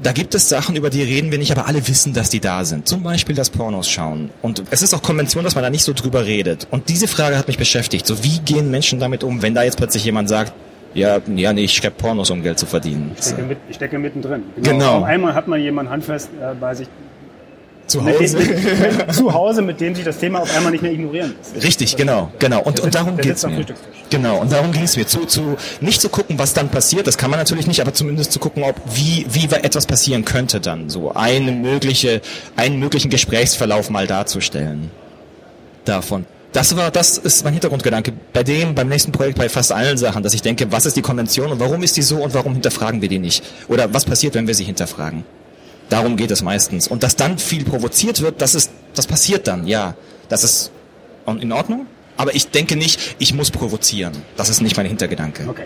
da 0.00 0.12
gibt 0.12 0.34
es 0.34 0.48
Sachen, 0.48 0.76
über 0.76 0.90
die 0.90 1.02
reden 1.02 1.32
wir 1.32 1.38
nicht, 1.38 1.50
aber 1.50 1.66
alle 1.66 1.86
wissen, 1.88 2.12
dass 2.12 2.30
die 2.30 2.38
da 2.40 2.64
sind. 2.64 2.86
Zum 2.86 3.02
Beispiel 3.02 3.34
das 3.34 3.50
Pornos 3.50 3.90
schauen. 3.90 4.30
Und 4.42 4.62
es 4.70 4.82
ist 4.82 4.94
auch 4.94 5.02
Konvention, 5.02 5.42
dass 5.42 5.56
man 5.56 5.64
da 5.64 5.70
nicht 5.70 5.82
so 5.82 5.92
drüber 5.92 6.24
redet. 6.24 6.68
Und 6.70 6.88
diese 6.88 7.08
Frage 7.08 7.36
hat 7.36 7.48
mich 7.48 7.58
beschäftigt. 7.58 8.06
So, 8.06 8.22
wie 8.22 8.38
gehen 8.38 8.70
Menschen 8.70 9.00
damit 9.00 9.24
um, 9.24 9.42
wenn 9.42 9.54
da 9.54 9.64
jetzt 9.64 9.76
plötzlich 9.76 10.04
jemand 10.04 10.28
sagt, 10.28 10.52
ja, 10.94 11.18
ja, 11.34 11.52
nee, 11.52 11.64
ich 11.64 11.74
schreibe 11.74 11.96
Pornos, 11.96 12.30
um 12.30 12.42
Geld 12.42 12.58
zu 12.58 12.66
verdienen. 12.66 13.12
Ich 13.18 13.24
stecke, 13.24 13.42
mit, 13.42 13.58
ich 13.68 13.76
stecke 13.76 13.98
mittendrin. 13.98 14.44
Genau. 14.56 14.70
genau. 14.70 14.98
Auf 14.98 15.04
einmal 15.04 15.34
hat 15.34 15.48
man 15.48 15.60
jemanden 15.60 15.90
handfest 15.90 16.30
äh, 16.40 16.54
bei 16.54 16.74
sich, 16.74 16.88
zu 17.88 18.04
Hause. 18.04 18.38
Mit, 18.38 19.06
mit, 19.06 19.14
zu 19.14 19.32
Hause, 19.32 19.62
mit 19.62 19.80
dem 19.80 19.94
sich 19.94 20.04
das 20.04 20.18
Thema 20.18 20.40
auf 20.40 20.56
einmal 20.56 20.72
nicht 20.72 20.82
mehr 20.82 20.92
ignorieren 20.92 21.34
lässt. 21.52 21.64
Richtig, 21.64 21.96
genau, 21.96 22.30
genau. 22.38 22.62
Und, 22.62 22.80
und 22.80 22.94
darum 22.94 23.16
geht's 23.16 23.44
mir. 23.46 23.64
Genau, 24.10 24.38
und 24.38 24.52
darum 24.52 24.72
ging 24.72 24.84
es 24.84 24.96
mir. 24.96 25.06
Zu, 25.06 25.24
zu, 25.26 25.56
nicht 25.80 26.00
zu 26.00 26.08
gucken, 26.08 26.38
was 26.38 26.54
dann 26.54 26.68
passiert, 26.68 27.06
das 27.06 27.18
kann 27.18 27.30
man 27.30 27.38
natürlich 27.38 27.66
nicht, 27.66 27.80
aber 27.80 27.92
zumindest 27.92 28.32
zu 28.32 28.38
gucken, 28.38 28.62
ob, 28.62 28.76
wie, 28.94 29.26
wie 29.30 29.44
etwas 29.54 29.86
passieren 29.86 30.24
könnte 30.24 30.60
dann. 30.60 30.88
So 30.88 31.12
eine 31.14 31.52
mögliche, 31.52 32.20
einen 32.56 32.78
möglichen 32.78 33.10
Gesprächsverlauf 33.10 33.90
mal 33.90 34.06
darzustellen. 34.06 34.90
Davon. 35.84 36.26
Das 36.52 36.76
war, 36.76 36.90
das 36.90 37.18
ist 37.18 37.44
mein 37.44 37.52
Hintergrundgedanke. 37.52 38.12
Bei 38.32 38.42
dem, 38.42 38.74
beim 38.74 38.88
nächsten 38.88 39.12
Projekt, 39.12 39.38
bei 39.38 39.48
fast 39.48 39.70
allen 39.70 39.98
Sachen, 39.98 40.22
dass 40.22 40.32
ich 40.32 40.42
denke, 40.42 40.72
was 40.72 40.86
ist 40.86 40.96
die 40.96 41.02
Konvention 41.02 41.52
und 41.52 41.60
warum 41.60 41.82
ist 41.82 41.96
die 41.96 42.02
so 42.02 42.16
und 42.16 42.32
warum 42.32 42.54
hinterfragen 42.54 43.02
wir 43.02 43.08
die 43.08 43.18
nicht? 43.18 43.44
Oder 43.68 43.92
was 43.92 44.04
passiert, 44.06 44.34
wenn 44.34 44.46
wir 44.46 44.54
sie 44.54 44.64
hinterfragen? 44.64 45.24
Darum 45.88 46.16
geht 46.16 46.30
es 46.30 46.42
meistens. 46.42 46.88
Und 46.88 47.02
dass 47.02 47.16
dann 47.16 47.38
viel 47.38 47.64
provoziert 47.64 48.20
wird, 48.20 48.40
das 48.40 48.54
ist, 48.54 48.70
das 48.94 49.06
passiert 49.06 49.46
dann, 49.46 49.66
ja. 49.66 49.94
Das 50.28 50.44
ist 50.44 50.70
in 51.26 51.52
Ordnung. 51.52 51.86
Aber 52.16 52.34
ich 52.34 52.50
denke 52.50 52.76
nicht, 52.76 53.16
ich 53.18 53.32
muss 53.32 53.50
provozieren. 53.50 54.12
Das 54.36 54.48
ist 54.50 54.60
nicht 54.60 54.76
mein 54.76 54.86
Hintergedanke. 54.86 55.44
Okay. 55.48 55.64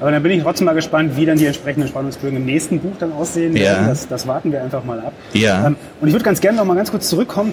Aber 0.00 0.10
dann 0.10 0.22
bin 0.22 0.32
ich 0.32 0.42
trotzdem 0.42 0.64
mal 0.64 0.74
gespannt, 0.74 1.16
wie 1.16 1.26
dann 1.26 1.36
die 1.36 1.44
entsprechenden 1.44 1.86
Spannungsbögen 1.86 2.38
im 2.38 2.46
nächsten 2.46 2.80
Buch 2.80 2.94
dann 2.98 3.12
aussehen 3.12 3.54
ja. 3.54 3.64
werden. 3.64 3.88
Das, 3.88 4.08
das 4.08 4.26
warten 4.26 4.50
wir 4.50 4.62
einfach 4.62 4.82
mal 4.82 4.98
ab. 4.98 5.12
Ja. 5.34 5.66
Ähm, 5.66 5.76
und 6.00 6.08
ich 6.08 6.14
würde 6.14 6.24
ganz 6.24 6.40
gerne 6.40 6.56
noch 6.56 6.64
mal 6.64 6.74
ganz 6.74 6.90
kurz 6.90 7.08
zurückkommen, 7.08 7.52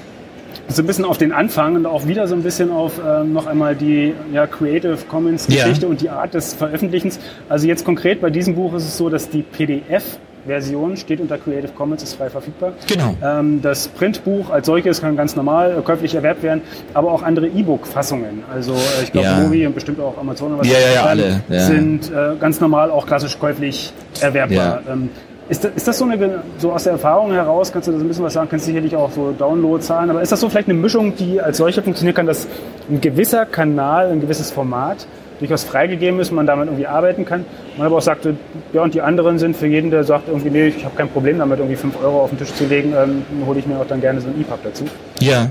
so 0.70 0.82
ein 0.82 0.88
bisschen 0.88 1.04
auf 1.04 1.18
den 1.18 1.34
Anfang 1.34 1.76
und 1.76 1.86
auch 1.86 2.08
wieder 2.08 2.28
so 2.28 2.36
ein 2.36 2.44
bisschen 2.44 2.72
auf 2.72 2.94
ähm, 3.06 3.34
noch 3.34 3.48
einmal 3.48 3.76
die 3.76 4.14
ja, 4.34 4.48
Creative 4.48 4.98
Commons 5.10 5.48
Geschichte 5.48 5.86
ja. 5.86 5.88
und 5.90 6.00
die 6.00 6.10
Art 6.10 6.34
des 6.34 6.54
Veröffentlichens. 6.54 7.20
Also 7.50 7.68
jetzt 7.68 7.84
konkret 7.84 8.22
bei 8.22 8.30
diesem 8.30 8.56
Buch 8.56 8.74
ist 8.74 8.84
es 8.84 8.98
so, 8.98 9.10
dass 9.10 9.30
die 9.30 9.44
PDF 9.44 10.18
Version, 10.48 10.98
steht 10.98 11.22
unter 11.22 11.38
Creative 11.38 11.72
Commons, 11.74 12.04
ist 12.04 12.16
frei 12.16 12.30
verfügbar. 12.30 12.74
Genau. 12.88 13.16
Ähm, 13.24 13.62
das 13.62 13.88
Printbuch 13.88 14.50
als 14.50 14.66
solches 14.66 15.02
kann 15.02 15.16
ganz 15.16 15.36
normal 15.36 15.78
äh, 15.78 15.82
käuflich 15.82 16.16
erwerbt 16.16 16.44
werden, 16.44 16.62
aber 16.94 17.12
auch 17.12 17.24
andere 17.24 17.48
E-Book-Fassungen, 17.48 18.44
also 18.54 18.74
äh, 18.74 19.04
ich 19.04 19.12
glaube 19.12 19.28
ja. 19.28 19.40
Movi 19.40 19.68
und 19.68 19.76
bestimmt 19.76 20.00
auch 20.00 20.18
Amazon 20.18 20.54
oder 20.54 20.62
was 20.62 20.68
ja, 20.68 20.80
ja, 20.94 21.04
alle, 21.04 21.42
ja. 21.50 21.60
sind 21.60 22.12
äh, 22.12 22.36
ganz 22.40 22.60
normal 22.60 22.92
auch 22.92 23.06
klassisch 23.06 23.38
käuflich 23.38 23.94
erwerbbar. 24.22 24.82
Ja. 24.86 24.94
Ähm, 24.94 25.10
ist 25.50 25.64
das, 25.64 25.72
ist 25.76 25.88
das 25.88 25.98
so 25.98 26.06
eine, 26.06 26.44
so 26.58 26.74
aus 26.74 26.84
der 26.84 26.94
Erfahrung 26.94 27.32
heraus, 27.32 27.72
kannst 27.72 27.88
du 27.88 27.94
das 27.94 28.02
ein 28.02 28.08
bisschen 28.08 28.26
was 28.26 28.34
sagen, 28.34 28.50
kannst 28.50 28.66
sicherlich 28.66 28.96
auch 28.96 29.12
so 29.12 29.32
Download-Zahlen, 29.32 30.10
aber 30.10 30.22
ist 30.22 30.32
das 30.32 30.42
so 30.42 30.50
vielleicht 30.50 30.68
eine 30.68 30.78
Mischung, 30.78 31.16
die 31.16 31.40
als 31.40 31.58
solche 31.58 31.82
funktionieren 31.82 32.16
kann, 32.16 32.26
dass 32.26 32.48
ein 32.90 33.00
gewisser 33.00 33.46
Kanal, 33.46 34.12
ein 34.12 34.20
gewisses 34.20 34.52
Format 34.52 35.08
durchaus 35.40 35.64
freigegeben 35.64 36.20
ist, 36.20 36.32
man 36.32 36.46
damit 36.48 36.68
irgendwie 36.68 36.88
arbeiten 36.88 37.26
kann. 37.26 37.46
Man 37.78 37.88
aber 37.88 37.98
auch 37.98 38.02
sagte, 38.02 38.36
ja, 38.74 38.82
und 38.82 38.94
die 38.94 39.02
anderen 39.02 39.40
sind 39.40 39.56
für 39.56 39.68
jeden, 39.68 39.92
der 39.92 40.04
sagt, 40.04 40.28
irgendwie, 40.28 40.50
nee, 40.50 40.68
ich 40.68 40.84
habe 40.84 40.96
kein 40.96 41.10
Problem 41.10 41.38
damit, 41.38 41.60
irgendwie 41.60 41.76
5 41.76 42.02
Euro 42.04 42.22
auf 42.22 42.30
den 42.30 42.40
Tisch 42.40 42.54
zu 42.54 42.66
legen, 42.66 42.94
ähm, 42.98 43.24
hole 43.46 43.60
ich 43.60 43.68
mir 43.68 43.80
auch 43.80 43.88
dann 43.88 44.02
gerne 44.02 44.22
so 44.22 44.28
ein 44.28 44.40
EPUB 44.40 44.64
dazu. 44.64 44.86
Ja. 45.20 45.50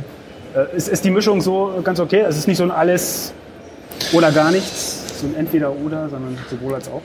Äh, 0.54 0.76
ist, 0.76 0.88
ist 0.88 1.04
die 1.04 1.10
Mischung 1.10 1.40
so 1.40 1.72
ganz 1.84 2.00
okay? 2.00 2.24
Es 2.28 2.36
ist 2.36 2.48
nicht 2.48 2.58
so 2.58 2.64
ein 2.64 2.70
alles 2.70 3.32
oder 4.12 4.32
gar 4.32 4.50
nichts, 4.50 5.20
so 5.20 5.26
ein 5.26 5.34
entweder 5.36 5.72
oder, 5.72 6.08
sondern 6.08 6.36
sowohl 6.50 6.74
als 6.74 6.88
auch? 6.88 7.02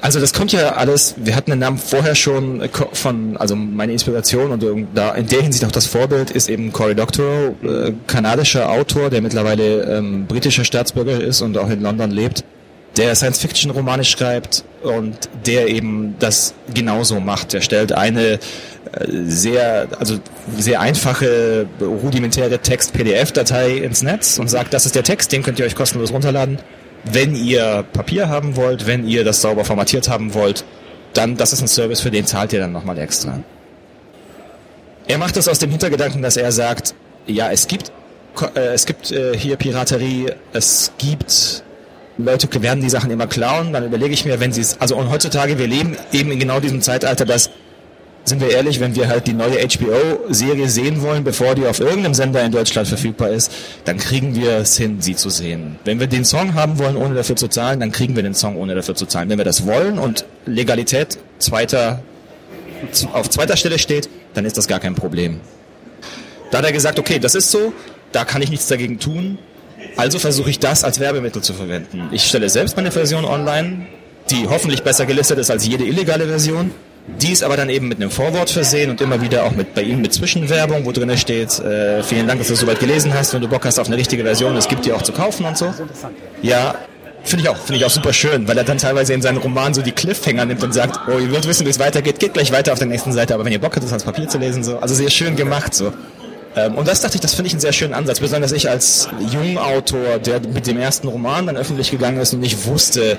Also 0.00 0.20
das 0.20 0.32
kommt 0.32 0.52
ja 0.52 0.74
alles, 0.74 1.14
wir 1.16 1.34
hatten 1.34 1.50
den 1.50 1.58
Namen 1.58 1.78
vorher 1.78 2.14
schon 2.14 2.60
äh, 2.60 2.68
von, 2.92 3.36
also 3.36 3.56
meine 3.56 3.92
Inspiration 3.92 4.52
und 4.52 4.64
da 4.94 5.14
in 5.14 5.26
der 5.26 5.42
Hinsicht 5.42 5.64
auch 5.64 5.72
das 5.72 5.86
Vorbild 5.86 6.30
ist 6.30 6.48
eben 6.48 6.72
Cory 6.72 6.94
Doctorow, 6.94 7.54
äh, 7.64 7.92
kanadischer 8.06 8.70
Autor, 8.70 9.10
der 9.10 9.22
mittlerweile 9.22 9.82
ähm, 9.96 10.26
britischer 10.26 10.64
Staatsbürger 10.64 11.20
ist 11.20 11.40
und 11.40 11.58
auch 11.58 11.68
in 11.68 11.82
London 11.82 12.12
lebt, 12.12 12.44
der 12.96 13.14
Science-Fiction-Romane 13.14 14.04
schreibt 14.04 14.64
und 14.82 15.16
der 15.46 15.66
eben 15.68 16.14
das 16.20 16.54
genauso 16.72 17.18
macht. 17.18 17.54
Er 17.54 17.60
stellt 17.60 17.90
eine 17.90 18.34
äh, 18.34 18.38
sehr, 19.24 19.88
also 19.98 20.18
sehr 20.56 20.80
einfache, 20.80 21.66
rudimentäre 21.80 22.60
Text-PDF-Datei 22.60 23.78
ins 23.78 24.02
Netz 24.02 24.38
und 24.38 24.48
sagt, 24.48 24.74
das 24.74 24.86
ist 24.86 24.94
der 24.94 25.02
Text, 25.02 25.32
den 25.32 25.42
könnt 25.42 25.58
ihr 25.58 25.66
euch 25.66 25.74
kostenlos 25.74 26.12
runterladen 26.12 26.58
wenn 27.04 27.34
ihr 27.34 27.84
Papier 27.92 28.28
haben 28.28 28.56
wollt, 28.56 28.86
wenn 28.86 29.06
ihr 29.06 29.24
das 29.24 29.40
sauber 29.40 29.64
formatiert 29.64 30.08
haben 30.08 30.34
wollt, 30.34 30.64
dann, 31.14 31.36
das 31.36 31.52
ist 31.52 31.62
ein 31.62 31.68
Service, 31.68 32.00
für 32.00 32.10
den 32.10 32.26
zahlt 32.26 32.52
ihr 32.52 32.60
dann 32.60 32.72
nochmal 32.72 32.98
extra. 32.98 33.42
Er 35.06 35.18
macht 35.18 35.36
das 35.36 35.48
aus 35.48 35.58
dem 35.58 35.70
Hintergedanken, 35.70 36.22
dass 36.22 36.36
er 36.36 36.52
sagt, 36.52 36.94
ja, 37.26 37.50
es 37.50 37.66
gibt, 37.66 37.92
äh, 38.54 38.74
es 38.74 38.84
gibt 38.84 39.10
äh, 39.10 39.36
hier 39.36 39.56
Piraterie, 39.56 40.32
es 40.52 40.92
gibt 40.98 41.64
Leute 42.18 42.48
werden 42.62 42.82
die 42.82 42.90
Sachen 42.90 43.12
immer 43.12 43.28
klauen, 43.28 43.72
dann 43.72 43.86
überlege 43.86 44.12
ich 44.12 44.24
mir, 44.24 44.40
wenn 44.40 44.52
sie 44.52 44.60
es, 44.60 44.80
also 44.80 44.96
und 44.96 45.08
heutzutage, 45.08 45.56
wir 45.58 45.68
leben 45.68 45.96
eben 46.12 46.32
in 46.32 46.40
genau 46.40 46.58
diesem 46.58 46.82
Zeitalter, 46.82 47.24
dass 47.24 47.50
sind 48.28 48.40
wir 48.40 48.50
ehrlich, 48.50 48.80
wenn 48.80 48.94
wir 48.94 49.08
halt 49.08 49.26
die 49.26 49.32
neue 49.32 49.58
HBO-Serie 49.58 50.68
sehen 50.68 51.02
wollen, 51.02 51.24
bevor 51.24 51.54
die 51.54 51.66
auf 51.66 51.80
irgendeinem 51.80 52.14
Sender 52.14 52.42
in 52.44 52.52
Deutschland 52.52 52.86
verfügbar 52.86 53.30
ist, 53.30 53.50
dann 53.84 53.96
kriegen 53.98 54.34
wir 54.34 54.58
es 54.58 54.76
hin, 54.76 55.00
sie 55.00 55.16
zu 55.16 55.30
sehen. 55.30 55.78
Wenn 55.84 56.00
wir 56.00 56.06
den 56.06 56.24
Song 56.24 56.54
haben 56.54 56.78
wollen, 56.78 56.96
ohne 56.96 57.14
dafür 57.14 57.36
zu 57.36 57.48
zahlen, 57.48 57.80
dann 57.80 57.92
kriegen 57.92 58.16
wir 58.16 58.22
den 58.22 58.34
Song, 58.34 58.56
ohne 58.56 58.74
dafür 58.74 58.94
zu 58.94 59.06
zahlen. 59.06 59.28
Wenn 59.28 59.38
wir 59.38 59.44
das 59.44 59.66
wollen 59.66 59.98
und 59.98 60.24
Legalität 60.46 61.18
zweiter, 61.38 62.02
auf 63.12 63.28
zweiter 63.30 63.56
Stelle 63.56 63.78
steht, 63.78 64.08
dann 64.34 64.44
ist 64.44 64.56
das 64.56 64.68
gar 64.68 64.80
kein 64.80 64.94
Problem. 64.94 65.40
Da 66.50 66.58
hat 66.58 66.64
er 66.64 66.72
gesagt, 66.72 66.98
okay, 66.98 67.18
das 67.18 67.34
ist 67.34 67.50
so, 67.50 67.72
da 68.12 68.24
kann 68.24 68.42
ich 68.42 68.50
nichts 68.50 68.68
dagegen 68.68 68.98
tun, 68.98 69.38
also 69.96 70.18
versuche 70.18 70.50
ich 70.50 70.58
das 70.58 70.84
als 70.84 71.00
Werbemittel 71.00 71.42
zu 71.42 71.52
verwenden. 71.52 72.08
Ich 72.12 72.24
stelle 72.24 72.48
selbst 72.48 72.76
meine 72.76 72.90
Version 72.90 73.24
online, 73.24 73.86
die 74.30 74.46
hoffentlich 74.48 74.82
besser 74.82 75.06
gelistet 75.06 75.38
ist 75.38 75.50
als 75.50 75.66
jede 75.66 75.84
illegale 75.84 76.26
Version 76.26 76.70
die 77.20 77.32
ist 77.32 77.42
aber 77.42 77.56
dann 77.56 77.68
eben 77.68 77.88
mit 77.88 78.00
einem 78.00 78.10
Vorwort 78.10 78.50
versehen 78.50 78.90
und 78.90 79.00
immer 79.00 79.20
wieder 79.20 79.44
auch 79.44 79.52
mit 79.52 79.74
bei 79.74 79.82
ihm 79.82 80.00
mit 80.00 80.12
Zwischenwerbung, 80.12 80.84
wo 80.84 80.92
drin 80.92 81.16
steht, 81.16 81.58
äh, 81.58 82.02
vielen 82.02 82.26
Dank, 82.26 82.38
dass 82.38 82.48
du 82.48 82.54
es 82.54 82.60
soweit 82.60 82.80
gelesen 82.80 83.12
hast, 83.14 83.34
wenn 83.34 83.40
du 83.40 83.48
Bock 83.48 83.64
hast 83.64 83.78
auf 83.78 83.86
eine 83.86 83.96
richtige 83.96 84.22
Version, 84.22 84.56
es 84.56 84.68
gibt 84.68 84.84
die 84.84 84.92
auch 84.92 85.02
zu 85.02 85.12
kaufen 85.12 85.46
und 85.46 85.56
so. 85.56 85.72
Ja, 86.42 86.74
finde 87.24 87.44
ich 87.44 87.48
auch, 87.48 87.56
finde 87.56 87.78
ich 87.78 87.84
auch 87.84 87.90
super 87.90 88.12
schön, 88.12 88.46
weil 88.46 88.58
er 88.58 88.64
dann 88.64 88.78
teilweise 88.78 89.14
in 89.14 89.22
seinen 89.22 89.38
Roman 89.38 89.74
so 89.74 89.82
die 89.82 89.92
Cliffhanger 89.92 90.44
nimmt 90.44 90.62
und 90.62 90.72
sagt, 90.72 91.00
oh, 91.08 91.18
ihr 91.18 91.30
wollt 91.32 91.46
wissen, 91.48 91.66
wie 91.66 91.70
es 91.70 91.78
weitergeht, 91.78 92.18
geht 92.18 92.34
gleich 92.34 92.52
weiter 92.52 92.72
auf 92.72 92.78
der 92.78 92.88
nächsten 92.88 93.12
Seite, 93.12 93.34
aber 93.34 93.44
wenn 93.44 93.52
ihr 93.52 93.60
Bock 93.60 93.74
habt, 93.74 93.84
das 93.84 93.92
als 93.92 94.04
Papier 94.04 94.28
zu 94.28 94.38
lesen, 94.38 94.62
so. 94.62 94.78
Also 94.78 94.94
sehr 94.94 95.10
schön 95.10 95.36
gemacht, 95.36 95.74
so. 95.74 95.92
Ähm, 96.56 96.74
und 96.74 96.88
das 96.88 97.00
dachte 97.00 97.16
ich, 97.16 97.20
das 97.20 97.34
finde 97.34 97.48
ich 97.48 97.54
einen 97.54 97.60
sehr 97.60 97.72
schönen 97.72 97.94
Ansatz, 97.94 98.20
besonders 98.20 98.52
ich 98.52 98.68
als 98.68 99.08
Jungautor, 99.32 100.18
der 100.18 100.40
mit 100.40 100.66
dem 100.66 100.78
ersten 100.78 101.08
Roman 101.08 101.46
dann 101.46 101.56
öffentlich 101.56 101.90
gegangen 101.90 102.18
ist 102.20 102.32
und 102.32 102.40
nicht 102.40 102.66
wusste, 102.66 103.18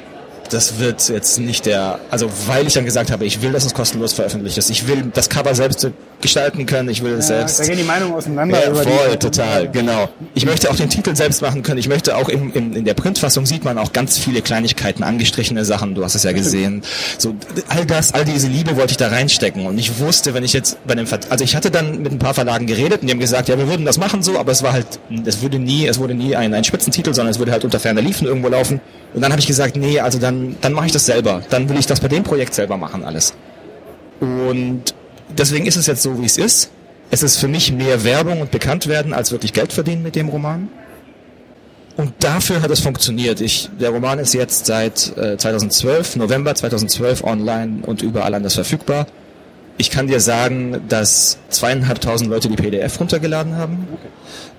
das 0.50 0.80
wird 0.80 1.10
jetzt 1.10 1.40
nicht 1.40 1.66
der, 1.66 2.00
also 2.10 2.30
weil 2.48 2.68
ich 2.68 2.74
dann 2.74 2.86
gesagt 2.86 3.12
habe, 3.12 3.26
ich 3.26 3.42
will, 3.42 3.52
dass 3.52 3.66
es 3.66 3.74
kostenlos 3.74 4.14
veröffentlicht 4.14 4.58
ist. 4.58 4.70
Ich 4.70 4.88
will 4.88 5.12
das 5.14 5.30
Cover 5.30 5.56
selbst 5.56 5.90
gestalten 6.22 6.66
können, 6.66 6.90
ich 6.90 7.04
will 7.04 7.14
es 7.14 7.30
ja, 7.30 7.38
selbst. 7.38 7.60
Da 7.60 7.66
gehen 7.66 7.78
die 7.78 7.84
Meinungen 7.84 8.14
auseinander. 8.14 8.62
Ja, 8.62 8.74
voll, 8.74 9.18
total, 9.18 9.70
genau. 9.70 10.10
Ich 10.34 10.46
möchte 10.46 10.70
auch 10.70 10.76
den 10.76 10.90
Titel 10.90 11.16
selbst 11.16 11.42
machen 11.42 11.64
können. 11.64 11.78
Ich 11.78 11.88
möchte 11.88 12.18
auch 12.18 12.30
in, 12.30 12.52
in, 12.52 12.74
in 12.74 12.86
der 12.86 12.94
Printfassung 12.94 13.46
sieht 13.46 13.64
man 13.64 13.78
auch 13.78 13.94
ganz 13.94 14.18
viele 14.18 14.42
Kleinigkeiten, 14.42 15.04
angestrichene 15.04 15.64
Sachen, 15.66 15.96
du 15.96 16.04
hast 16.04 16.16
es 16.16 16.24
ja 16.24 16.32
gesehen. 16.32 16.84
So, 17.18 17.36
all 17.70 17.86
das, 17.86 18.14
all 18.14 18.26
diese 18.26 18.48
Liebe 18.48 18.76
wollte 18.76 18.92
ich 18.92 18.98
da 18.98 19.08
reinstecken. 19.08 19.66
Und 19.66 19.78
ich 19.78 20.00
wusste, 20.00 20.34
wenn 20.34 20.44
ich 20.44 20.54
jetzt 20.54 20.78
bei 20.86 20.96
dem, 20.96 21.08
Ver 21.08 21.20
also 21.30 21.44
ich 21.44 21.56
hatte 21.56 21.72
dann 21.72 22.02
mit 22.02 22.12
ein 22.12 22.20
paar 22.20 22.34
Verlagen 22.34 22.66
geredet 22.66 23.02
und 23.02 23.08
die 23.08 23.12
haben 23.12 23.20
gesagt, 23.20 23.50
ja, 23.50 23.58
wir 23.58 23.68
würden 23.68 23.86
das 23.86 23.98
machen 23.98 24.24
so, 24.24 24.38
aber 24.38 24.52
es 24.52 24.64
war 24.64 24.74
halt, 24.74 24.88
es 25.26 25.42
würde 25.42 25.60
nie, 25.60 25.88
es 25.88 26.00
wurde 26.00 26.16
nie 26.16 26.36
ein, 26.36 26.54
ein 26.54 26.64
Spitzentitel, 26.64 27.14
sondern 27.14 27.32
es 27.32 27.40
würde 27.40 27.52
halt 27.52 27.64
unter 27.64 27.80
ferner 27.80 28.02
Liefen 28.02 28.28
irgendwo 28.28 28.50
laufen. 28.50 28.82
Und 29.14 29.22
dann 29.22 29.32
habe 29.32 29.40
ich 29.40 29.48
gesagt, 29.48 29.76
nee, 29.76 30.00
also 30.00 30.20
dann, 30.20 30.39
dann 30.62 30.74
mache 30.74 30.88
ich 30.88 30.92
das 30.92 31.06
selber. 31.06 31.42
Dann 31.50 31.70
will 31.70 31.78
ich 31.78 31.86
das 31.86 32.00
bei 32.00 32.08
dem 32.08 32.24
Projekt 32.24 32.54
selber 32.54 32.78
machen, 32.78 33.04
alles. 33.04 33.34
Und 34.20 34.94
deswegen 35.30 35.66
ist 35.66 35.78
es 35.78 35.88
jetzt 35.88 36.02
so, 36.02 36.20
wie 36.22 36.26
es 36.26 36.38
ist. 36.38 36.72
Es 37.12 37.24
ist 37.24 37.38
für 37.38 37.48
mich 37.48 37.72
mehr 37.72 38.04
Werbung 38.04 38.42
und 38.42 38.52
bekannt 38.52 38.88
werden, 38.88 39.14
als 39.14 39.32
wirklich 39.32 39.54
Geld 39.54 39.74
verdienen 39.74 40.04
mit 40.04 40.16
dem 40.16 40.30
Roman. 40.30 40.70
Und 41.98 42.14
dafür 42.20 42.62
hat 42.62 42.72
es 42.72 42.80
funktioniert. 42.80 43.42
Ich, 43.42 43.70
der 43.80 43.90
Roman 43.90 44.20
ist 44.20 44.34
jetzt 44.34 44.68
seit 44.68 45.18
äh, 45.18 45.38
2012, 45.38 46.16
November 46.16 46.56
2012 46.56 47.24
online 47.24 47.80
und 47.86 48.02
überall 48.02 48.34
anders 48.34 48.54
verfügbar. 48.54 49.08
Ich 49.78 49.90
kann 49.90 50.08
dir 50.08 50.20
sagen, 50.20 50.82
dass 50.88 51.38
zweieinhalbtausend 51.50 52.30
Leute 52.30 52.48
die 52.48 52.56
PDF 52.56 53.00
runtergeladen 53.00 53.58
haben. 53.58 53.88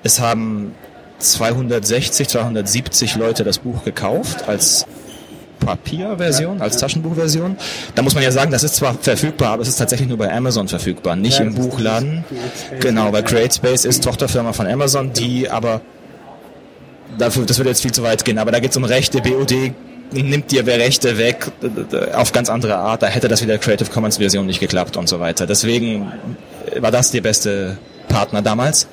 Es 0.02 0.20
haben 0.20 0.74
260, 1.18 2.28
270 2.28 3.16
Leute 3.16 3.44
das 3.44 3.58
Buch 3.58 3.84
gekauft 3.84 4.48
als 4.48 4.86
Papierversion, 5.60 6.60
als 6.60 6.78
Taschenbuchversion. 6.78 7.56
Da 7.94 8.02
muss 8.02 8.14
man 8.14 8.24
ja 8.24 8.32
sagen, 8.32 8.50
das 8.50 8.64
ist 8.64 8.76
zwar 8.76 8.94
verfügbar, 8.94 9.52
aber 9.52 9.62
es 9.62 9.68
ist 9.68 9.76
tatsächlich 9.76 10.08
nur 10.08 10.18
bei 10.18 10.32
Amazon 10.32 10.66
verfügbar, 10.66 11.16
nicht 11.16 11.38
ja, 11.38 11.44
im 11.44 11.54
Buchladen. 11.54 12.24
Genau, 12.80 13.12
weil 13.12 13.22
CreateSpace 13.22 13.84
ist 13.84 14.02
Tochterfirma 14.02 14.52
von 14.52 14.66
Amazon, 14.66 15.12
die 15.12 15.48
aber 15.48 15.80
dafür, 17.18 17.44
das 17.44 17.58
würde 17.58 17.70
jetzt 17.70 17.82
viel 17.82 17.92
zu 17.92 18.02
weit 18.02 18.24
gehen, 18.24 18.38
aber 18.38 18.50
da 18.50 18.60
geht 18.60 18.70
es 18.70 18.76
um 18.76 18.84
Rechte, 18.84 19.20
BOD 19.20 19.72
nimmt 20.12 20.50
dir 20.50 20.66
wer 20.66 20.78
Rechte 20.78 21.18
weg 21.18 21.52
auf 22.14 22.32
ganz 22.32 22.50
andere 22.50 22.76
Art, 22.76 23.02
da 23.02 23.06
hätte 23.06 23.28
das 23.28 23.42
wieder 23.42 23.58
Creative 23.58 23.90
Commons 23.90 24.16
Version 24.16 24.46
nicht 24.46 24.58
geklappt 24.58 24.96
und 24.96 25.08
so 25.08 25.20
weiter. 25.20 25.46
Deswegen 25.46 26.10
war 26.78 26.90
das 26.90 27.12
der 27.12 27.20
beste 27.20 27.78
Partner 28.08 28.42
damals. 28.42 28.88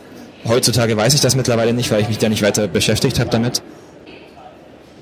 Heutzutage 0.47 0.95
weiß 0.95 1.13
ich 1.13 1.21
das 1.21 1.35
mittlerweile 1.35 1.73
nicht, 1.73 1.91
weil 1.91 2.01
ich 2.01 2.07
mich 2.07 2.19
da 2.19 2.29
nicht 2.29 2.43
weiter 2.43 2.67
beschäftigt 2.67 3.19
habe 3.19 3.29
damit. 3.29 3.61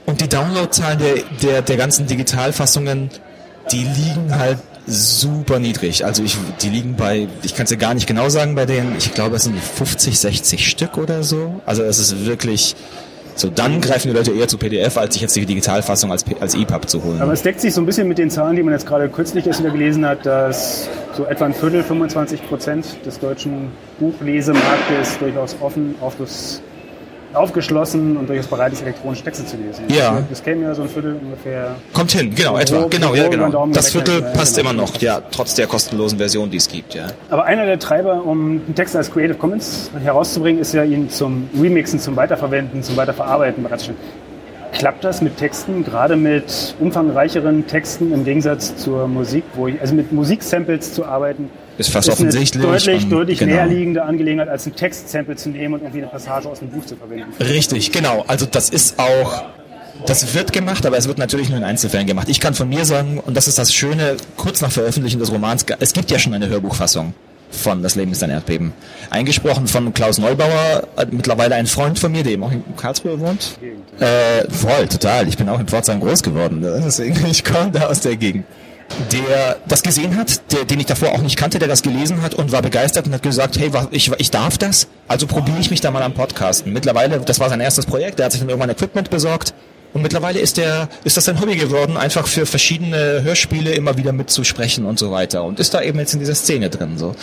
Und 0.05 0.21
die 0.21 0.29
Downloadzahlen 0.29 0.99
der, 0.99 1.15
der, 1.41 1.61
der 1.61 1.77
ganzen 1.77 2.05
Digitalfassungen, 2.05 3.09
die 3.71 3.83
liegen 3.83 4.37
halt 4.37 4.59
super 4.87 5.59
niedrig. 5.59 6.05
Also 6.05 6.23
ich, 6.23 6.37
die 6.61 6.69
liegen 6.69 6.95
bei, 6.95 7.27
ich 7.43 7.55
kann 7.55 7.63
es 7.63 7.71
ja 7.71 7.77
gar 7.77 7.93
nicht 7.93 8.07
genau 8.07 8.29
sagen 8.29 8.55
bei 8.55 8.65
denen, 8.65 8.95
ich 8.97 9.13
glaube 9.13 9.37
es 9.37 9.43
sind 9.43 9.59
50, 9.59 10.19
60 10.19 10.69
Stück 10.69 10.97
oder 10.97 11.23
so. 11.23 11.59
Also 11.65 11.83
es 11.83 11.97
ist 11.97 12.25
wirklich, 12.25 12.75
so, 13.35 13.49
dann 13.49 13.81
greifen 13.81 14.09
die 14.09 14.13
Leute 14.15 14.31
eher 14.31 14.47
zu 14.47 14.57
PDF, 14.57 14.95
als 14.97 15.15
sich 15.15 15.21
jetzt 15.21 15.35
die 15.35 15.45
Digitalfassung 15.45 16.11
als, 16.11 16.23
als 16.39 16.55
EPUB 16.55 16.87
zu 16.87 17.03
holen. 17.03 17.19
Aber 17.19 17.33
es 17.33 17.41
deckt 17.41 17.59
sich 17.59 17.73
so 17.73 17.81
ein 17.81 17.85
bisschen 17.85 18.07
mit 18.07 18.17
den 18.17 18.29
Zahlen, 18.29 18.55
die 18.55 18.63
man 18.63 18.73
jetzt 18.73 18.85
gerade 18.85 19.09
kürzlich 19.09 19.47
erst 19.47 19.59
wieder 19.59 19.71
gelesen 19.71 20.05
hat, 20.05 20.25
dass 20.25 20.87
so 21.17 21.25
etwa 21.25 21.45
ein 21.45 21.53
Viertel, 21.53 21.83
25 21.83 22.47
Prozent 22.47 22.85
des 23.05 23.19
deutschen 23.19 23.71
Buchlesemarktes 23.99 25.17
durchaus 25.19 25.55
offen 25.59 25.95
auf 25.99 26.15
das 26.17 26.61
aufgeschlossen 27.35 28.17
und 28.17 28.29
durchaus 28.29 28.47
bereit 28.47 28.73
ist, 28.73 28.81
elektronische 28.81 29.23
Texte 29.23 29.45
zu 29.45 29.57
lesen. 29.57 29.83
Ja. 29.87 30.23
Das 30.29 30.43
käme 30.43 30.63
ja 30.63 30.73
so 30.73 30.83
ein 30.83 30.89
Viertel 30.89 31.15
ungefähr. 31.21 31.75
Kommt 31.93 32.11
hin, 32.11 32.33
genau, 32.35 32.57
etwa. 32.57 32.83
Wo, 32.83 32.87
genau, 32.87 33.13
ja, 33.15 33.27
genau. 33.27 33.67
Das 33.67 33.91
Viertel 33.91 34.21
passt 34.21 34.57
immer 34.57 34.73
noch, 34.73 34.95
ja, 35.01 35.21
trotz 35.31 35.55
der 35.55 35.67
kostenlosen 35.67 36.17
Version, 36.17 36.49
die 36.49 36.57
es 36.57 36.67
gibt, 36.67 36.93
ja. 36.93 37.07
Aber 37.29 37.45
einer 37.45 37.65
der 37.65 37.79
Treiber, 37.79 38.25
um 38.25 38.61
einen 38.65 38.75
Text 38.75 38.95
als 38.95 39.11
Creative 39.11 39.37
Commons 39.37 39.91
herauszubringen, 40.01 40.61
ist 40.61 40.73
ja 40.73 40.83
ihn 40.83 41.09
zum 41.09 41.49
Remixen, 41.59 41.99
zum 41.99 42.15
Weiterverwenden, 42.15 42.83
zum 42.83 42.97
Weiterverarbeiten 42.97 43.63
bereitzustellen. 43.63 43.99
Klappt 44.73 45.05
das 45.05 45.21
mit 45.21 45.37
Texten, 45.37 45.85
gerade 45.85 46.17
mit 46.17 46.75
umfangreicheren 46.79 47.65
Texten 47.65 48.11
im 48.13 48.25
Gegensatz 48.25 48.75
zur 48.75 49.07
Musik, 49.07 49.45
wo 49.53 49.67
ich, 49.67 49.79
also 49.79 49.95
mit 49.95 50.11
Musiksamples 50.11 50.93
zu 50.93 51.05
arbeiten, 51.05 51.49
ist 51.77 51.89
fast 51.89 52.07
ist 52.07 52.13
offensichtlich. 52.13 52.63
deutlich, 52.63 53.03
und, 53.03 53.09
deutlich 53.09 53.39
genau. 53.39 53.53
näherliegende 53.53 54.03
Angelegenheit, 54.03 54.49
als 54.49 54.65
ein 54.65 54.75
Textsample 54.75 55.35
zu 55.35 55.49
nehmen 55.49 55.75
und 55.75 55.81
irgendwie 55.81 55.99
eine 55.99 56.07
Passage 56.07 56.49
aus 56.49 56.59
dem 56.59 56.69
Buch 56.69 56.85
zu 56.85 56.95
verwenden. 56.95 57.31
Richtig, 57.39 57.91
genau. 57.91 58.23
Also 58.27 58.45
das 58.45 58.69
ist 58.69 58.99
auch, 58.99 59.43
das 60.05 60.33
wird 60.33 60.53
gemacht, 60.53 60.85
aber 60.85 60.97
es 60.97 61.07
wird 61.07 61.17
natürlich 61.17 61.49
nur 61.49 61.57
in 61.57 61.63
Einzelfällen 61.63 62.07
gemacht. 62.07 62.29
Ich 62.29 62.39
kann 62.39 62.53
von 62.53 62.69
mir 62.69 62.85
sagen, 62.85 63.19
und 63.19 63.35
das 63.35 63.47
ist 63.47 63.57
das 63.57 63.73
Schöne, 63.73 64.17
kurz 64.37 64.61
nach 64.61 64.71
Veröffentlichen 64.71 65.19
des 65.19 65.31
Romans, 65.31 65.65
es 65.79 65.93
gibt 65.93 66.11
ja 66.11 66.19
schon 66.19 66.33
eine 66.33 66.47
Hörbuchfassung 66.47 67.13
von 67.51 67.81
Das 67.83 67.95
Leben 67.95 68.11
ist 68.11 68.23
ein 68.23 68.31
Erdbeben. 68.31 68.73
Eingesprochen 69.09 69.67
von 69.67 69.93
Klaus 69.93 70.17
Neubauer, 70.17 70.87
äh, 70.97 71.05
mittlerweile 71.09 71.55
ein 71.55 71.67
Freund 71.67 71.97
von 71.97 72.11
mir, 72.11 72.23
der 72.23 72.33
eben 72.33 72.43
auch 72.43 72.51
in 72.51 72.63
Karlsruhe 72.75 73.19
wohnt. 73.19 73.57
Äh, 73.99 74.49
voll, 74.51 74.87
total. 74.87 75.27
Ich 75.27 75.37
bin 75.37 75.47
auch 75.47 75.59
in 75.59 75.67
Pforzheim 75.67 75.99
groß 76.01 76.23
geworden. 76.23 76.61
Deswegen, 76.61 77.25
ich 77.31 77.43
komme 77.43 77.71
da 77.71 77.87
aus 77.87 78.01
der 78.01 78.17
Gegend 78.17 78.45
der 79.11 79.57
das 79.67 79.83
gesehen 79.83 80.15
hat, 80.17 80.51
der, 80.51 80.65
den 80.65 80.79
ich 80.79 80.85
davor 80.85 81.11
auch 81.11 81.21
nicht 81.21 81.37
kannte, 81.37 81.59
der 81.59 81.67
das 81.67 81.81
gelesen 81.81 82.21
hat 82.21 82.33
und 82.33 82.51
war 82.51 82.61
begeistert 82.61 83.07
und 83.07 83.13
hat 83.13 83.23
gesagt, 83.23 83.57
hey, 83.57 83.71
ich, 83.91 84.11
ich 84.17 84.31
darf 84.31 84.57
das, 84.57 84.87
also 85.07 85.27
probiere 85.27 85.59
ich 85.59 85.71
mich 85.71 85.81
da 85.81 85.91
mal 85.91 86.03
am 86.03 86.13
Podcasten. 86.13 86.73
Mittlerweile, 86.73 87.19
das 87.19 87.39
war 87.39 87.49
sein 87.49 87.61
erstes 87.61 87.85
Projekt, 87.85 88.19
der 88.19 88.25
hat 88.25 88.31
sich 88.31 88.41
dann 88.41 88.49
irgendwann 88.49 88.69
Equipment 88.69 89.09
besorgt 89.09 89.53
und 89.93 90.01
mittlerweile 90.01 90.39
ist 90.39 90.57
der, 90.57 90.89
ist 91.03 91.15
das 91.15 91.25
sein 91.25 91.39
Hobby 91.39 91.55
geworden, 91.55 91.95
einfach 91.97 92.27
für 92.27 92.45
verschiedene 92.45 93.23
Hörspiele 93.23 93.71
immer 93.73 93.97
wieder 93.97 94.11
mitzusprechen 94.11 94.85
und 94.85 94.99
so 94.99 95.11
weiter 95.11 95.43
und 95.43 95.59
ist 95.59 95.73
da 95.73 95.81
eben 95.81 95.99
jetzt 95.99 96.13
in 96.13 96.19
dieser 96.19 96.35
Szene 96.35 96.69
drin, 96.69 96.97
so. 96.97 97.15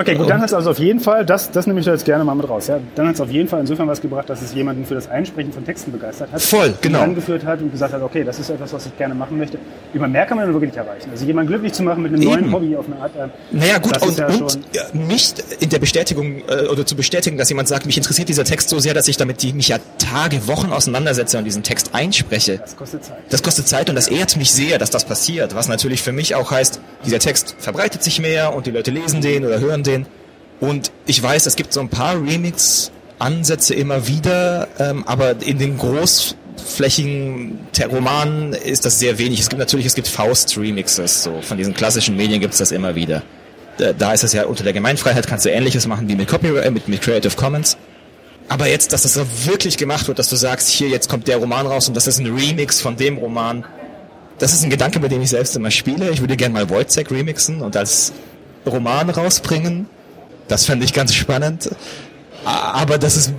Okay, 0.00 0.14
gut, 0.14 0.30
dann 0.30 0.40
hat 0.40 0.46
es 0.48 0.54
also 0.54 0.70
auf 0.70 0.78
jeden 0.78 1.00
Fall, 1.00 1.26
das, 1.26 1.50
das 1.50 1.66
nehme 1.66 1.80
ich 1.80 1.86
da 1.86 1.92
jetzt 1.92 2.04
gerne 2.04 2.24
mal 2.24 2.34
mit 2.34 2.48
raus. 2.48 2.66
Ja? 2.68 2.78
Dann 2.94 3.06
hat 3.08 3.14
es 3.16 3.20
auf 3.20 3.30
jeden 3.30 3.48
Fall 3.48 3.60
insofern 3.60 3.86
was 3.88 4.00
gebracht, 4.00 4.30
dass 4.30 4.40
es 4.42 4.54
jemanden 4.54 4.84
für 4.86 4.94
das 4.94 5.08
Einsprechen 5.08 5.52
von 5.52 5.64
Texten 5.64 5.92
begeistert 5.92 6.32
hat. 6.32 6.40
Voll, 6.40 6.74
genau. 6.80 7.00
Angeführt 7.00 7.44
hat 7.44 7.60
und 7.60 7.70
gesagt 7.70 7.92
hat, 7.92 8.02
okay, 8.02 8.24
das 8.24 8.38
ist 8.38 8.50
etwas, 8.50 8.72
was 8.72 8.86
ich 8.86 8.96
gerne 8.96 9.14
machen 9.14 9.38
möchte. 9.38 9.58
Über 9.92 10.08
mehr 10.08 10.26
kann 10.26 10.36
man 10.38 10.46
dann 10.46 10.54
wirklich 10.54 10.74
erreichen. 10.76 11.10
Also 11.10 11.24
jemanden 11.26 11.48
glücklich 11.50 11.72
zu 11.72 11.82
machen 11.82 12.02
mit 12.02 12.12
einem 12.14 12.22
neuen 12.24 12.40
Eben. 12.44 12.52
Hobby 12.52 12.76
auf 12.76 12.86
eine 12.86 13.00
Art. 13.02 13.12
Äh, 13.16 13.28
Naja 13.50 13.78
gut, 13.78 14.00
und, 14.02 14.16
ja 14.16 14.26
und 14.28 14.52
schon- 14.52 14.64
ja, 14.72 14.82
mich 14.92 15.34
in 15.60 15.68
der 15.68 15.78
Bestätigung 15.78 16.42
äh, 16.48 16.66
oder 16.68 16.86
zu 16.86 16.96
bestätigen, 16.96 17.36
dass 17.36 17.48
jemand 17.48 17.68
sagt, 17.68 17.86
mich 17.86 17.96
interessiert 17.96 18.28
dieser 18.28 18.44
Text 18.44 18.68
so 18.70 18.78
sehr, 18.78 18.94
dass 18.94 19.08
ich 19.08 19.16
damit 19.16 19.42
die, 19.42 19.52
mich 19.52 19.68
ja 19.68 19.78
Tage, 19.98 20.46
Wochen 20.46 20.72
auseinandersetze 20.72 21.36
und 21.38 21.44
diesen 21.44 21.62
Text 21.62 21.90
einspreche. 21.94 22.58
Das 22.58 22.76
kostet 22.76 23.04
Zeit. 23.04 23.16
Das 23.28 23.42
kostet 23.42 23.68
Zeit 23.68 23.88
und 23.90 23.96
das 23.96 24.08
ehrt 24.08 24.36
mich 24.36 24.50
sehr, 24.52 24.78
dass 24.78 24.90
das 24.90 25.04
passiert. 25.04 25.54
Was 25.54 25.68
natürlich 25.68 26.02
für 26.02 26.12
mich 26.12 26.34
auch 26.34 26.50
heißt, 26.50 26.80
dieser 27.04 27.18
Text 27.18 27.56
verbreitet 27.58 28.02
sich 28.02 28.20
mehr 28.20 28.54
und 28.54 28.66
die 28.66 28.70
Leute 28.70 28.90
lesen 28.90 29.20
den 29.20 29.44
oder 29.44 29.58
hören 29.60 29.82
den. 29.82 29.89
Und 30.60 30.92
ich 31.06 31.22
weiß, 31.22 31.46
es 31.46 31.56
gibt 31.56 31.72
so 31.72 31.80
ein 31.80 31.88
paar 31.88 32.20
Remix-Ansätze 32.20 33.74
immer 33.74 34.06
wieder, 34.06 34.68
ähm, 34.78 35.04
aber 35.06 35.42
in 35.42 35.58
den 35.58 35.78
großflächigen 35.78 37.58
Romanen 37.90 38.52
ist 38.52 38.84
das 38.84 38.98
sehr 38.98 39.18
wenig. 39.18 39.40
Es 39.40 39.48
gibt 39.48 39.58
natürlich, 39.58 39.86
es 39.86 39.94
gibt 39.94 40.08
Faust-Remixes, 40.08 41.22
so 41.22 41.40
von 41.40 41.56
diesen 41.56 41.72
klassischen 41.74 42.16
Medien 42.16 42.40
gibt 42.40 42.52
es 42.52 42.58
das 42.58 42.72
immer 42.72 42.94
wieder. 42.94 43.22
Da, 43.78 43.94
da 43.94 44.12
ist 44.12 44.24
es 44.24 44.34
ja 44.34 44.44
unter 44.44 44.64
der 44.64 44.74
Gemeinfreiheit, 44.74 45.26
kannst 45.26 45.46
du 45.46 45.50
ähnliches 45.50 45.86
machen 45.86 46.08
wie 46.08 46.14
mit 46.14 46.28
Copyright, 46.28 46.66
äh, 46.66 46.70
mit, 46.70 46.88
mit 46.88 47.00
Creative 47.00 47.34
Commons. 47.34 47.78
Aber 48.48 48.66
jetzt, 48.66 48.92
dass 48.92 49.02
das 49.02 49.14
so 49.14 49.24
wirklich 49.44 49.78
gemacht 49.78 50.08
wird, 50.08 50.18
dass 50.18 50.28
du 50.28 50.36
sagst, 50.36 50.68
hier, 50.68 50.88
jetzt 50.88 51.08
kommt 51.08 51.28
der 51.28 51.36
Roman 51.36 51.66
raus 51.66 51.88
und 51.88 51.96
das 51.96 52.06
ist 52.06 52.18
ein 52.18 52.26
Remix 52.26 52.80
von 52.80 52.96
dem 52.96 53.16
Roman, 53.16 53.64
das 54.40 54.52
ist 54.52 54.64
ein 54.64 54.70
Gedanke, 54.70 54.98
mit 55.00 55.12
dem 55.12 55.22
ich 55.22 55.30
selbst 55.30 55.54
immer 55.54 55.70
spiele. 55.70 56.10
Ich 56.10 56.20
würde 56.20 56.36
gerne 56.36 56.54
mal 56.54 56.68
Wojciech 56.68 57.10
remixen 57.10 57.60
und 57.60 57.76
als 57.76 58.12
Roman 58.66 59.10
rausbringen. 59.10 59.86
Das 60.48 60.64
fände 60.66 60.84
ich 60.84 60.92
ganz 60.92 61.14
spannend. 61.14 61.70
Aber 62.44 62.98
das 62.98 63.16
ist 63.16 63.32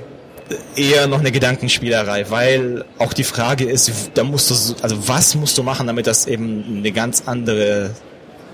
eher 0.76 1.08
noch 1.08 1.20
eine 1.20 1.32
Gedankenspielerei, 1.32 2.26
weil 2.30 2.86
auch 2.98 3.14
die 3.14 3.24
Frage 3.24 3.66
ist, 3.66 3.92
da 4.14 4.24
musst 4.24 4.50
du, 4.50 4.54
so- 4.54 4.76
also 4.82 5.08
was 5.08 5.36
musst 5.36 5.58
du 5.58 5.64
machen, 5.64 5.88
damit 5.88 6.08
das 6.08 6.28
eben 6.28 6.64
eine 6.80 6.92
ganz 6.92 7.24
andere, 7.26 7.92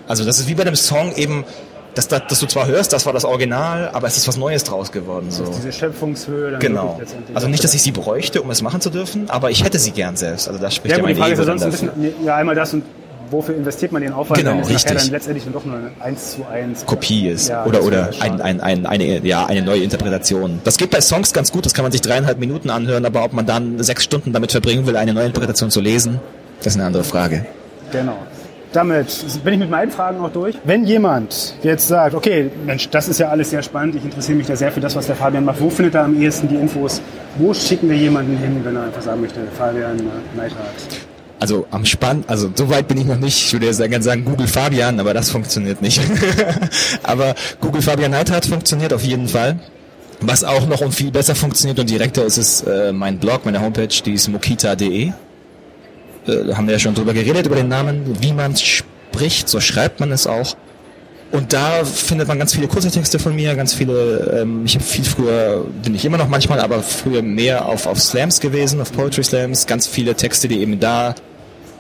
also 0.08 0.24
das 0.24 0.40
ist 0.40 0.48
wie 0.48 0.54
bei 0.56 0.62
einem 0.62 0.76
Song 0.76 1.16
eben, 1.16 1.44
dass, 1.96 2.08
dass, 2.08 2.22
dass 2.28 2.40
du 2.40 2.46
zwar 2.46 2.68
hörst, 2.68 2.94
das 2.94 3.08
war 3.08 3.14
das 3.14 3.26
Original, 3.26 3.90
aber 3.94 4.06
es 4.08 4.16
ist 4.18 4.28
was 4.28 4.38
Neues 4.38 4.64
draus 4.64 4.92
geworden. 4.92 5.32
So. 5.32 5.46
Diese 5.46 5.72
Schöpfungshöhe. 5.72 6.52
Dann 6.52 6.60
Genau. 6.60 7.02
Also 7.34 7.48
nicht, 7.48 7.64
dass 7.64 7.74
ich 7.74 7.82
sie 7.82 7.92
bräuchte, 7.92 8.44
um 8.44 8.52
es 8.52 8.62
machen 8.62 8.80
zu 8.82 8.92
dürfen, 8.92 9.28
aber 9.32 9.50
ich 9.50 9.64
hätte 9.64 9.80
sie 9.80 9.90
gern 9.92 10.16
selbst. 10.16 10.48
Also 10.48 10.60
das 10.62 10.76
spricht 10.76 10.92
Ja, 10.92 10.98
ja, 10.98 11.02
gut, 11.02 11.10
die 11.10 11.20
Frage 11.20 11.34
ist 11.34 11.40
Ego 11.40 11.46
sonst 11.48 11.64
ein 11.64 11.72
bisschen, 11.72 11.90
ja, 12.24 12.36
einmal 12.36 12.54
das 12.54 12.74
und 12.74 12.84
wofür 13.32 13.56
investiert 13.56 13.92
man 13.92 14.02
den 14.02 14.14
Aufwand, 14.14 14.40
Genau, 14.40 14.52
wenn 14.52 14.60
es 14.62 14.70
richtig. 14.70 14.98
dann 14.98 15.12
letztendlich 15.12 15.44
dann 15.44 15.54
doch 15.54 15.66
nur 15.66 15.78
eine 15.78 15.92
1 16.00 16.32
zu 16.36 16.46
1 16.48 16.86
Kopie 16.86 17.30
ist 17.30 17.50
Ja, 17.50 17.66
oder 17.66 17.84
oder 17.84 18.10
ein, 18.20 18.42
ein, 18.42 18.62
ein, 18.62 18.86
eine 18.86 19.26
ja 19.26 19.46
eine 19.46 19.62
neue 19.62 19.84
Interpretation. 19.84 20.60
Das 20.64 20.78
geht 20.78 20.92
bei 20.92 21.02
Songs 21.02 21.34
ganz 21.34 21.52
gut, 21.52 21.66
das 21.66 21.74
kann 21.74 21.84
man 21.84 21.92
sich 21.92 22.02
dreieinhalb 22.02 22.40
Minuten 22.40 22.70
anhören, 22.70 23.06
aber 23.06 23.24
ob 23.24 23.34
man 23.34 23.46
dann 23.46 23.82
sechs 23.84 24.04
Stunden 24.04 24.34
damit 24.34 24.52
verbringen 24.52 24.86
will, 24.86 24.96
eine 24.98 25.14
neue 25.14 25.26
Interpretation 25.26 25.70
zu 25.72 25.82
lesen, 25.82 26.20
das 26.60 26.74
ist 26.74 26.80
eine 26.80 26.86
andere 26.88 27.04
Frage. 27.04 27.46
Genau. 27.92 28.18
Damit 28.74 29.08
bin 29.44 29.54
ich 29.54 29.60
mit 29.60 29.70
meinen 29.70 29.92
Fragen 29.92 30.20
auch 30.20 30.30
durch. 30.32 30.56
Wenn 30.66 30.84
jemand 30.86 31.56
jetzt 31.64 31.88
sagt, 31.88 32.14
okay, 32.14 32.52
Mensch, 32.66 32.90
das 32.90 33.08
ist 33.08 33.18
ja 33.20 33.30
alles 33.30 33.50
sehr 33.50 33.64
spannend, 33.64 33.96
ich 33.96 34.04
interessiere 34.04 34.38
mich 34.38 34.48
da 34.48 34.56
sehr 34.56 34.72
für 34.72 34.82
das, 34.82 34.96
was 34.96 35.08
der 35.08 35.16
Fabian 35.16 35.46
macht, 35.46 35.62
wo 35.62 35.70
findet 35.70 35.96
er 35.96 36.04
am 36.04 36.22
ehesten 36.22 36.50
die 36.50 36.56
Infos? 36.56 37.02
Wo 37.38 37.54
schicken 37.54 37.90
wir 37.90 37.96
jemanden 37.96 38.38
hin, 38.38 38.60
wenn 38.64 38.76
er 38.76 38.84
einfach 38.84 39.02
sagen 39.02 39.22
möchte, 39.22 39.40
Fabian 39.58 39.98
äh, 40.00 40.02
Neidhardt? 40.38 40.66
Also 41.40 41.68
am 41.70 41.86
Spann, 41.86 42.24
also 42.28 42.50
so 42.54 42.70
weit 42.70 42.88
bin 42.88 42.98
ich 42.98 43.06
noch 43.06 43.20
nicht. 43.20 43.38
Ich 43.38 43.54
würde 43.54 43.68
jetzt 43.68 43.78
gerne 43.78 44.02
sagen 44.02 44.26
Google 44.26 44.48
Fabian, 44.48 45.00
aber 45.00 45.14
das 45.14 45.30
funktioniert 45.30 45.82
nicht. 45.82 46.02
aber 47.04 47.36
Google 47.62 47.82
Fabian 47.82 48.12
Neidhardt 48.12 48.48
funktioniert 48.48 48.92
auf 48.92 49.04
jeden 49.04 49.28
Fall. 49.28 49.60
Was 50.20 50.44
auch 50.44 50.68
noch 50.68 50.82
und 50.82 50.96
viel 50.96 51.12
besser 51.12 51.36
funktioniert 51.36 51.78
und 51.80 51.90
direkter 51.90 52.26
ist, 52.26 52.38
ist 52.38 52.62
äh, 52.62 52.92
mein 52.92 53.20
Blog, 53.20 53.46
meine 53.46 53.62
Homepage, 53.62 53.88
die 53.88 54.14
ist 54.14 54.28
mokita.de. 54.30 55.12
Äh, 56.28 56.54
haben 56.54 56.66
wir 56.66 56.74
ja 56.74 56.80
schon 56.80 56.96
drüber 56.96 57.14
geredet, 57.14 57.46
über 57.46 57.56
den 57.56 57.68
Namen, 57.68 58.18
wie 58.20 58.34
man 58.34 58.56
spricht, 58.56 59.48
so 59.48 59.60
schreibt 59.60 60.00
man 60.00 60.12
es 60.12 60.26
auch. 60.26 60.56
Und 61.32 61.52
da 61.54 61.84
findet 61.84 62.28
man 62.28 62.40
ganz 62.40 62.54
viele 62.54 62.68
kurze 62.68 62.90
Texte 62.90 63.20
von 63.20 63.36
mir, 63.36 63.54
ganz 63.56 63.74
viele, 63.74 64.40
ähm, 64.42 64.64
ich 64.66 64.76
habe 64.76 64.84
viel 64.84 65.04
früher, 65.04 65.66
bin 65.84 65.94
ich 65.94 66.06
immer 66.06 66.18
noch 66.18 66.30
manchmal, 66.30 66.62
aber 66.62 66.82
früher 66.82 67.22
mehr 67.22 67.66
auf, 67.66 67.86
auf 67.86 68.02
Slams 68.02 68.40
gewesen, 68.40 68.80
auf 68.80 68.94
Poetry 68.94 69.24
Slams, 69.24 69.68
ganz 69.68 69.88
viele 69.88 70.16
Texte, 70.16 70.48
die 70.48 70.60
eben 70.62 70.80
da 70.80 71.16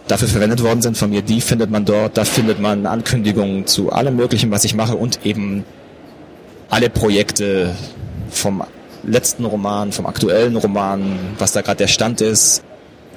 dafür 0.08 0.28
verwendet 0.28 0.64
worden 0.64 0.82
sind 0.82 0.98
von 0.98 1.10
mir, 1.10 1.22
die 1.22 1.42
findet 1.42 1.70
man 1.70 1.86
dort, 1.86 2.18
da 2.18 2.26
findet 2.26 2.60
man 2.60 2.86
Ankündigungen 2.86 3.68
zu 3.68 3.92
allem 3.92 4.16
möglichen, 4.16 4.52
was 4.52 4.64
ich 4.64 4.74
mache 4.74 4.96
und 4.96 5.26
eben 5.26 5.64
alle 6.70 6.90
Projekte 6.90 7.76
vom 8.30 8.64
letzten 9.04 9.46
Roman, 9.46 9.92
vom 9.92 10.06
aktuellen 10.06 10.56
Roman, 10.56 11.20
was 11.38 11.52
da 11.54 11.62
gerade 11.62 11.78
der 11.78 11.88
Stand 11.88 12.22
ist, 12.22 12.64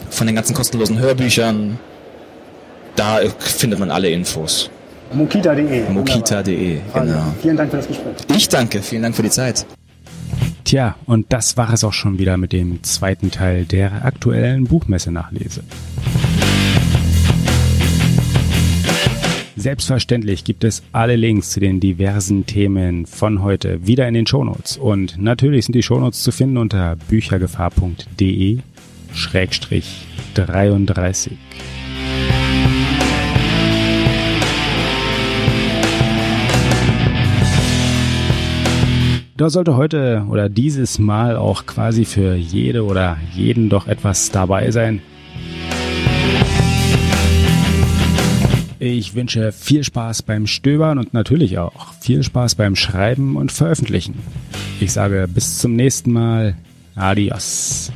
von 0.09 0.27
den 0.27 0.37
ganzen 0.37 0.55
kostenlosen 0.55 0.99
Hörbüchern, 0.99 1.79
da 2.97 3.21
findet 3.39 3.79
man 3.79 3.91
alle 3.91 4.11
Infos. 4.11 4.71
Mokita.de. 5.13 5.91
Mokita.de, 5.91 6.81
Fabian, 6.93 7.07
genau. 7.07 7.35
Vielen 7.43 7.57
Dank 7.57 7.71
für 7.71 7.79
das 7.79 7.89
Gespräch. 7.89 8.15
Ich 8.37 8.49
danke, 8.49 8.83
vielen 8.83 9.03
Dank 9.03 9.17
für 9.17 9.23
die 9.23 9.31
Zeit. 9.31 9.67
Tja, 10.65 10.95
und 11.07 11.33
das 11.33 11.57
war 11.57 11.73
es 11.73 11.83
auch 11.83 11.93
schon 11.93 12.19
wieder 12.19 12.37
mit 12.37 12.53
dem 12.53 12.83
zweiten 12.85 13.33
Teil 13.33 13.65
der 13.65 14.05
aktuellen 14.05 14.65
Buchmesse-Nachlese. 14.65 15.63
Selbstverständlich 19.61 20.45
gibt 20.45 20.65
es 20.65 20.83
alle 20.91 21.17
Links 21.17 21.51
zu 21.51 21.61
den 21.61 21.81
diversen 21.81 22.47
Themen 22.47 23.05
von 23.05 23.43
heute 23.43 23.87
wieder 23.87 24.09
in 24.09 24.15
den 24.15 24.27
Shownotes. 24.27 24.79
Und 24.79 25.19
natürlich 25.19 25.67
sind 25.67 25.75
die 25.75 25.83
Shownotes 25.83 26.23
zu 26.23 26.33
finden 26.33 26.57
unter 26.57 26.97
büchergefahr.de 27.11 28.61
Schrägstrich 29.13 30.07
33. 30.33 31.37
Da 39.37 39.51
sollte 39.51 39.77
heute 39.77 40.25
oder 40.31 40.49
dieses 40.49 40.99
Mal 40.99 41.37
auch 41.37 41.67
quasi 41.67 42.07
für 42.07 42.35
jede 42.35 42.83
oder 42.87 43.19
jeden 43.35 43.69
doch 43.69 43.89
etwas 43.89 44.31
dabei 44.31 44.71
sein. 44.71 45.03
Ich 48.83 49.15
wünsche 49.15 49.53
viel 49.53 49.85
Spaß 49.85 50.23
beim 50.23 50.47
Stöbern 50.47 50.97
und 50.97 51.13
natürlich 51.13 51.59
auch 51.59 51.93
viel 52.01 52.23
Spaß 52.23 52.55
beim 52.55 52.77
Schreiben 52.77 53.37
und 53.37 53.53
Veröffentlichen. 53.53 54.19
Ich 54.81 54.93
sage 54.93 55.29
bis 55.29 55.59
zum 55.59 55.77
nächsten 55.77 56.13
Mal. 56.13 56.57
Adios. 56.95 57.93